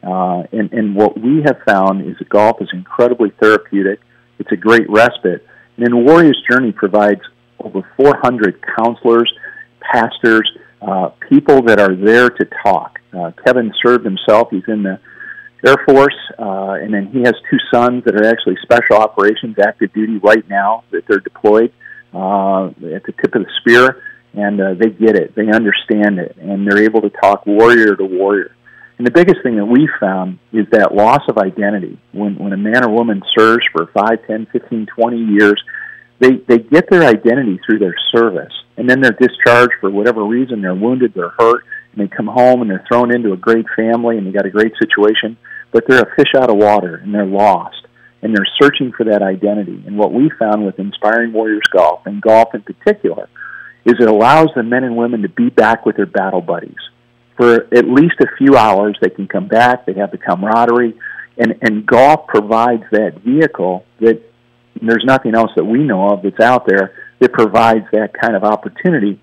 Uh, 0.03 0.43
and, 0.51 0.71
and 0.73 0.95
what 0.95 1.19
we 1.19 1.41
have 1.45 1.59
found 1.65 2.07
is 2.07 2.17
that 2.17 2.29
golf 2.29 2.61
is 2.61 2.69
incredibly 2.73 3.31
therapeutic. 3.41 3.99
It's 4.39 4.51
a 4.51 4.57
great 4.57 4.89
respite. 4.89 5.45
And 5.77 5.85
then 5.85 6.05
Warriors 6.05 6.41
Journey 6.49 6.71
provides 6.71 7.21
over 7.59 7.87
400 7.97 8.59
counselors, 8.77 9.31
pastors, 9.79 10.49
uh, 10.81 11.09
people 11.29 11.61
that 11.63 11.79
are 11.79 11.95
there 11.95 12.29
to 12.29 12.45
talk. 12.63 12.99
Uh, 13.13 13.31
Kevin 13.45 13.71
served 13.85 14.05
himself. 14.05 14.49
He's 14.51 14.67
in 14.67 14.83
the 14.83 14.99
Air 15.65 15.77
Force, 15.87 16.15
uh, 16.39 16.73
and 16.81 16.93
then 16.93 17.07
he 17.07 17.19
has 17.19 17.35
two 17.49 17.57
sons 17.71 18.03
that 18.05 18.15
are 18.15 18.25
actually 18.25 18.57
special 18.63 18.95
operations 18.95 19.57
active 19.59 19.93
duty 19.93 20.17
right 20.17 20.47
now 20.49 20.83
that 20.91 21.03
they're 21.07 21.19
deployed 21.19 21.71
uh, 22.13 22.67
at 22.67 23.03
the 23.03 23.13
tip 23.21 23.35
of 23.35 23.43
the 23.43 23.51
spear, 23.59 24.01
and 24.33 24.59
uh, 24.59 24.73
they 24.73 24.89
get 24.89 25.15
it, 25.15 25.35
they 25.35 25.49
understand 25.49 26.17
it, 26.17 26.35
and 26.37 26.65
they're 26.65 26.83
able 26.83 27.01
to 27.01 27.09
talk 27.09 27.45
warrior 27.45 27.95
to 27.95 28.05
warrior. 28.05 28.55
And 28.97 29.05
the 29.05 29.11
biggest 29.11 29.41
thing 29.43 29.55
that 29.57 29.65
we 29.65 29.89
found 29.99 30.39
is 30.51 30.67
that 30.71 30.93
loss 30.93 31.21
of 31.27 31.37
identity. 31.37 31.99
When 32.11 32.35
when 32.35 32.53
a 32.53 32.57
man 32.57 32.83
or 32.83 32.89
woman 32.89 33.23
serves 33.37 33.65
for 33.71 33.87
five, 33.87 34.25
ten, 34.27 34.47
fifteen, 34.51 34.87
twenty 34.95 35.17
years, 35.17 35.61
they 36.21 36.35
they 36.47 36.59
get 36.59 36.89
their 36.89 37.03
identity 37.03 37.59
through 37.65 37.79
their 37.79 37.95
service, 38.15 38.53
and 38.77 38.89
then 38.89 39.01
they're 39.01 39.11
discharged 39.19 39.73
for 39.81 39.89
whatever 39.89 40.23
reason. 40.23 40.61
They're 40.61 40.75
wounded, 40.75 41.13
they're 41.13 41.33
hurt, 41.37 41.65
and 41.91 42.01
they 42.01 42.15
come 42.15 42.27
home 42.27 42.61
and 42.61 42.69
they're 42.69 42.85
thrown 42.87 43.13
into 43.13 43.33
a 43.33 43.37
great 43.37 43.65
family 43.75 44.17
and 44.17 44.25
they 44.25 44.31
got 44.31 44.45
a 44.45 44.51
great 44.51 44.73
situation, 44.79 45.37
but 45.71 45.83
they're 45.87 46.03
a 46.03 46.15
fish 46.15 46.33
out 46.37 46.49
of 46.49 46.57
water 46.57 46.95
and 46.95 47.13
they're 47.13 47.25
lost 47.25 47.87
and 48.21 48.35
they're 48.35 48.47
searching 48.61 48.91
for 48.91 49.03
that 49.05 49.21
identity. 49.21 49.83
And 49.85 49.97
what 49.97 50.13
we 50.13 50.29
found 50.37 50.65
with 50.65 50.79
Inspiring 50.79 51.33
Warriors 51.33 51.67
Golf 51.71 52.05
and 52.05 52.21
golf 52.21 52.53
in 52.53 52.61
particular 52.61 53.27
is 53.83 53.95
it 53.99 54.07
allows 54.07 54.49
the 54.55 54.63
men 54.63 54.83
and 54.83 54.95
women 54.95 55.23
to 55.23 55.29
be 55.29 55.49
back 55.49 55.85
with 55.85 55.97
their 55.97 56.05
battle 56.05 56.41
buddies 56.41 56.77
for 57.35 57.67
at 57.73 57.87
least 57.87 58.15
a 58.21 58.27
few 58.37 58.55
hours. 58.55 58.97
They 59.01 59.09
can 59.09 59.27
come 59.27 59.47
back. 59.47 59.85
They 59.85 59.93
have 59.93 60.11
the 60.11 60.19
camaraderie, 60.19 60.93
and 61.37 61.55
and 61.61 61.85
golf 61.85 62.27
provides 62.27 62.83
that 62.91 63.21
vehicle 63.25 63.85
that 63.99 64.21
there's 64.89 65.03
nothing 65.05 65.35
else 65.35 65.51
that 65.55 65.63
we 65.63 65.79
know 65.79 66.09
of 66.09 66.23
that's 66.23 66.39
out 66.39 66.65
there 66.65 66.93
that 67.19 67.33
provides 67.33 67.85
that 67.91 68.13
kind 68.19 68.35
of 68.35 68.43
opportunity 68.43 69.19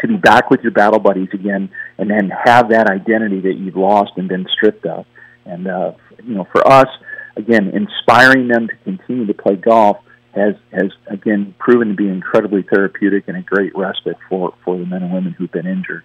to 0.00 0.08
be 0.08 0.16
back 0.16 0.50
with 0.50 0.60
your 0.60 0.72
battle 0.72 0.98
buddies 1.00 1.28
again 1.32 1.70
and 1.98 2.08
then 2.08 2.30
have 2.44 2.70
that 2.70 2.88
identity 2.88 3.40
that 3.40 3.54
you've 3.54 3.76
lost 3.76 4.12
and 4.16 4.28
been 4.28 4.46
stripped 4.56 4.86
of. 4.86 5.04
And, 5.44 5.66
uh, 5.66 5.92
you 6.24 6.34
know, 6.34 6.46
for 6.52 6.66
us, 6.66 6.88
again, 7.36 7.70
inspiring 7.70 8.48
them 8.48 8.68
to 8.68 8.76
continue 8.84 9.26
to 9.26 9.34
play 9.34 9.56
golf 9.56 9.98
has, 10.34 10.54
has 10.72 10.92
again, 11.08 11.54
proven 11.58 11.88
to 11.88 11.94
be 11.94 12.08
incredibly 12.08 12.62
therapeutic 12.62 13.24
and 13.26 13.36
a 13.36 13.42
great 13.42 13.76
respite 13.76 14.16
for, 14.28 14.54
for 14.64 14.78
the 14.78 14.86
men 14.86 15.02
and 15.02 15.12
women 15.12 15.32
who've 15.32 15.50
been 15.50 15.66
injured. 15.66 16.04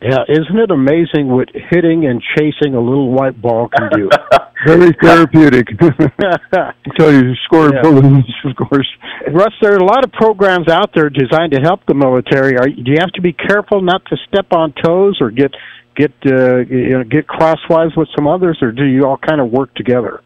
Yeah, 0.00 0.24
isn't 0.28 0.58
it 0.58 0.70
amazing 0.70 1.28
what 1.28 1.48
hitting 1.54 2.06
and 2.06 2.22
chasing 2.36 2.74
a 2.74 2.80
little 2.80 3.10
white 3.10 3.40
ball 3.40 3.68
can 3.68 3.90
do? 3.90 4.10
Very 4.66 4.92
therapeutic. 5.02 5.68
Until 5.80 7.12
you 7.12 7.34
score 7.44 7.72
yeah. 7.74 7.82
balloons, 7.82 8.24
of 8.44 8.56
course. 8.56 8.88
Russ, 9.30 9.52
there 9.60 9.74
are 9.74 9.78
a 9.78 9.84
lot 9.84 10.04
of 10.04 10.12
programs 10.12 10.68
out 10.68 10.90
there 10.94 11.10
designed 11.10 11.52
to 11.52 11.60
help 11.60 11.84
the 11.86 11.94
military. 11.94 12.56
Are, 12.56 12.68
do 12.68 12.90
you 12.90 12.98
have 13.00 13.12
to 13.12 13.20
be 13.20 13.32
careful 13.32 13.82
not 13.82 14.04
to 14.06 14.16
step 14.28 14.52
on 14.52 14.72
toes 14.82 15.18
or 15.20 15.30
get 15.30 15.52
get 15.96 16.12
uh, 16.26 16.58
you 16.58 16.98
know, 16.98 17.04
get 17.04 17.26
crosswise 17.26 17.94
with 17.96 18.08
some 18.16 18.26
others, 18.26 18.58
or 18.62 18.72
do 18.72 18.84
you 18.84 19.04
all 19.04 19.18
kind 19.18 19.40
of 19.40 19.50
work 19.50 19.74
together? 19.74 20.22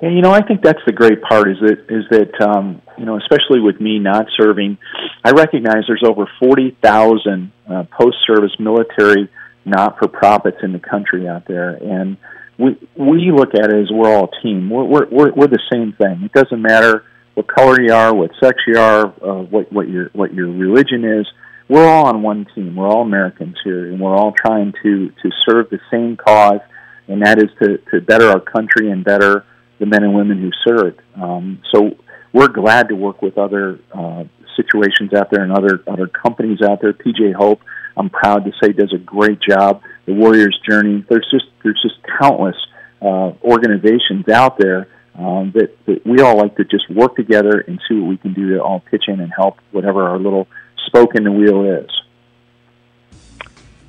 Yeah, 0.00 0.10
you 0.10 0.20
know, 0.20 0.32
I 0.32 0.42
think 0.42 0.62
that's 0.62 0.80
the 0.86 0.92
great 0.92 1.22
part 1.22 1.48
is 1.48 1.58
that 1.60 1.86
is 1.88 2.04
that 2.10 2.40
um, 2.40 2.82
you 2.98 3.04
know, 3.04 3.16
especially 3.18 3.60
with 3.60 3.80
me 3.80 3.98
not 3.98 4.26
serving, 4.36 4.78
I 5.24 5.30
recognize 5.30 5.84
there's 5.86 6.04
over 6.06 6.28
forty 6.40 6.76
thousand 6.82 7.52
uh, 7.68 7.84
post-service 7.96 8.52
military 8.58 9.28
not-for-profits 9.64 10.56
in 10.64 10.72
the 10.72 10.80
country 10.80 11.28
out 11.28 11.46
there, 11.46 11.70
and 11.70 12.16
we 12.62 12.88
we 12.96 13.32
look 13.32 13.54
at 13.54 13.70
it 13.70 13.82
as 13.82 13.90
we're 13.90 14.08
all 14.08 14.30
a 14.32 14.42
team. 14.42 14.70
We're 14.70 14.84
we're 14.84 15.08
we're, 15.10 15.32
we're 15.32 15.46
the 15.48 15.62
same 15.72 15.92
thing. 15.94 16.22
It 16.22 16.32
doesn't 16.32 16.62
matter 16.62 17.04
what 17.34 17.48
color 17.48 17.80
you 17.80 17.92
are, 17.92 18.14
what 18.14 18.30
sex 18.42 18.58
you 18.66 18.78
are, 18.78 19.06
uh, 19.06 19.42
what 19.42 19.72
what 19.72 19.88
your 19.88 20.10
what 20.12 20.32
your 20.32 20.50
religion 20.50 21.04
is. 21.04 21.26
We're 21.68 21.86
all 21.86 22.06
on 22.06 22.22
one 22.22 22.46
team. 22.54 22.76
We're 22.76 22.88
all 22.88 23.02
Americans 23.02 23.56
here, 23.64 23.86
and 23.86 24.00
we're 24.00 24.14
all 24.14 24.32
trying 24.32 24.72
to 24.82 25.08
to 25.08 25.30
serve 25.48 25.70
the 25.70 25.80
same 25.90 26.16
cause, 26.16 26.60
and 27.08 27.22
that 27.22 27.38
is 27.38 27.50
to 27.62 27.78
to 27.90 28.00
better 28.00 28.28
our 28.28 28.40
country 28.40 28.90
and 28.90 29.04
better 29.04 29.44
the 29.78 29.86
men 29.86 30.04
and 30.04 30.14
women 30.14 30.40
who 30.40 30.50
served. 30.66 31.00
Um, 31.20 31.62
so 31.74 31.96
we're 32.32 32.48
glad 32.48 32.88
to 32.88 32.94
work 32.94 33.22
with 33.22 33.38
other 33.38 33.80
uh, 33.92 34.24
situations 34.56 35.12
out 35.14 35.30
there 35.30 35.42
and 35.42 35.52
other 35.52 35.82
other 35.88 36.06
companies 36.06 36.60
out 36.62 36.80
there. 36.80 36.92
PGA 36.92 37.34
HOPE, 37.34 37.60
I'm 37.96 38.10
proud 38.10 38.44
to 38.44 38.52
say, 38.62 38.72
does 38.72 38.92
a 38.92 38.98
great 38.98 39.40
job. 39.40 39.82
The 40.06 40.14
Warriors 40.14 40.58
Journey. 40.68 41.04
There's 41.08 41.28
just 41.30 41.46
there's 41.62 41.80
just 41.82 41.96
countless 42.18 42.56
uh, 43.00 43.32
organizations 43.42 44.28
out 44.28 44.58
there 44.58 44.88
um, 45.14 45.52
that, 45.54 45.76
that 45.86 46.06
we 46.06 46.20
all 46.20 46.36
like 46.36 46.56
to 46.56 46.64
just 46.64 46.88
work 46.90 47.16
together 47.16 47.60
and 47.60 47.80
see 47.88 47.98
what 47.98 48.08
we 48.08 48.16
can 48.16 48.32
do 48.32 48.54
to 48.54 48.62
all 48.62 48.80
pitch 48.80 49.04
in 49.08 49.20
and 49.20 49.32
help 49.34 49.58
whatever 49.70 50.08
our 50.08 50.18
little 50.18 50.48
spoke 50.86 51.14
in 51.14 51.24
the 51.24 51.32
wheel 51.32 51.64
is. 51.64 51.90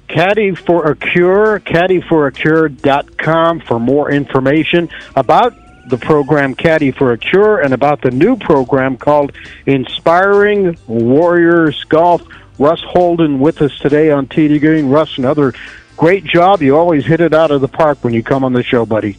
Caddy 0.07 0.53
for 0.53 0.91
a 0.91 0.95
Cure, 0.95 1.59
caddyforacure.com 1.61 3.61
for 3.61 3.79
more 3.79 4.11
information 4.11 4.89
about 5.15 5.55
the 5.87 5.97
program 5.97 6.55
Caddy 6.55 6.91
for 6.91 7.13
a 7.13 7.17
Cure 7.17 7.59
and 7.59 7.73
about 7.73 8.01
the 8.01 8.11
new 8.11 8.37
program 8.37 8.97
called 8.97 9.31
Inspiring 9.65 10.77
Warriors 10.87 11.83
Golf. 11.85 12.21
Russ 12.59 12.81
Holden 12.81 13.39
with 13.39 13.61
us 13.61 13.77
today 13.79 14.11
on 14.11 14.27
Tee 14.27 14.47
to 14.47 14.59
Green. 14.59 14.89
Russ, 14.89 15.17
another 15.17 15.53
great 15.97 16.23
job. 16.23 16.61
You 16.61 16.77
always 16.77 17.05
hit 17.05 17.19
it 17.19 17.33
out 17.33 17.51
of 17.51 17.61
the 17.61 17.67
park 17.67 18.03
when 18.03 18.13
you 18.13 18.23
come 18.23 18.43
on 18.43 18.53
the 18.53 18.63
show, 18.63 18.85
buddy. 18.85 19.17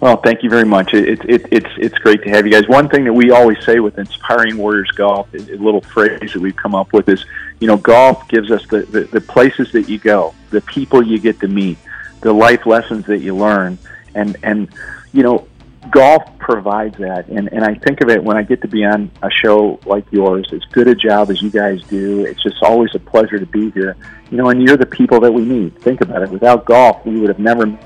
Well, 0.00 0.16
thank 0.16 0.42
you 0.42 0.50
very 0.50 0.64
much. 0.64 0.94
It, 0.94 1.24
it, 1.24 1.46
it's 1.50 1.70
it's 1.76 1.98
great 1.98 2.22
to 2.22 2.30
have 2.30 2.46
you 2.46 2.52
guys. 2.52 2.68
One 2.68 2.88
thing 2.88 3.04
that 3.04 3.12
we 3.12 3.30
always 3.30 3.62
say 3.64 3.80
with 3.80 3.98
Inspiring 3.98 4.56
Warriors 4.56 4.90
Golf, 4.92 5.32
a 5.34 5.38
little 5.38 5.80
phrase 5.80 6.32
that 6.32 6.40
we've 6.40 6.56
come 6.56 6.74
up 6.74 6.92
with 6.92 7.08
is, 7.08 7.24
you 7.60 7.66
know, 7.66 7.76
golf 7.76 8.28
gives 8.28 8.50
us 8.50 8.66
the, 8.68 8.82
the, 8.82 9.04
the 9.04 9.20
places 9.20 9.72
that 9.72 9.88
you 9.88 9.98
go, 9.98 10.34
the 10.50 10.60
people 10.62 11.02
you 11.02 11.18
get 11.18 11.40
to 11.40 11.48
meet, 11.48 11.78
the 12.20 12.32
life 12.32 12.64
lessons 12.64 13.06
that 13.06 13.18
you 13.18 13.36
learn, 13.36 13.78
and 14.14 14.36
and 14.42 14.68
you 15.12 15.22
know, 15.22 15.46
golf 15.90 16.22
provides 16.38 16.96
that. 16.98 17.28
And 17.28 17.48
and 17.52 17.64
I 17.64 17.74
think 17.74 18.00
of 18.00 18.10
it 18.10 18.22
when 18.22 18.36
I 18.36 18.42
get 18.42 18.62
to 18.62 18.68
be 18.68 18.84
on 18.84 19.10
a 19.22 19.30
show 19.30 19.80
like 19.86 20.04
yours 20.10 20.46
as 20.52 20.62
good 20.72 20.88
a 20.88 20.94
job 20.94 21.30
as 21.30 21.42
you 21.42 21.50
guys 21.50 21.82
do 21.84 22.24
it's 22.24 22.42
just 22.42 22.62
always 22.62 22.94
a 22.94 22.98
pleasure 22.98 23.38
to 23.38 23.46
be 23.46 23.70
here. 23.70 23.96
You 24.30 24.38
know 24.38 24.48
and 24.50 24.62
you're 24.62 24.76
the 24.76 24.86
people 24.86 25.20
that 25.20 25.32
we 25.32 25.44
need. 25.44 25.78
Think 25.80 26.00
about 26.00 26.22
it. 26.22 26.30
Without 26.30 26.64
golf 26.64 27.04
we 27.04 27.20
would 27.20 27.28
have 27.28 27.38
never 27.38 27.78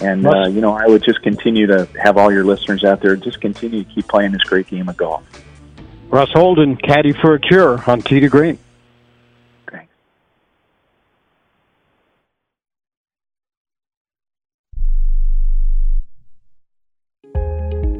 and 0.00 0.26
uh, 0.26 0.48
you 0.48 0.60
know 0.62 0.72
I 0.72 0.86
would 0.86 1.02
just 1.04 1.22
continue 1.22 1.66
to 1.66 1.86
have 2.02 2.16
all 2.16 2.32
your 2.32 2.44
listeners 2.44 2.84
out 2.84 3.02
there 3.02 3.16
just 3.16 3.40
continue 3.40 3.84
to 3.84 3.90
keep 3.90 4.08
playing 4.08 4.32
this 4.32 4.42
great 4.44 4.66
game 4.66 4.88
of 4.88 4.96
golf. 4.96 5.22
Russ 6.08 6.30
Holden 6.32 6.76
caddy 6.76 7.12
for 7.12 7.34
a 7.34 7.38
cure 7.38 7.82
on 7.86 8.00
to 8.02 8.28
Green 8.28 8.58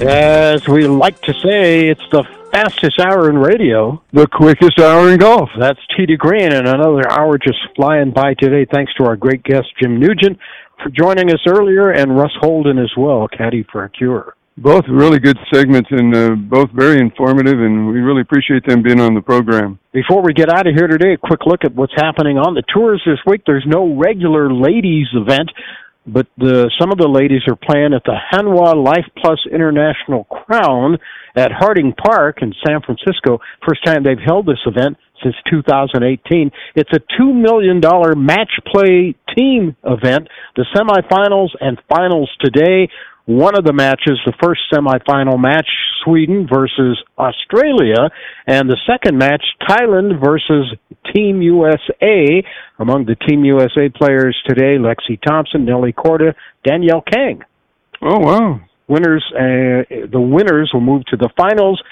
As 0.00 0.66
we 0.66 0.88
like 0.88 1.20
to 1.22 1.32
say, 1.34 1.88
it's 1.88 2.02
the 2.10 2.24
fastest 2.50 2.98
hour 2.98 3.30
in 3.30 3.38
radio. 3.38 4.02
The 4.12 4.26
quickest 4.26 4.80
hour 4.80 5.10
in 5.12 5.18
golf. 5.18 5.48
That's 5.58 5.78
Tee 5.96 6.06
to 6.06 6.16
Green, 6.16 6.52
and 6.52 6.66
another 6.66 7.08
hour 7.10 7.38
just 7.38 7.58
flying 7.76 8.10
by 8.10 8.34
today. 8.34 8.66
Thanks 8.70 8.92
to 8.94 9.04
our 9.04 9.14
great 9.14 9.44
guest, 9.44 9.68
Jim 9.80 10.00
Nugent, 10.00 10.36
for 10.82 10.90
joining 10.90 11.30
us 11.30 11.40
earlier, 11.46 11.90
and 11.90 12.16
Russ 12.16 12.32
Holden 12.40 12.78
as 12.78 12.90
well, 12.96 13.28
caddy 13.28 13.64
for 13.70 13.84
a 13.84 13.90
cure. 13.90 14.34
Both 14.56 14.84
really 14.88 15.20
good 15.20 15.38
segments 15.52 15.90
and 15.92 16.14
uh, 16.14 16.30
both 16.34 16.70
very 16.72 16.98
informative, 17.00 17.60
and 17.60 17.88
we 17.88 18.00
really 18.00 18.22
appreciate 18.22 18.66
them 18.66 18.82
being 18.82 19.00
on 19.00 19.14
the 19.14 19.22
program. 19.22 19.78
Before 19.92 20.22
we 20.22 20.32
get 20.32 20.48
out 20.48 20.66
of 20.66 20.74
here 20.74 20.88
today, 20.88 21.14
a 21.14 21.16
quick 21.16 21.40
look 21.46 21.64
at 21.64 21.74
what's 21.74 21.94
happening 21.96 22.36
on 22.36 22.54
the 22.54 22.62
tours 22.72 23.02
this 23.06 23.18
week. 23.26 23.42
There's 23.46 23.64
no 23.66 23.96
regular 23.96 24.52
ladies 24.52 25.06
event, 25.14 25.50
but 26.06 26.26
the, 26.36 26.70
some 26.80 26.92
of 26.92 26.98
the 26.98 27.08
ladies 27.08 27.42
are 27.48 27.56
playing 27.56 27.94
at 27.94 28.04
the 28.04 28.16
Hanwha 28.32 28.76
Life 28.76 29.06
Plus 29.16 29.40
International 29.50 30.24
Crown 30.24 30.98
at 31.36 31.50
Harding 31.52 31.92
Park 31.92 32.38
in 32.42 32.52
San 32.66 32.80
Francisco. 32.82 33.40
First 33.66 33.84
time 33.84 34.02
they've 34.02 34.18
held 34.18 34.46
this 34.46 34.60
event 34.66 34.96
since 35.22 35.34
2018. 35.50 36.50
It's 36.76 36.90
a 36.92 37.00
$2 37.20 37.34
million 37.34 37.80
match 38.24 38.52
play 38.70 39.14
team 39.36 39.76
event. 39.84 40.28
The 40.56 40.66
semifinals 40.76 41.50
and 41.60 41.80
finals 41.88 42.30
today. 42.40 42.88
One 43.26 43.56
of 43.56 43.64
the 43.64 43.72
matches, 43.72 44.20
the 44.26 44.34
first 44.42 44.60
semifinal 44.70 45.40
match, 45.40 45.66
Sweden 46.04 46.46
versus 46.46 47.02
Australia, 47.18 48.10
and 48.46 48.68
the 48.68 48.76
second 48.86 49.16
match, 49.16 49.42
Thailand 49.66 50.22
versus 50.22 50.74
Team 51.14 51.40
USA. 51.40 52.44
Among 52.78 53.06
the 53.06 53.16
Team 53.26 53.44
USA 53.46 53.88
players 53.88 54.36
today, 54.46 54.76
Lexi 54.76 55.18
Thompson, 55.26 55.64
Nelly 55.64 55.94
Korda, 55.94 56.34
Danielle 56.64 57.00
Kang. 57.00 57.42
Oh 58.02 58.18
wow! 58.18 58.60
Winners, 58.88 59.24
uh, 59.32 59.88
the 60.12 60.20
winners 60.20 60.70
will 60.74 60.82
move 60.82 61.06
to 61.06 61.16
the 61.16 61.30
finals 61.34 61.82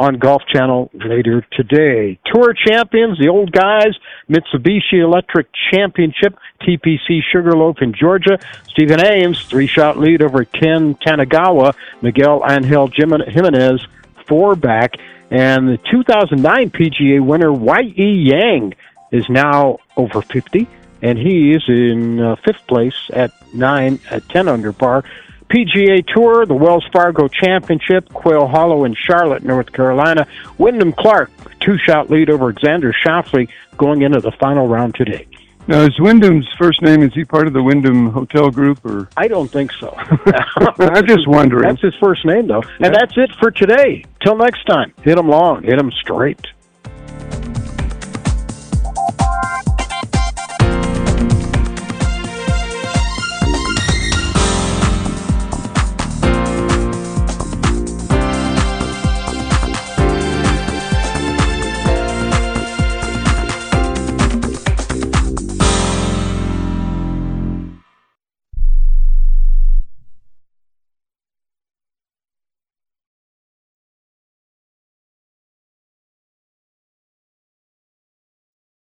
on 0.00 0.14
Golf 0.14 0.42
Channel 0.50 0.90
later 0.94 1.46
today. 1.52 2.18
Tour 2.24 2.54
champions, 2.54 3.18
the 3.18 3.28
old 3.28 3.52
guys, 3.52 3.94
Mitsubishi 4.30 4.94
Electric 4.94 5.48
Championship, 5.70 6.38
TPC 6.62 7.20
Sugarloaf 7.30 7.82
in 7.82 7.92
Georgia. 7.92 8.38
Stephen 8.66 9.04
Ames, 9.04 9.44
three 9.44 9.66
shot 9.66 9.98
lead 9.98 10.22
over 10.22 10.44
Ken 10.44 10.94
Tanigawa, 10.94 11.74
Miguel 12.00 12.42
Angel 12.48 12.88
Jimenez, 12.88 13.86
four 14.26 14.56
back. 14.56 14.94
And 15.30 15.68
the 15.68 15.76
2009 15.90 16.70
PGA 16.70 17.20
winner, 17.22 17.52
Y.E. 17.52 18.30
Yang, 18.32 18.74
is 19.12 19.28
now 19.28 19.80
over 19.98 20.22
50, 20.22 20.66
and 21.02 21.18
he 21.18 21.52
is 21.52 21.62
in 21.68 22.20
uh, 22.20 22.36
fifth 22.36 22.66
place 22.66 23.10
at 23.12 23.32
nine, 23.52 24.00
at 24.10 24.26
10 24.30 24.48
under 24.48 24.72
par. 24.72 25.04
PGA 25.50 26.06
Tour, 26.06 26.46
the 26.46 26.54
Wells 26.54 26.86
Fargo 26.92 27.26
Championship, 27.26 28.08
Quail 28.12 28.46
Hollow 28.46 28.84
in 28.84 28.94
Charlotte, 28.94 29.42
North 29.42 29.72
Carolina. 29.72 30.26
Wyndham 30.58 30.92
Clark, 30.92 31.30
two 31.60 31.76
shot 31.78 32.08
lead 32.08 32.30
over 32.30 32.52
Xander 32.52 32.92
Schauffele 33.04 33.48
going 33.76 34.02
into 34.02 34.20
the 34.20 34.30
final 34.40 34.68
round 34.68 34.94
today. 34.94 35.26
Now, 35.66 35.82
is 35.82 35.98
Wyndham's 36.00 36.48
first 36.58 36.82
name, 36.82 37.02
is 37.02 37.12
he 37.14 37.24
part 37.24 37.46
of 37.46 37.52
the 37.52 37.62
Wyndham 37.62 38.10
Hotel 38.10 38.50
Group 38.50 38.84
or? 38.84 39.08
I 39.16 39.28
don't 39.28 39.50
think 39.50 39.70
so. 39.72 39.94
I'm 40.78 41.06
just 41.06 41.28
wondering. 41.28 41.68
That's 41.68 41.82
his 41.82 41.94
first 42.00 42.24
name, 42.24 42.46
though. 42.46 42.62
And 42.80 42.94
that's 42.94 43.16
it 43.16 43.30
for 43.38 43.50
today. 43.50 44.04
Till 44.24 44.36
next 44.36 44.64
time, 44.64 44.92
hit 45.02 45.18
'em 45.18 45.28
long, 45.28 45.62
hit 45.62 45.78
'em 45.78 45.90
straight. 45.92 46.40